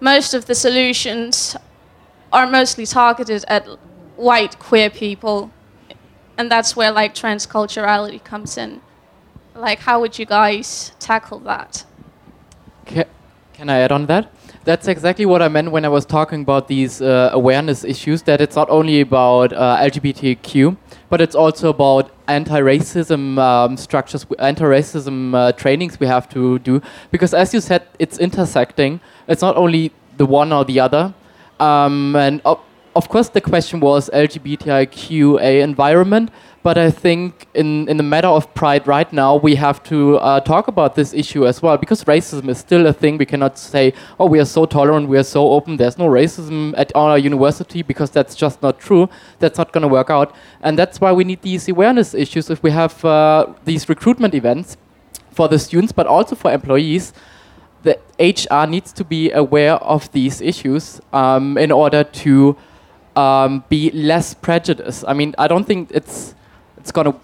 most 0.00 0.34
of 0.34 0.46
the 0.46 0.54
solutions 0.54 1.56
are 2.32 2.46
mostly 2.46 2.86
targeted 2.86 3.44
at 3.48 3.66
white 4.16 4.58
queer 4.58 4.90
people. 4.90 5.50
And 6.38 6.50
that's 6.50 6.76
where 6.76 6.92
like 6.92 7.14
transculturality 7.14 8.22
comes 8.22 8.58
in. 8.58 8.80
Like, 9.54 9.80
how 9.80 10.00
would 10.00 10.18
you 10.18 10.26
guys 10.26 10.92
tackle 10.98 11.38
that? 11.40 11.84
Can 13.54 13.70
I 13.70 13.78
add 13.78 13.90
on 13.92 14.06
that? 14.06 14.30
That's 14.66 14.88
exactly 14.88 15.26
what 15.26 15.42
I 15.42 15.48
meant 15.48 15.70
when 15.70 15.84
I 15.84 15.88
was 15.88 16.04
talking 16.04 16.42
about 16.42 16.66
these 16.66 17.00
uh, 17.00 17.30
awareness 17.32 17.84
issues. 17.84 18.22
That 18.22 18.40
it's 18.40 18.56
not 18.56 18.68
only 18.68 19.00
about 19.00 19.52
uh, 19.52 19.76
LGBTQ, 19.78 20.76
but 21.08 21.20
it's 21.20 21.36
also 21.36 21.68
about 21.68 22.10
anti-racism 22.26 23.38
um, 23.38 23.76
structures, 23.76 24.26
anti-racism 24.40 25.36
uh, 25.36 25.52
trainings 25.52 26.00
we 26.00 26.08
have 26.08 26.28
to 26.30 26.58
do. 26.58 26.82
Because 27.12 27.32
as 27.32 27.54
you 27.54 27.60
said, 27.60 27.86
it's 28.00 28.18
intersecting. 28.18 28.98
It's 29.28 29.40
not 29.40 29.56
only 29.56 29.92
the 30.16 30.26
one 30.26 30.52
or 30.52 30.64
the 30.64 30.80
other. 30.80 31.14
Um, 31.60 32.16
and 32.16 32.42
of 32.44 33.08
course, 33.08 33.28
the 33.28 33.40
question 33.40 33.78
was 33.78 34.10
LGBTIQA 34.10 35.62
environment, 35.62 36.32
but 36.66 36.76
I 36.76 36.90
think 36.90 37.46
in, 37.54 37.88
in 37.88 37.96
the 37.96 38.02
matter 38.02 38.26
of 38.26 38.52
pride 38.54 38.88
right 38.88 39.12
now, 39.12 39.36
we 39.36 39.54
have 39.54 39.84
to 39.84 40.16
uh, 40.16 40.40
talk 40.40 40.66
about 40.66 40.96
this 40.96 41.14
issue 41.14 41.46
as 41.46 41.62
well 41.62 41.76
because 41.76 42.02
racism 42.02 42.48
is 42.48 42.58
still 42.58 42.88
a 42.88 42.92
thing. 42.92 43.18
We 43.18 43.24
cannot 43.24 43.56
say, 43.56 43.92
oh, 44.18 44.26
we 44.26 44.40
are 44.40 44.44
so 44.44 44.66
tolerant, 44.66 45.08
we 45.08 45.16
are 45.16 45.22
so 45.22 45.48
open, 45.50 45.76
there's 45.76 45.96
no 45.96 46.06
racism 46.06 46.74
at 46.76 46.90
our 46.96 47.18
university 47.18 47.82
because 47.82 48.10
that's 48.10 48.34
just 48.34 48.62
not 48.62 48.80
true. 48.80 49.08
That's 49.38 49.58
not 49.58 49.70
going 49.70 49.82
to 49.82 49.88
work 49.88 50.10
out. 50.10 50.34
And 50.60 50.76
that's 50.76 51.00
why 51.00 51.12
we 51.12 51.22
need 51.22 51.40
these 51.42 51.68
awareness 51.68 52.14
issues 52.14 52.50
if 52.50 52.64
we 52.64 52.72
have 52.72 53.04
uh, 53.04 53.46
these 53.64 53.88
recruitment 53.88 54.34
events 54.34 54.76
for 55.30 55.46
the 55.46 55.60
students, 55.60 55.92
but 55.92 56.08
also 56.08 56.34
for 56.34 56.50
employees. 56.50 57.12
The 57.84 57.96
HR 58.18 58.68
needs 58.68 58.92
to 58.94 59.04
be 59.04 59.30
aware 59.30 59.74
of 59.74 60.10
these 60.10 60.40
issues 60.40 61.00
um, 61.12 61.58
in 61.58 61.70
order 61.70 62.02
to 62.02 62.56
um, 63.14 63.62
be 63.68 63.92
less 63.92 64.34
prejudiced. 64.34 65.04
I 65.06 65.12
mean, 65.12 65.32
I 65.38 65.46
don't 65.46 65.64
think 65.64 65.92
it's 65.92 66.34
it's 66.86 66.92
going 66.92 67.12
to 67.12 67.18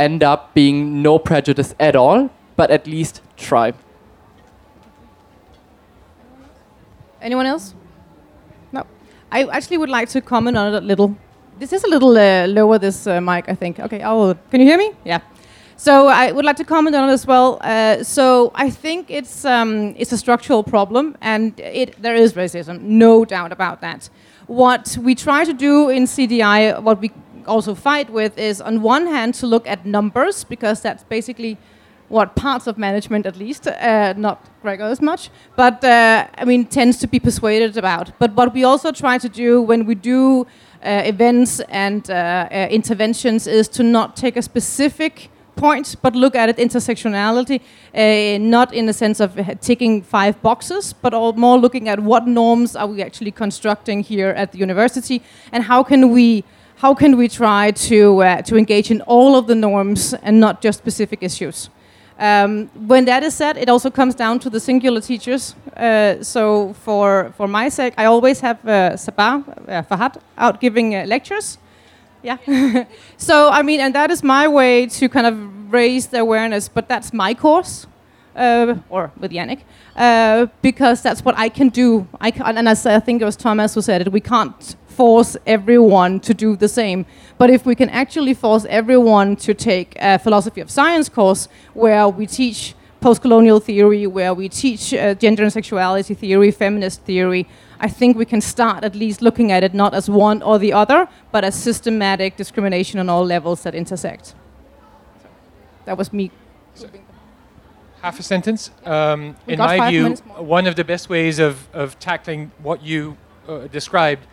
end 0.00 0.24
up 0.24 0.52
being 0.52 1.00
no 1.00 1.16
prejudice 1.16 1.76
at 1.78 1.94
all, 1.94 2.28
but 2.56 2.72
at 2.72 2.88
least 2.88 3.20
try. 3.36 3.72
Anyone 7.22 7.46
else? 7.46 7.72
No. 8.72 8.84
I 9.30 9.44
actually 9.44 9.78
would 9.78 9.88
like 9.88 10.08
to 10.08 10.20
comment 10.20 10.56
on 10.56 10.74
it 10.74 10.82
a 10.82 10.84
little. 10.84 11.16
This 11.60 11.72
is 11.72 11.84
a 11.84 11.88
little 11.88 12.18
uh, 12.18 12.48
lower, 12.48 12.80
this 12.80 13.06
uh, 13.06 13.20
mic, 13.20 13.48
I 13.48 13.54
think. 13.54 13.78
Okay, 13.78 14.02
I'll, 14.02 14.34
can 14.50 14.60
you 14.60 14.66
hear 14.66 14.78
me? 14.78 14.90
Yeah. 15.04 15.20
So 15.76 16.08
I 16.08 16.32
would 16.32 16.44
like 16.44 16.56
to 16.56 16.64
comment 16.64 16.96
on 16.96 17.08
it 17.08 17.12
as 17.12 17.28
well. 17.28 17.58
Uh, 17.60 18.02
so 18.02 18.50
I 18.56 18.70
think 18.70 19.08
it's 19.08 19.44
um, 19.44 19.94
it's 19.96 20.10
a 20.10 20.18
structural 20.18 20.64
problem, 20.64 21.16
and 21.20 21.58
it, 21.60 22.02
there 22.02 22.16
is 22.16 22.32
racism, 22.32 22.80
no 22.80 23.24
doubt 23.24 23.52
about 23.52 23.80
that. 23.82 24.10
What 24.48 24.98
we 25.00 25.14
try 25.14 25.44
to 25.44 25.52
do 25.52 25.90
in 25.90 26.04
CDI, 26.04 26.82
what 26.82 27.00
we 27.00 27.12
also 27.46 27.74
fight 27.74 28.10
with 28.10 28.38
is 28.38 28.60
on 28.60 28.82
one 28.82 29.06
hand 29.06 29.34
to 29.34 29.46
look 29.46 29.66
at 29.66 29.86
numbers 29.86 30.44
because 30.44 30.80
that's 30.80 31.04
basically 31.04 31.58
what 32.08 32.36
parts 32.36 32.66
of 32.66 32.76
management 32.76 33.26
at 33.26 33.36
least, 33.36 33.66
uh, 33.66 34.12
not 34.16 34.46
Gregor 34.62 34.84
as 34.84 35.00
much, 35.00 35.30
but 35.56 35.82
uh, 35.84 36.26
I 36.36 36.44
mean 36.44 36.66
tends 36.66 36.98
to 36.98 37.06
be 37.06 37.18
persuaded 37.18 37.76
about. 37.76 38.12
But 38.18 38.34
what 38.34 38.54
we 38.54 38.64
also 38.64 38.92
try 38.92 39.18
to 39.18 39.28
do 39.28 39.62
when 39.62 39.86
we 39.86 39.94
do 39.94 40.46
uh, 40.84 41.02
events 41.04 41.60
and 41.68 42.10
uh, 42.10 42.14
uh, 42.14 42.68
interventions 42.70 43.46
is 43.46 43.68
to 43.68 43.82
not 43.82 44.16
take 44.16 44.36
a 44.36 44.42
specific 44.42 45.30
point, 45.56 45.96
but 46.02 46.14
look 46.14 46.34
at 46.34 46.48
it 46.48 46.56
intersectionality, 46.56 47.60
uh, 47.94 48.38
not 48.38 48.74
in 48.74 48.86
the 48.86 48.92
sense 48.92 49.20
of 49.20 49.38
ticking 49.60 50.02
five 50.02 50.40
boxes, 50.42 50.92
but 50.92 51.12
more 51.36 51.58
looking 51.58 51.88
at 51.88 52.00
what 52.00 52.26
norms 52.26 52.76
are 52.76 52.86
we 52.86 53.02
actually 53.02 53.30
constructing 53.30 54.02
here 54.02 54.30
at 54.30 54.52
the 54.52 54.58
university, 54.58 55.22
and 55.52 55.64
how 55.64 55.82
can 55.82 56.10
we 56.10 56.44
how 56.76 56.94
can 56.94 57.16
we 57.16 57.28
try 57.28 57.70
to 57.70 58.22
uh, 58.22 58.42
to 58.42 58.56
engage 58.56 58.90
in 58.90 59.00
all 59.02 59.36
of 59.36 59.46
the 59.46 59.54
norms 59.54 60.14
and 60.22 60.40
not 60.40 60.60
just 60.60 60.78
specific 60.78 61.22
issues. 61.22 61.70
Um, 62.18 62.70
when 62.86 63.06
that 63.06 63.22
is 63.24 63.34
said, 63.34 63.56
it 63.56 63.68
also 63.68 63.90
comes 63.90 64.14
down 64.14 64.38
to 64.40 64.50
the 64.50 64.60
singular 64.60 65.00
teachers. 65.00 65.54
Uh, 65.76 66.22
so 66.22 66.74
for 66.84 67.32
for 67.36 67.48
my 67.48 67.68
sake, 67.68 67.94
I 67.98 68.04
always 68.04 68.40
have 68.40 68.58
uh, 68.64 68.96
Sabah 68.96 69.42
uh, 69.68 69.82
Fahad 69.82 70.16
out 70.38 70.60
giving 70.60 70.94
uh, 70.94 71.04
lectures. 71.06 71.58
Yeah. 72.22 72.38
so 73.16 73.50
I 73.50 73.62
mean, 73.62 73.80
and 73.80 73.94
that 73.94 74.10
is 74.10 74.22
my 74.22 74.46
way 74.48 74.86
to 74.86 75.08
kind 75.08 75.26
of 75.26 75.72
raise 75.72 76.06
the 76.06 76.18
awareness. 76.18 76.68
But 76.68 76.88
that's 76.88 77.12
my 77.12 77.34
course, 77.34 77.86
uh, 78.36 78.76
or 78.88 79.10
with 79.18 79.32
Yannick, 79.32 79.60
uh, 79.96 80.46
because 80.62 81.02
that's 81.02 81.24
what 81.24 81.36
I 81.36 81.48
can 81.48 81.68
do. 81.68 82.06
I 82.20 82.30
can, 82.30 82.58
and 82.58 82.68
as 82.68 82.86
I 82.86 83.00
think 83.00 83.22
it 83.22 83.24
was 83.24 83.36
Thomas 83.36 83.74
who 83.74 83.82
said 83.82 84.02
it, 84.02 84.12
we 84.12 84.20
can't 84.20 84.76
force 84.94 85.36
everyone 85.46 86.20
to 86.20 86.32
do 86.34 86.56
the 86.56 86.68
same. 86.68 87.04
But 87.38 87.50
if 87.50 87.66
we 87.66 87.74
can 87.74 87.88
actually 87.90 88.34
force 88.34 88.64
everyone 88.68 89.36
to 89.36 89.54
take 89.54 89.96
a 90.00 90.18
philosophy 90.18 90.60
of 90.60 90.70
science 90.70 91.08
course 91.08 91.48
where 91.74 92.08
we 92.08 92.26
teach 92.26 92.74
post-colonial 93.00 93.60
theory, 93.60 94.06
where 94.06 94.32
we 94.32 94.48
teach 94.48 94.94
uh, 94.94 95.14
gender 95.14 95.42
and 95.42 95.52
sexuality 95.52 96.14
theory, 96.14 96.50
feminist 96.50 97.02
theory, 97.02 97.46
I 97.78 97.88
think 97.88 98.16
we 98.16 98.24
can 98.24 98.40
start 98.40 98.82
at 98.82 98.94
least 98.94 99.20
looking 99.20 99.52
at 99.52 99.62
it 99.62 99.74
not 99.74 99.92
as 99.92 100.08
one 100.08 100.42
or 100.42 100.58
the 100.58 100.72
other, 100.72 101.06
but 101.30 101.44
as 101.44 101.54
systematic 101.54 102.36
discrimination 102.36 102.98
on 102.98 103.10
all 103.10 103.26
levels 103.26 103.62
that 103.64 103.74
intersect. 103.74 104.34
That 105.84 105.98
was 105.98 106.12
me. 106.12 106.30
half 108.00 108.18
a 108.18 108.22
sentence. 108.22 108.70
Um, 108.86 109.36
in 109.46 109.58
my 109.58 109.90
view, 109.90 110.14
one 110.38 110.66
of 110.66 110.74
the 110.76 110.84
best 110.84 111.10
ways 111.10 111.38
of, 111.38 111.68
of 111.74 111.98
tackling 111.98 112.52
what 112.62 112.82
you 112.82 113.16
uh, 113.48 113.66
described 113.66 114.26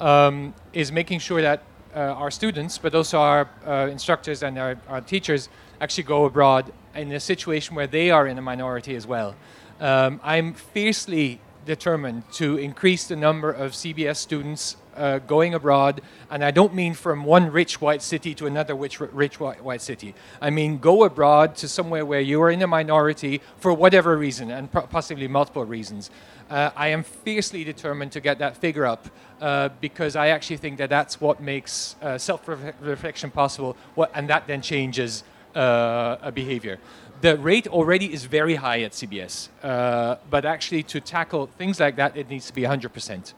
um, 0.00 0.54
is 0.72 0.92
making 0.92 1.20
sure 1.20 1.42
that 1.42 1.62
uh, 1.94 1.98
our 1.98 2.30
students, 2.30 2.78
but 2.78 2.94
also 2.94 3.18
our 3.18 3.48
uh, 3.66 3.88
instructors 3.90 4.42
and 4.42 4.58
our, 4.58 4.78
our 4.88 5.00
teachers, 5.00 5.48
actually 5.80 6.04
go 6.04 6.24
abroad 6.24 6.72
in 6.94 7.12
a 7.12 7.20
situation 7.20 7.74
where 7.74 7.86
they 7.86 8.10
are 8.10 8.26
in 8.26 8.38
a 8.38 8.42
minority 8.42 8.94
as 8.94 9.06
well. 9.06 9.34
Um, 9.80 10.20
I'm 10.22 10.54
fiercely 10.54 11.40
determined 11.66 12.22
to 12.32 12.56
increase 12.56 13.06
the 13.06 13.16
number 13.16 13.50
of 13.50 13.72
CBS 13.72 14.16
students 14.16 14.76
uh, 14.96 15.18
going 15.18 15.54
abroad, 15.54 16.00
and 16.30 16.42
I 16.42 16.50
don't 16.50 16.74
mean 16.74 16.94
from 16.94 17.24
one 17.24 17.52
rich 17.52 17.80
white 17.80 18.00
city 18.00 18.34
to 18.36 18.46
another 18.46 18.74
rich, 18.74 18.98
rich 19.00 19.38
white, 19.38 19.62
white 19.62 19.82
city. 19.82 20.14
I 20.40 20.50
mean 20.50 20.78
go 20.78 21.04
abroad 21.04 21.56
to 21.56 21.68
somewhere 21.68 22.06
where 22.06 22.20
you 22.20 22.40
are 22.42 22.50
in 22.50 22.62
a 22.62 22.66
minority 22.66 23.42
for 23.58 23.74
whatever 23.74 24.16
reason, 24.16 24.50
and 24.50 24.72
possibly 24.72 25.28
multiple 25.28 25.64
reasons. 25.64 26.10
Uh, 26.48 26.70
I 26.76 26.88
am 26.88 27.02
fiercely 27.02 27.64
determined 27.64 28.12
to 28.12 28.20
get 28.20 28.38
that 28.38 28.56
figure 28.56 28.86
up 28.86 29.08
uh, 29.40 29.68
because 29.80 30.16
I 30.16 30.28
actually 30.28 30.58
think 30.58 30.78
that 30.78 30.88
that's 30.88 31.20
what 31.20 31.40
makes 31.40 31.96
uh, 32.00 32.16
self-reflection 32.16 33.32
possible, 33.32 33.76
what, 33.96 34.10
and 34.14 34.30
that 34.30 34.46
then 34.46 34.62
changes 34.62 35.24
uh, 35.56 36.30
behavior. 36.32 36.78
The 37.22 37.36
rate 37.38 37.66
already 37.66 38.12
is 38.12 38.24
very 38.26 38.56
high 38.56 38.82
at 38.82 38.92
CBS, 38.92 39.48
uh, 39.62 40.16
but 40.28 40.44
actually 40.44 40.82
to 40.84 41.00
tackle 41.00 41.46
things 41.46 41.80
like 41.80 41.96
that, 41.96 42.16
it 42.16 42.28
needs 42.28 42.46
to 42.46 42.52
be 42.52 42.62
100%. 42.62 43.32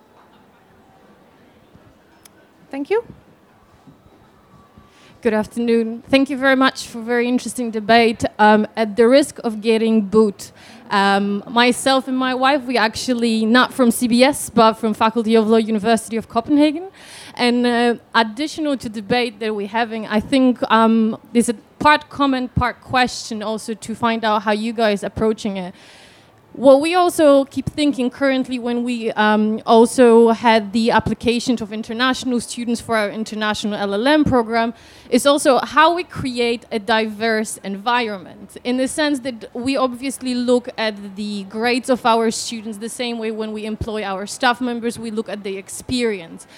Thank 2.70 2.90
you. 2.90 3.04
Good 5.20 5.34
afternoon. 5.34 6.02
Thank 6.02 6.30
you 6.30 6.36
very 6.36 6.54
much 6.54 6.86
for 6.86 6.98
a 7.00 7.02
very 7.02 7.26
interesting 7.26 7.70
debate. 7.72 8.24
Um, 8.38 8.68
at 8.76 8.94
the 8.94 9.08
risk 9.08 9.40
of 9.42 9.60
getting 9.60 10.02
booed, 10.02 10.44
um, 10.90 11.42
myself 11.48 12.06
and 12.08 12.16
my 12.16 12.34
wife, 12.34 12.62
we 12.64 12.78
actually 12.78 13.44
not 13.44 13.72
from 13.72 13.88
CBS, 13.88 14.48
but 14.52 14.74
from 14.74 14.94
Faculty 14.94 15.34
of 15.34 15.48
Law, 15.48 15.56
University 15.56 16.16
of 16.16 16.28
Copenhagen. 16.28 16.88
And 17.38 17.64
uh, 17.64 17.94
additional 18.16 18.76
to 18.76 18.88
debate 18.88 19.38
that 19.38 19.54
we're 19.54 19.68
having, 19.68 20.08
I 20.08 20.18
think 20.18 20.58
um, 20.72 21.16
there's 21.32 21.48
a 21.48 21.54
part 21.78 22.10
comment, 22.10 22.52
part 22.56 22.80
question 22.80 23.44
also 23.44 23.74
to 23.74 23.94
find 23.94 24.24
out 24.24 24.42
how 24.42 24.50
you 24.50 24.72
guys 24.72 25.04
are 25.04 25.06
approaching 25.06 25.56
it. 25.56 25.72
What 26.54 26.80
we 26.80 26.96
also 26.96 27.44
keep 27.44 27.66
thinking 27.66 28.10
currently 28.10 28.58
when 28.58 28.82
we 28.82 29.12
um, 29.12 29.62
also 29.64 30.30
had 30.30 30.72
the 30.72 30.90
applications 30.90 31.60
of 31.60 31.72
international 31.72 32.40
students 32.40 32.80
for 32.80 32.96
our 32.96 33.08
international 33.08 33.78
LLM 33.78 34.26
program 34.26 34.74
is 35.08 35.24
also 35.24 35.60
how 35.60 35.94
we 35.94 36.02
create 36.02 36.66
a 36.72 36.80
diverse 36.80 37.58
environment 37.58 38.56
in 38.64 38.76
the 38.76 38.88
sense 38.88 39.20
that 39.20 39.54
we 39.54 39.76
obviously 39.76 40.34
look 40.34 40.68
at 40.76 41.14
the 41.14 41.44
grades 41.44 41.88
of 41.88 42.04
our 42.04 42.32
students 42.32 42.78
the 42.78 42.88
same 42.88 43.20
way 43.20 43.30
when 43.30 43.52
we 43.52 43.64
employ 43.64 44.02
our 44.02 44.26
staff 44.26 44.60
members, 44.60 44.98
we 44.98 45.12
look 45.12 45.28
at 45.28 45.44
the 45.44 45.56
experience. 45.56 46.48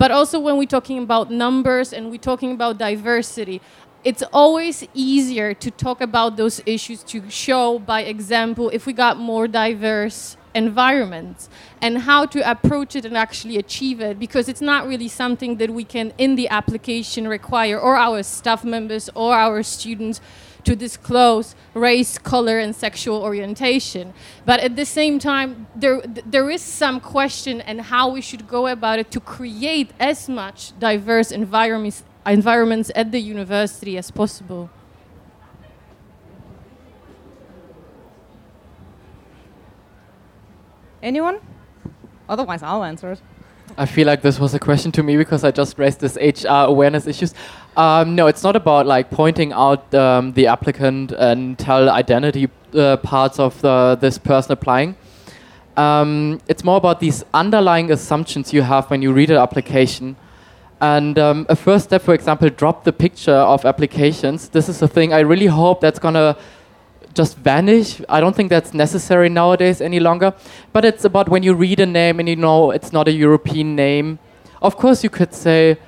But 0.00 0.10
also 0.10 0.40
when 0.40 0.56
we're 0.56 0.64
talking 0.64 1.02
about 1.02 1.30
numbers 1.30 1.92
and 1.92 2.10
we're 2.10 2.16
talking 2.16 2.52
about 2.52 2.78
diversity, 2.78 3.60
it's 4.02 4.22
always 4.32 4.88
easier 4.94 5.52
to 5.52 5.70
talk 5.70 6.00
about 6.00 6.38
those 6.38 6.62
issues 6.64 7.02
to 7.02 7.28
show 7.28 7.78
by 7.78 8.00
example 8.04 8.70
if 8.70 8.86
we 8.86 8.94
got 8.94 9.18
more 9.18 9.46
diverse 9.46 10.38
environments 10.54 11.50
and 11.82 11.98
how 11.98 12.24
to 12.24 12.40
approach 12.50 12.96
it 12.96 13.04
and 13.04 13.14
actually 13.14 13.58
achieve 13.58 14.00
it 14.00 14.18
because 14.18 14.48
it's 14.48 14.62
not 14.62 14.88
really 14.88 15.06
something 15.06 15.56
that 15.56 15.70
we 15.70 15.84
can 15.84 16.14
in 16.16 16.34
the 16.34 16.48
application 16.48 17.28
require 17.28 17.78
or 17.78 17.96
our 17.96 18.22
staff 18.22 18.64
members 18.64 19.10
or 19.14 19.34
our 19.34 19.62
students 19.62 20.22
to 20.64 20.76
disclose 20.76 21.54
race, 21.74 22.18
color, 22.18 22.58
and 22.58 22.74
sexual 22.74 23.22
orientation. 23.22 24.12
But 24.44 24.60
at 24.60 24.76
the 24.76 24.84
same 24.84 25.18
time, 25.18 25.66
there, 25.74 26.00
there 26.02 26.50
is 26.50 26.62
some 26.62 27.00
question 27.00 27.60
and 27.60 27.80
how 27.80 28.08
we 28.08 28.20
should 28.20 28.48
go 28.48 28.66
about 28.66 28.98
it 28.98 29.10
to 29.12 29.20
create 29.20 29.90
as 29.98 30.28
much 30.28 30.78
diverse 30.78 31.30
environments, 31.32 32.04
environments 32.26 32.90
at 32.94 33.12
the 33.12 33.20
university 33.20 33.96
as 33.96 34.10
possible. 34.10 34.70
Anyone? 41.02 41.40
Otherwise, 42.28 42.62
I'll 42.62 42.84
answer 42.84 43.12
it. 43.12 43.20
I 43.76 43.86
feel 43.86 44.06
like 44.06 44.22
this 44.22 44.38
was 44.38 44.54
a 44.54 44.58
question 44.58 44.92
to 44.92 45.02
me 45.02 45.16
because 45.16 45.44
I 45.44 45.50
just 45.50 45.78
raised 45.78 46.00
this 46.00 46.16
HR 46.16 46.66
awareness 46.66 47.06
issues. 47.06 47.34
Um, 47.76 48.14
no, 48.14 48.26
it's 48.26 48.42
not 48.42 48.56
about 48.56 48.86
like 48.86 49.10
pointing 49.10 49.52
out 49.52 49.94
um, 49.94 50.32
the 50.32 50.46
applicant 50.48 51.12
and 51.12 51.58
tell 51.58 51.88
identity 51.88 52.48
uh, 52.74 52.96
parts 52.98 53.38
of 53.38 53.60
the, 53.62 53.96
this 54.00 54.18
person 54.18 54.52
applying. 54.52 54.96
Um, 55.76 56.40
it's 56.48 56.64
more 56.64 56.76
about 56.76 57.00
these 57.00 57.24
underlying 57.32 57.90
assumptions 57.90 58.52
you 58.52 58.62
have 58.62 58.90
when 58.90 59.02
you 59.02 59.12
read 59.12 59.30
an 59.30 59.36
application. 59.36 60.16
And 60.80 61.18
um, 61.18 61.46
a 61.48 61.56
first 61.56 61.84
step, 61.84 62.02
for 62.02 62.14
example, 62.14 62.48
drop 62.48 62.84
the 62.84 62.92
picture 62.92 63.32
of 63.34 63.64
applications. 63.64 64.48
This 64.48 64.68
is 64.68 64.82
a 64.82 64.88
thing 64.88 65.12
I 65.12 65.20
really 65.20 65.46
hope 65.46 65.80
that's 65.80 65.98
gonna 65.98 66.36
just 67.14 67.36
vanish. 67.38 68.00
I 68.08 68.20
don't 68.20 68.34
think 68.34 68.50
that's 68.50 68.72
necessary 68.74 69.28
nowadays 69.28 69.80
any 69.80 70.00
longer. 70.00 70.34
But 70.72 70.84
it's 70.84 71.04
about 71.04 71.28
when 71.28 71.42
you 71.42 71.54
read 71.54 71.80
a 71.80 71.86
name 71.86 72.20
and 72.20 72.28
you 72.28 72.36
know 72.36 72.70
it's 72.70 72.92
not 72.92 73.08
a 73.08 73.12
European 73.12 73.74
name. 73.74 74.18
Of 74.62 74.76
course, 74.76 75.02
you 75.02 75.10
could 75.10 75.34
say, 75.34 75.78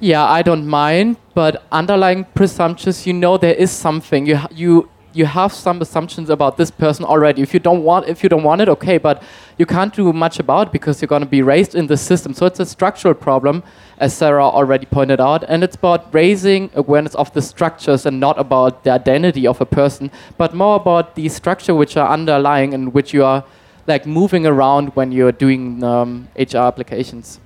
yeah, 0.00 0.24
I 0.24 0.42
don't 0.42 0.66
mind, 0.66 1.16
but 1.34 1.64
underlying 1.72 2.24
presumptions, 2.34 3.06
you 3.06 3.12
know 3.12 3.38
there 3.38 3.54
is 3.54 3.70
something. 3.70 4.26
You 4.26 4.40
you 4.50 4.88
you 5.16 5.24
have 5.24 5.52
some 5.52 5.80
assumptions 5.80 6.28
about 6.28 6.58
this 6.58 6.70
person 6.70 7.04
already. 7.04 7.40
If 7.40 7.54
you 7.54 7.60
don't 7.60 7.82
want 7.82 8.06
if 8.08 8.22
you 8.22 8.28
don't 8.28 8.42
want 8.42 8.60
it, 8.60 8.68
okay, 8.68 8.98
but 8.98 9.22
you 9.56 9.64
can't 9.64 9.94
do 9.94 10.12
much 10.12 10.38
about 10.38 10.72
because 10.72 11.00
you're 11.00 11.08
going 11.08 11.22
to 11.22 11.28
be 11.28 11.40
raised 11.40 11.74
in 11.74 11.86
the 11.86 11.96
system. 11.96 12.34
So 12.34 12.44
it's 12.44 12.60
a 12.60 12.66
structural 12.66 13.14
problem, 13.14 13.62
as 13.98 14.14
Sarah 14.14 14.44
already 14.44 14.86
pointed 14.86 15.20
out, 15.20 15.44
and 15.48 15.64
it's 15.64 15.76
about 15.76 16.12
raising 16.12 16.70
awareness 16.74 17.14
of 17.14 17.32
the 17.32 17.42
structures 17.42 18.04
and 18.06 18.20
not 18.20 18.38
about 18.38 18.84
the 18.84 18.90
identity 18.90 19.46
of 19.46 19.60
a 19.60 19.66
person, 19.66 20.10
but 20.36 20.54
more 20.54 20.76
about 20.76 21.14
the 21.14 21.28
structure 21.28 21.74
which 21.74 21.96
are 21.96 22.08
underlying 22.08 22.74
and 22.74 22.92
which 22.92 23.14
you 23.14 23.24
are 23.24 23.44
like 23.86 24.06
moving 24.06 24.46
around 24.46 24.88
when 24.96 25.12
you're 25.12 25.32
doing 25.32 25.82
um, 25.82 26.28
HR 26.36 26.58
applications. 26.58 27.40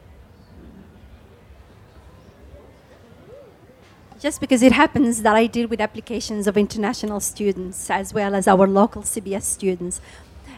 just 4.21 4.39
because 4.39 4.63
it 4.63 4.73
happens 4.73 5.23
that 5.23 5.35
I 5.35 5.47
deal 5.47 5.67
with 5.67 5.81
applications 5.81 6.47
of 6.47 6.59
international 6.59 7.21
students 7.21 7.89
as 7.89 8.13
well 8.13 8.35
as 8.35 8.47
our 8.47 8.67
local 8.67 9.03
CBS 9.03 9.45
students. 9.45 9.99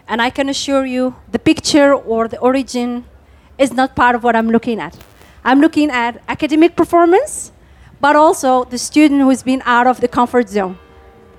And 0.08 0.20
I 0.20 0.30
can 0.30 0.48
assure 0.48 0.84
you 0.84 1.14
the 1.30 1.38
picture 1.38 1.94
or 1.94 2.26
the 2.26 2.38
origin 2.38 3.04
is 3.56 3.72
not 3.72 3.94
part 3.94 4.16
of 4.16 4.24
what 4.24 4.34
I'm 4.34 4.50
looking 4.50 4.80
at. 4.80 4.98
I'm 5.44 5.60
looking 5.60 5.90
at 5.90 6.22
academic 6.28 6.76
performance, 6.76 7.52
but 8.00 8.16
also 8.16 8.64
the 8.64 8.78
student 8.78 9.20
who's 9.22 9.42
been 9.42 9.62
out 9.64 9.86
of 9.86 10.00
the 10.00 10.08
comfort 10.08 10.48
zone. 10.48 10.78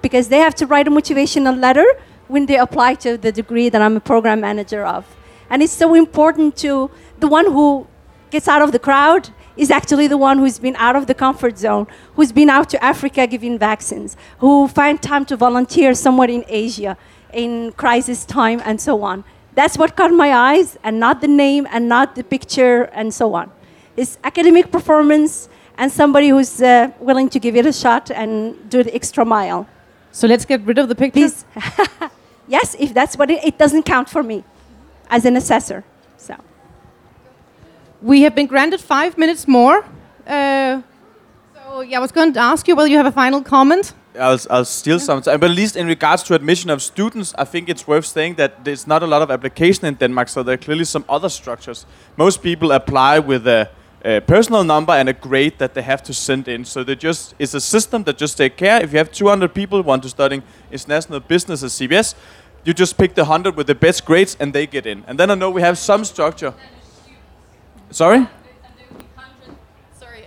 because 0.03 0.27
they 0.27 0.39
have 0.39 0.53
to 0.53 0.67
write 0.67 0.87
a 0.87 0.91
motivational 0.91 1.57
letter 1.57 1.85
when 2.27 2.45
they 2.45 2.57
apply 2.57 2.93
to 2.93 3.17
the 3.17 3.31
degree 3.31 3.69
that 3.69 3.81
I'm 3.81 3.95
a 3.95 4.01
program 4.01 4.41
manager 4.41 4.85
of. 4.85 5.05
And 5.49 5.63
it's 5.63 5.73
so 5.73 5.93
important 5.95 6.57
to 6.57 6.91
the 7.19 7.27
one 7.27 7.45
who 7.45 7.87
gets 8.29 8.47
out 8.47 8.61
of 8.61 8.71
the 8.71 8.79
crowd 8.79 9.29
is 9.55 9.71
actually 9.71 10.07
the 10.07 10.17
one 10.17 10.39
who's 10.39 10.59
been 10.59 10.75
out 10.75 10.95
of 10.95 11.07
the 11.07 11.13
comfort 11.13 11.57
zone, 11.57 11.87
who's 12.15 12.31
been 12.31 12.49
out 12.49 12.69
to 12.71 12.83
Africa 12.83 13.25
giving 13.27 13.57
vaccines, 13.57 14.17
who 14.39 14.67
find 14.67 15.01
time 15.01 15.23
to 15.25 15.37
volunteer 15.37 15.93
somewhere 15.93 16.29
in 16.29 16.43
Asia 16.49 16.97
in 17.31 17.71
crisis 17.73 18.25
time 18.25 18.61
and 18.65 18.81
so 18.81 19.03
on. 19.03 19.23
That's 19.55 19.77
what 19.77 19.95
caught 19.95 20.11
my 20.11 20.33
eyes, 20.33 20.77
and 20.83 20.99
not 20.99 21.21
the 21.21 21.27
name 21.27 21.67
and 21.71 21.87
not 21.87 22.15
the 22.15 22.23
picture 22.23 22.89
and 22.93 23.13
so 23.13 23.35
on. 23.35 23.51
It's 23.95 24.17
academic 24.23 24.71
performance 24.71 25.49
and 25.77 25.91
somebody 25.91 26.29
who's 26.29 26.61
uh, 26.61 26.91
willing 26.99 27.29
to 27.29 27.39
give 27.39 27.55
it 27.55 27.65
a 27.65 27.73
shot 27.73 28.11
and 28.11 28.69
do 28.69 28.83
the 28.83 28.93
extra 28.93 29.25
mile. 29.25 29.67
So 30.11 30.27
let's 30.27 30.45
get 30.45 30.61
rid 30.61 30.77
of 30.77 30.89
the 30.89 30.95
picture. 30.95 31.19
Please. 31.19 31.45
yes, 32.47 32.75
if 32.79 32.93
that's 32.93 33.17
what 33.17 33.29
it, 33.31 33.43
it 33.43 33.57
doesn't 33.57 33.83
count 33.83 34.09
for 34.09 34.23
me 34.23 34.43
as 35.09 35.25
an 35.25 35.35
assessor. 35.35 35.83
So 36.17 36.35
We 38.01 38.21
have 38.23 38.35
been 38.35 38.47
granted 38.47 38.81
five 38.81 39.17
minutes 39.17 39.47
more. 39.47 39.85
Uh, 40.27 40.81
so 41.55 41.81
yeah, 41.81 41.97
I 41.97 42.01
was 42.01 42.11
going 42.11 42.33
to 42.33 42.39
ask 42.39 42.67
you 42.67 42.75
whether 42.75 42.89
you 42.89 42.97
have 42.97 43.05
a 43.05 43.11
final 43.11 43.41
comment. 43.41 43.93
I'll, 44.19 44.39
I'll 44.49 44.65
steal 44.65 44.99
some 44.99 45.21
time. 45.21 45.39
But 45.39 45.49
at 45.49 45.55
least 45.55 45.75
in 45.75 45.87
regards 45.87 46.23
to 46.23 46.35
admission 46.35 46.69
of 46.69 46.81
students, 46.81 47.33
I 47.37 47.45
think 47.45 47.69
it's 47.69 47.87
worth 47.87 48.05
saying 48.05 48.35
that 48.35 48.63
there's 48.63 48.85
not 48.85 49.03
a 49.03 49.07
lot 49.07 49.21
of 49.21 49.31
application 49.31 49.85
in 49.85 49.95
Denmark, 49.95 50.29
so 50.29 50.43
there 50.43 50.53
are 50.53 50.57
clearly 50.57 50.85
some 50.85 51.05
other 51.09 51.29
structures. 51.29 51.85
Most 52.17 52.43
people 52.43 52.71
apply 52.71 53.19
with 53.19 53.47
a, 53.47 53.69
a 54.03 54.19
personal 54.19 54.63
number 54.63 54.93
and 54.93 55.07
a 55.09 55.13
grade 55.13 55.57
that 55.59 55.73
they 55.73 55.81
have 55.81 56.03
to 56.03 56.13
send 56.13 56.47
in. 56.47 56.65
So 56.65 56.83
they 56.83 56.95
just 56.95 57.35
it's 57.39 57.53
a 57.53 57.61
system 57.61 58.03
that 58.03 58.17
just 58.17 58.37
take 58.37 58.57
care. 58.57 58.83
If 58.83 58.91
you 58.91 58.97
have 58.97 59.11
200 59.11 59.53
people 59.53 59.81
want 59.81 60.03
to 60.03 60.09
study 60.09 60.41
international 60.71 61.19
business 61.21 61.63
at 61.63 61.69
CBS, 61.69 62.15
you 62.65 62.73
just 62.73 62.97
pick 62.97 63.15
the 63.15 63.23
100 63.23 63.55
with 63.55 63.67
the 63.67 63.75
best 63.75 64.05
grades 64.05 64.37
and 64.39 64.53
they 64.53 64.67
get 64.67 64.85
in. 64.85 65.03
And 65.07 65.19
then 65.19 65.31
I 65.31 65.35
know 65.35 65.49
we 65.49 65.61
have 65.61 65.77
some 65.77 66.03
structure. 66.05 66.53
Sorry? 67.91 68.27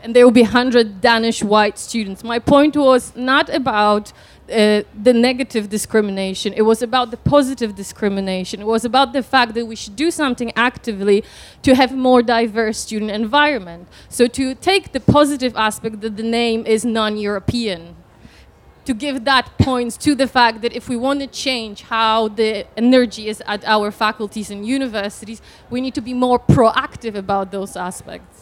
and 0.06 0.14
there 0.14 0.24
will 0.24 0.30
be 0.30 0.42
100 0.42 1.00
Danish 1.00 1.42
white 1.42 1.76
students. 1.80 2.22
My 2.22 2.38
point 2.38 2.76
was 2.76 3.12
not 3.16 3.48
about 3.48 4.12
uh, 4.50 4.82
the 5.02 5.12
negative 5.12 5.68
discrimination, 5.68 6.52
it 6.52 6.62
was 6.62 6.82
about 6.82 7.10
the 7.10 7.16
positive 7.16 7.74
discrimination. 7.74 8.60
It 8.60 8.66
was 8.66 8.84
about 8.84 9.12
the 9.12 9.22
fact 9.22 9.54
that 9.54 9.66
we 9.66 9.74
should 9.74 9.96
do 9.96 10.10
something 10.10 10.52
actively 10.54 11.24
to 11.62 11.74
have 11.74 11.92
more 11.96 12.22
diverse 12.22 12.78
student 12.78 13.10
environment. 13.10 13.88
So, 14.08 14.26
to 14.28 14.54
take 14.54 14.92
the 14.92 15.00
positive 15.00 15.56
aspect 15.56 16.00
that 16.02 16.16
the 16.16 16.22
name 16.22 16.64
is 16.66 16.84
non 16.84 17.16
European. 17.16 17.96
To 18.84 18.94
give 18.94 19.24
that 19.24 19.50
points 19.58 19.96
to 19.96 20.14
the 20.14 20.28
fact 20.28 20.62
that 20.62 20.72
if 20.72 20.88
we 20.88 20.96
want 20.96 21.18
to 21.18 21.26
change 21.26 21.82
how 21.82 22.28
the 22.28 22.66
energy 22.76 23.28
is 23.28 23.42
at 23.44 23.64
our 23.64 23.90
faculties 23.90 24.48
and 24.48 24.64
universities, 24.64 25.42
we 25.70 25.80
need 25.80 25.94
to 25.94 26.00
be 26.00 26.14
more 26.14 26.38
proactive 26.38 27.16
about 27.16 27.50
those 27.50 27.76
aspects. 27.76 28.35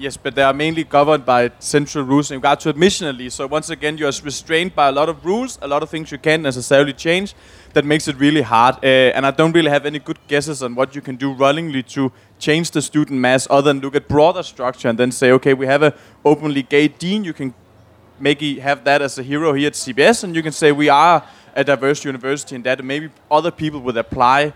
Yes, 0.00 0.16
but 0.16 0.34
they 0.34 0.42
are 0.42 0.54
mainly 0.54 0.84
governed 0.84 1.26
by 1.26 1.50
central 1.58 2.06
rules 2.06 2.30
in 2.30 2.38
regard 2.38 2.58
to 2.60 2.70
admission 2.70 3.06
at 3.06 3.16
least. 3.16 3.36
So 3.36 3.46
once 3.46 3.68
again, 3.68 3.98
you 3.98 4.06
are 4.06 4.12
restrained 4.24 4.74
by 4.74 4.88
a 4.88 4.92
lot 4.92 5.10
of 5.10 5.22
rules, 5.26 5.58
a 5.60 5.68
lot 5.68 5.82
of 5.82 5.90
things 5.90 6.10
you 6.10 6.16
can't 6.16 6.42
necessarily 6.42 6.94
change. 6.94 7.34
That 7.74 7.84
makes 7.84 8.08
it 8.08 8.16
really 8.16 8.40
hard. 8.40 8.76
Uh, 8.76 9.12
and 9.14 9.26
I 9.26 9.30
don't 9.30 9.52
really 9.52 9.68
have 9.68 9.84
any 9.84 9.98
good 9.98 10.18
guesses 10.26 10.62
on 10.62 10.74
what 10.74 10.94
you 10.94 11.02
can 11.02 11.16
do 11.16 11.34
runningly 11.34 11.82
to 11.96 12.10
change 12.38 12.70
the 12.70 12.80
student 12.80 13.20
mass 13.20 13.46
other 13.50 13.74
than 13.74 13.82
look 13.82 13.94
at 13.94 14.08
broader 14.08 14.42
structure 14.42 14.88
and 14.88 14.98
then 14.98 15.12
say, 15.12 15.32
okay, 15.32 15.52
we 15.52 15.66
have 15.66 15.82
a 15.82 15.92
openly 16.24 16.62
gay 16.62 16.88
dean. 16.88 17.22
You 17.22 17.34
can 17.34 17.52
maybe 18.18 18.58
have 18.58 18.84
that 18.84 19.02
as 19.02 19.18
a 19.18 19.22
hero 19.22 19.52
here 19.52 19.66
at 19.66 19.74
CBS, 19.74 20.24
and 20.24 20.34
you 20.34 20.42
can 20.42 20.52
say 20.52 20.72
we 20.72 20.88
are 20.88 21.22
a 21.54 21.62
diverse 21.62 22.06
university 22.06 22.54
in 22.54 22.62
that, 22.62 22.82
maybe 22.82 23.10
other 23.30 23.50
people 23.50 23.80
would 23.80 23.98
apply 23.98 24.54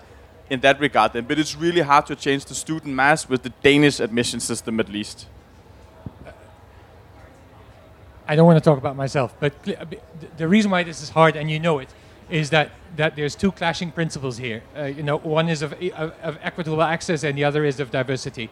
in 0.49 0.61
that 0.61 0.81
regard 0.81 1.13
then. 1.13 1.25
But 1.27 1.39
it's 1.39 1.55
really 1.55 1.83
hard 1.83 2.07
to 2.07 2.17
change 2.17 2.47
the 2.47 2.55
student 2.55 2.95
mass 2.95 3.29
with 3.29 3.43
the 3.43 3.51
Danish 3.63 4.01
admission 4.01 4.41
system 4.41 4.81
at 4.81 4.89
least. 4.89 5.27
I 8.27 8.37
don't 8.37 8.47
want 8.47 8.63
to 8.63 8.65
talk 8.65 8.79
about 8.79 8.97
myself, 8.97 9.35
but 9.39 9.53
uh, 9.69 9.85
the 10.37 10.49
reason 10.49 10.71
why 10.71 10.83
this 10.83 11.03
is 11.03 11.11
hard, 11.11 11.37
and 11.37 11.51
you 11.51 11.61
know 11.61 11.79
it, 11.79 11.89
is 12.31 12.51
that, 12.51 12.71
that 12.97 13.17
there's 13.17 13.35
two 13.35 13.53
clashing 13.53 13.91
principles 13.91 14.39
here. 14.39 14.63
Uh, 14.77 14.85
you 14.85 15.03
know, 15.03 15.19
one 15.19 15.51
is 15.51 15.61
of, 15.61 15.75
of, 15.75 16.15
of 16.23 16.39
equitable 16.43 16.83
access, 16.83 17.23
and 17.23 17.37
the 17.37 17.45
other 17.45 17.65
is 17.65 17.81
of 17.81 17.91
diversity. 17.91 18.49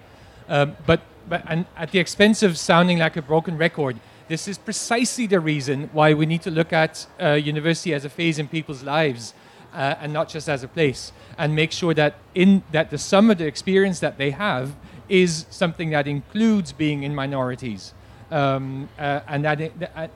Um, 0.49 0.77
but 0.87 1.01
but 1.29 1.45
and 1.47 1.67
at 1.77 1.93
the 1.93 2.01
expense 2.01 2.43
of 2.43 2.59
sounding 2.59 2.99
like 2.99 3.17
a 3.17 3.23
broken 3.23 3.57
record, 3.57 3.99
this 4.29 4.49
is 4.49 4.59
precisely 4.59 5.27
the 5.27 5.41
reason 5.41 5.89
why 5.93 6.15
we 6.15 6.27
need 6.27 6.43
to 6.43 6.51
look 6.51 6.73
at 6.73 7.07
uh, 7.21 7.31
university 7.33 7.95
as 7.95 8.05
a 8.05 8.11
phase 8.11 8.39
in 8.39 8.49
people's 8.49 8.83
lives, 8.83 9.33
uh, 9.73 9.95
and 10.01 10.13
not 10.13 10.29
just 10.29 10.49
as 10.49 10.63
a 10.63 10.69
place, 10.69 11.13
and 11.39 11.55
make 11.55 11.73
sure 11.73 11.95
that 11.95 12.17
in 12.35 12.63
that 12.73 12.91
the 12.91 12.99
sum 12.99 13.31
of 13.31 13.39
the 13.39 13.47
experience 13.47 14.01
that 14.01 14.19
they 14.19 14.33
have 14.33 14.75
is 15.09 15.47
something 15.49 15.91
that 15.91 16.07
includes 16.07 16.73
being 16.73 17.05
in 17.05 17.15
minorities 17.15 17.95
um, 18.33 18.89
uh, 18.99 19.21
and 19.29 19.45
that 19.45 19.61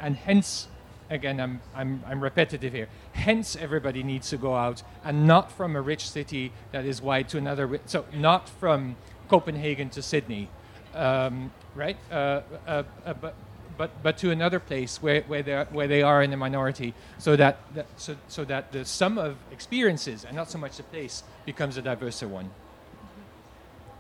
and 0.01 0.17
hence 0.17 0.69
again 1.11 1.41
I'm, 1.41 1.61
I'm, 1.75 2.03
I'm 2.07 2.23
repetitive 2.23 2.73
here. 2.73 2.89
Hence 3.13 3.57
everybody 3.57 4.03
needs 4.03 4.31
to 4.31 4.37
go 4.37 4.55
out 4.55 4.83
and 5.05 5.27
not 5.27 5.53
from 5.53 5.77
a 5.77 5.81
rich 5.81 6.09
city 6.09 6.53
that 6.73 6.85
is 6.85 7.01
wide 7.01 7.29
to 7.29 7.39
another 7.39 7.81
so 7.87 8.05
not 8.13 8.49
from 8.49 8.97
copenhagen 9.29 9.91
to 9.91 10.03
sydney 10.03 10.49
um, 10.95 11.53
right? 11.75 11.97
Uh, 12.11 12.41
uh, 12.67 12.83
uh, 13.05 13.15
but 13.15 13.35
but, 13.79 13.91
but 14.03 14.17
to 14.17 14.31
another 14.31 14.59
place 14.59 15.03
where, 15.03 15.21
where, 15.25 15.43
they 15.43 15.53
are, 15.53 15.67
where 15.67 15.87
they 15.87 16.01
are 16.01 16.23
in 16.23 16.33
a 16.33 16.37
minority 16.39 16.95
so 17.19 17.37
that, 17.37 17.59
that, 17.75 17.87
so, 17.97 18.17
so 18.27 18.43
that 18.47 18.73
the 18.73 18.87
sum 18.87 19.19
of 19.19 19.37
experiences 19.53 20.25
and 20.25 20.35
not 20.35 20.51
so 20.51 20.57
much 20.57 20.79
the 20.79 20.83
place 20.83 21.23
becomes 21.45 21.77
a 21.77 21.83
diverser 21.83 22.27
one. 22.27 22.49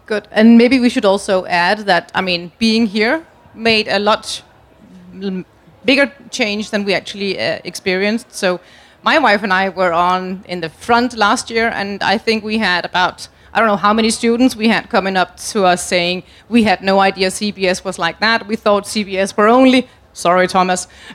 Good. 0.06 0.28
And 0.30 0.56
maybe 0.56 0.80
we 0.80 0.88
should 0.88 1.04
also 1.04 1.44
add 1.44 1.80
that, 1.80 2.10
I 2.14 2.22
mean, 2.22 2.52
being 2.58 2.86
here 2.86 3.26
made 3.56 3.88
a 3.88 3.98
lot 3.98 4.42
bigger 5.84 6.12
change 6.30 6.70
than 6.70 6.84
we 6.84 6.94
actually 6.94 7.38
uh, 7.38 7.58
experienced. 7.64 8.32
So 8.32 8.60
my 9.02 9.18
wife 9.18 9.42
and 9.42 9.52
I 9.52 9.68
were 9.68 9.92
on 9.92 10.44
in 10.48 10.60
the 10.60 10.68
front 10.68 11.14
last 11.14 11.50
year, 11.50 11.68
and 11.68 12.02
I 12.02 12.18
think 12.18 12.44
we 12.44 12.58
had 12.58 12.84
about, 12.84 13.28
I 13.54 13.60
don't 13.60 13.68
know 13.68 13.76
how 13.76 13.92
many 13.92 14.10
students 14.10 14.56
we 14.56 14.68
had 14.68 14.90
coming 14.90 15.16
up 15.16 15.36
to 15.52 15.64
us 15.64 15.86
saying 15.86 16.24
we 16.48 16.64
had 16.64 16.82
no 16.82 16.98
idea 16.98 17.28
CBS 17.28 17.84
was 17.84 17.98
like 17.98 18.20
that. 18.20 18.46
We 18.46 18.56
thought 18.56 18.84
CBS 18.84 19.36
were 19.36 19.48
only 19.48 19.88
Sorry, 20.16 20.48
Thomas. 20.48 20.88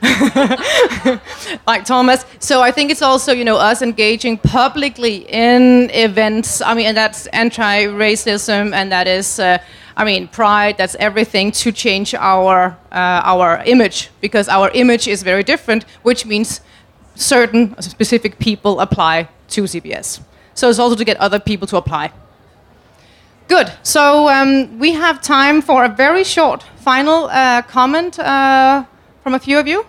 like 1.66 1.84
Thomas. 1.84 2.24
So 2.38 2.62
I 2.62 2.70
think 2.70 2.92
it's 2.92 3.02
also, 3.02 3.32
you 3.32 3.44
know, 3.44 3.56
us 3.56 3.82
engaging 3.82 4.38
publicly 4.38 5.26
in 5.28 5.90
events. 5.90 6.62
I 6.62 6.74
mean, 6.74 6.86
and 6.86 6.96
that's 6.96 7.26
anti-racism, 7.26 8.72
and 8.72 8.92
that 8.92 9.08
is, 9.08 9.40
uh, 9.40 9.58
I 9.96 10.04
mean, 10.04 10.28
pride. 10.28 10.78
That's 10.78 10.94
everything 10.96 11.52
to 11.52 11.72
change 11.72 12.14
our 12.14 12.76
uh, 12.90 13.32
our 13.32 13.62
image 13.66 14.10
because 14.20 14.48
our 14.48 14.70
image 14.70 15.08
is 15.08 15.22
very 15.22 15.42
different, 15.42 15.84
which 16.02 16.26
means 16.26 16.60
certain 17.14 17.80
specific 17.80 18.38
people 18.38 18.80
apply 18.80 19.28
to 19.48 19.64
CBS. 19.64 20.20
So 20.54 20.68
it's 20.68 20.78
also 20.78 20.96
to 20.96 21.04
get 21.04 21.16
other 21.18 21.38
people 21.38 21.66
to 21.68 21.76
apply. 21.76 22.10
Good. 23.48 23.72
So 23.82 24.28
um, 24.28 24.78
we 24.78 24.92
have 24.92 25.20
time 25.20 25.60
for 25.62 25.84
a 25.84 25.88
very 25.88 26.24
short 26.24 26.62
final 26.76 27.24
uh, 27.24 27.62
comment 27.62 28.18
uh, 28.18 28.84
from 29.22 29.34
a 29.34 29.38
few 29.38 29.58
of 29.58 29.66
you. 29.66 29.84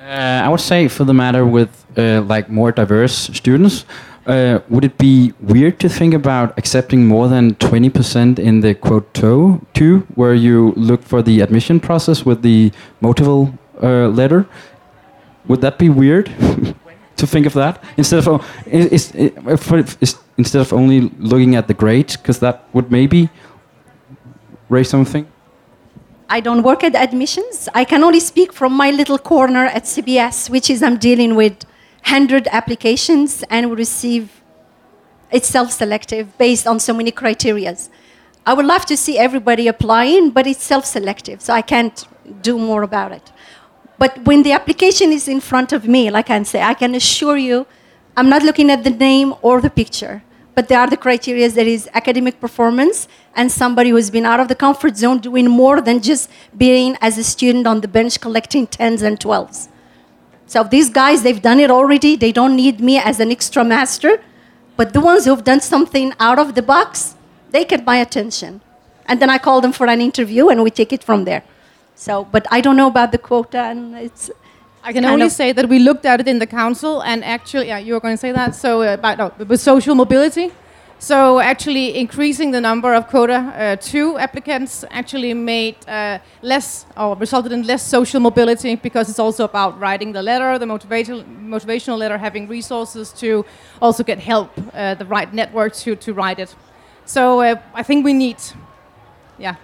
Uh, 0.00 0.42
I 0.44 0.48
would 0.48 0.60
say 0.60 0.88
for 0.88 1.04
the 1.04 1.14
matter 1.14 1.46
with 1.46 1.84
uh, 1.96 2.22
like 2.22 2.48
more 2.48 2.72
diverse 2.72 3.30
students, 3.32 3.84
uh, 4.26 4.60
would 4.68 4.84
it 4.84 4.98
be 4.98 5.32
weird 5.40 5.80
to 5.80 5.88
think 5.88 6.14
about 6.14 6.56
accepting 6.58 7.06
more 7.06 7.28
than 7.28 7.54
20% 7.56 8.38
in 8.38 8.60
the 8.60 8.74
quota 8.74 9.06
two, 9.12 9.66
two, 9.74 9.98
where 10.14 10.34
you 10.34 10.72
look 10.76 11.02
for 11.02 11.22
the 11.22 11.40
admission 11.40 11.80
process 11.80 12.24
with 12.24 12.42
the 12.42 12.70
motival 13.00 13.56
uh, 13.82 14.08
letter? 14.08 14.46
Would 15.48 15.60
that 15.62 15.78
be 15.78 15.88
weird 15.88 16.26
to 17.16 17.26
think 17.26 17.46
of 17.46 17.52
that 17.54 17.82
instead 17.96 18.26
of 18.26 18.46
is, 18.66 19.12
is, 19.12 19.94
is, 20.00 20.16
instead 20.38 20.60
of 20.60 20.72
only 20.72 21.00
looking 21.18 21.56
at 21.56 21.66
the 21.66 21.74
grades? 21.74 22.16
Because 22.16 22.38
that 22.38 22.64
would 22.72 22.92
maybe 22.92 23.28
raise 24.68 24.88
something. 24.88 25.26
I 26.30 26.40
don't 26.40 26.62
work 26.62 26.82
at 26.84 26.94
admissions. 26.94 27.68
I 27.74 27.84
can 27.84 28.02
only 28.04 28.20
speak 28.20 28.52
from 28.52 28.72
my 28.72 28.90
little 28.90 29.18
corner 29.18 29.66
at 29.66 29.84
CBS, 29.84 30.48
which 30.48 30.70
is 30.70 30.82
I'm 30.82 30.96
dealing 30.96 31.34
with 31.34 31.66
100 32.04 32.48
applications 32.48 33.42
and 33.50 33.70
we 33.70 33.76
receive 33.76 34.40
it's 35.30 35.48
self-selective 35.48 36.36
based 36.36 36.66
on 36.66 36.78
so 36.78 36.92
many 36.92 37.10
criterias. 37.10 37.88
I 38.44 38.52
would 38.54 38.66
love 38.66 38.84
to 38.86 38.96
see 38.96 39.18
everybody 39.18 39.66
applying, 39.68 40.30
but 40.30 40.46
it's 40.46 40.62
self-selective, 40.62 41.40
so 41.40 41.54
I 41.54 41.62
can't 41.62 42.06
do 42.42 42.58
more 42.58 42.82
about 42.82 43.12
it. 43.12 43.32
But 43.98 44.24
when 44.26 44.42
the 44.42 44.52
application 44.52 45.10
is 45.10 45.28
in 45.28 45.40
front 45.40 45.72
of 45.72 45.86
me, 45.86 46.10
like 46.10 46.26
I 46.26 46.34
can 46.34 46.44
say, 46.44 46.60
I 46.60 46.74
can 46.74 46.94
assure 46.94 47.36
you, 47.36 47.66
I'm 48.16 48.28
not 48.28 48.42
looking 48.42 48.68
at 48.70 48.84
the 48.84 48.90
name 48.90 49.34
or 49.42 49.60
the 49.60 49.70
picture. 49.70 50.22
but 50.54 50.68
there 50.68 50.78
are 50.78 50.88
the 50.88 50.96
criteria 50.96 51.48
that 51.48 51.66
is 51.66 51.88
academic 51.94 52.38
performance 52.40 53.08
and 53.34 53.50
somebody 53.50 53.90
who's 53.90 54.10
been 54.10 54.26
out 54.26 54.40
of 54.40 54.48
the 54.48 54.54
comfort 54.54 54.96
zone 54.96 55.18
doing 55.18 55.48
more 55.48 55.80
than 55.80 56.00
just 56.00 56.30
being 56.56 56.96
as 57.00 57.16
a 57.16 57.24
student 57.24 57.66
on 57.66 57.80
the 57.80 57.88
bench 57.88 58.20
collecting 58.20 58.66
10s 58.66 59.02
and 59.02 59.18
12s. 59.18 59.68
So 60.52 60.62
these 60.62 60.90
guys, 60.90 61.22
they've 61.22 61.40
done 61.40 61.60
it 61.60 61.70
already. 61.70 62.14
They 62.14 62.30
don't 62.30 62.54
need 62.54 62.78
me 62.78 62.98
as 62.98 63.20
an 63.20 63.30
extra 63.30 63.64
master. 63.64 64.20
But 64.76 64.92
the 64.92 65.00
ones 65.00 65.24
who've 65.24 65.42
done 65.42 65.62
something 65.62 66.12
out 66.20 66.38
of 66.38 66.54
the 66.54 66.60
box, 66.60 67.14
they 67.52 67.64
get 67.64 67.86
my 67.86 67.96
attention. 67.96 68.60
And 69.06 69.16
then 69.20 69.30
I 69.30 69.38
call 69.38 69.62
them 69.62 69.72
for 69.72 69.86
an 69.86 70.02
interview 70.02 70.50
and 70.50 70.62
we 70.62 70.70
take 70.70 70.92
it 70.92 71.02
from 71.02 71.24
there. 71.24 71.42
So, 71.94 72.26
but 72.30 72.46
I 72.50 72.60
don't 72.60 72.76
know 72.76 72.88
about 72.88 73.12
the 73.12 73.18
quota 73.28 73.60
and 73.70 73.96
it's. 73.96 74.30
I 74.84 74.92
can 74.92 75.06
only 75.06 75.30
say 75.30 75.52
that 75.52 75.70
we 75.70 75.78
looked 75.78 76.04
at 76.04 76.20
it 76.20 76.28
in 76.28 76.38
the 76.38 76.46
council, 76.46 77.02
and 77.02 77.24
actually, 77.24 77.68
yeah, 77.68 77.78
you 77.78 77.94
were 77.94 78.00
going 78.00 78.14
to 78.14 78.22
say 78.26 78.32
that. 78.32 78.56
So, 78.56 78.82
uh, 78.82 78.94
about 78.94 79.18
no, 79.18 79.46
with 79.46 79.60
social 79.60 79.94
mobility, 79.94 80.50
so 81.02 81.40
actually 81.40 81.98
increasing 81.98 82.52
the 82.52 82.60
number 82.60 82.94
of 82.94 83.08
quota 83.08 83.34
uh, 83.34 83.76
two 83.76 84.16
applicants 84.18 84.84
actually 84.90 85.34
made 85.34 85.74
uh, 85.88 86.16
less 86.42 86.86
or 86.96 87.16
resulted 87.16 87.50
in 87.50 87.66
less 87.66 87.82
social 87.84 88.20
mobility 88.20 88.76
because 88.76 89.10
it's 89.10 89.18
also 89.18 89.42
about 89.42 89.80
writing 89.80 90.12
the 90.12 90.22
letter, 90.22 90.58
the 90.60 90.66
motivational 90.66 91.24
motivational 91.44 91.98
letter, 91.98 92.16
having 92.18 92.46
resources 92.46 93.12
to 93.12 93.44
also 93.80 94.04
get 94.04 94.20
help, 94.20 94.50
uh, 94.74 94.94
the 94.94 95.04
right 95.04 95.34
network 95.34 95.74
to 95.74 95.96
to 95.96 96.12
write 96.14 96.38
it. 96.38 96.54
So 97.04 97.40
uh, 97.40 97.56
I 97.74 97.82
think 97.82 98.04
we 98.04 98.12
need, 98.12 98.36
yeah, 99.38 99.56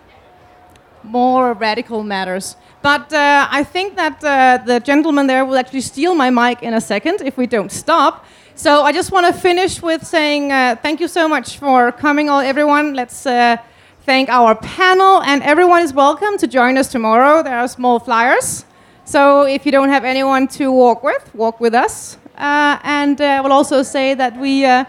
more 1.05 1.53
radical 1.53 2.03
matters. 2.03 2.57
But 2.83 3.13
uh, 3.13 3.47
I 3.51 3.63
think 3.65 3.95
that 3.95 4.25
uh, 4.25 4.65
the 4.65 4.81
gentleman 4.81 5.29
there 5.29 5.45
will 5.45 5.57
actually 5.57 5.83
steal 5.83 6.15
my 6.15 6.31
mic 6.31 6.63
in 6.63 6.75
a 6.75 6.81
second 6.81 7.21
if 7.21 7.37
we 7.37 7.47
don't 7.47 7.71
stop. 7.71 8.25
So 8.59 8.83
I 8.83 8.91
just 8.91 9.13
want 9.13 9.33
to 9.33 9.41
finish 9.41 9.81
with 9.81 10.05
saying 10.05 10.51
uh, 10.51 10.75
thank 10.83 10.99
you 10.99 11.07
so 11.07 11.29
much 11.29 11.59
for 11.59 11.93
coming, 11.93 12.29
all 12.29 12.41
everyone. 12.41 12.93
Let's 12.93 13.25
uh, 13.25 13.59
thank 14.05 14.29
our 14.29 14.57
panel, 14.57 15.23
and 15.23 15.45
everyone 15.45 15.83
is 15.83 15.93
welcome 15.93 16.37
to 16.39 16.49
join 16.49 16.77
us 16.77 16.89
tomorrow. 16.89 17.41
There 17.45 17.57
are 17.57 17.69
small 17.69 18.01
flyers. 18.01 18.65
So 19.05 19.43
if 19.43 19.65
you 19.65 19.71
don't 19.71 19.91
have 19.91 20.05
anyone 20.05 20.49
to 20.59 20.73
walk 20.73 21.05
with, 21.05 21.33
walk 21.37 21.61
with 21.61 21.73
us. 21.73 22.19
Uh, 22.37 22.81
and 22.83 23.21
uh, 23.21 23.27
I 23.27 23.41
will 23.43 23.53
also 23.53 23.85
say 23.85 24.15
that 24.15 24.37
we. 24.37 24.65
Uh, 24.65 24.85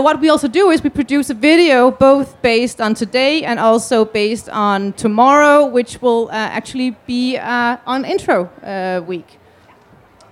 what 0.00 0.18
we 0.18 0.30
also 0.30 0.48
do 0.48 0.70
is 0.70 0.82
we 0.82 0.88
produce 0.88 1.28
a 1.28 1.34
video 1.34 1.90
both 1.90 2.40
based 2.40 2.80
on 2.80 2.94
today 2.94 3.44
and 3.44 3.60
also 3.60 4.06
based 4.06 4.48
on 4.48 4.94
tomorrow, 4.94 5.66
which 5.66 6.00
will 6.00 6.28
uh, 6.28 6.32
actually 6.32 6.96
be 7.06 7.36
uh, 7.36 7.76
on 7.84 8.06
intro 8.06 8.46
uh, 8.62 9.02
week. 9.06 9.36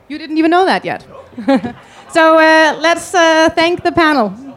You 0.08 0.16
didn't 0.16 0.38
even 0.38 0.50
know 0.50 0.64
that 0.64 0.86
yet. 0.86 1.06
so 2.12 2.38
uh, 2.38 2.78
let's 2.80 3.14
uh, 3.14 3.48
thank 3.54 3.82
the 3.82 3.92
panel. 3.92 4.51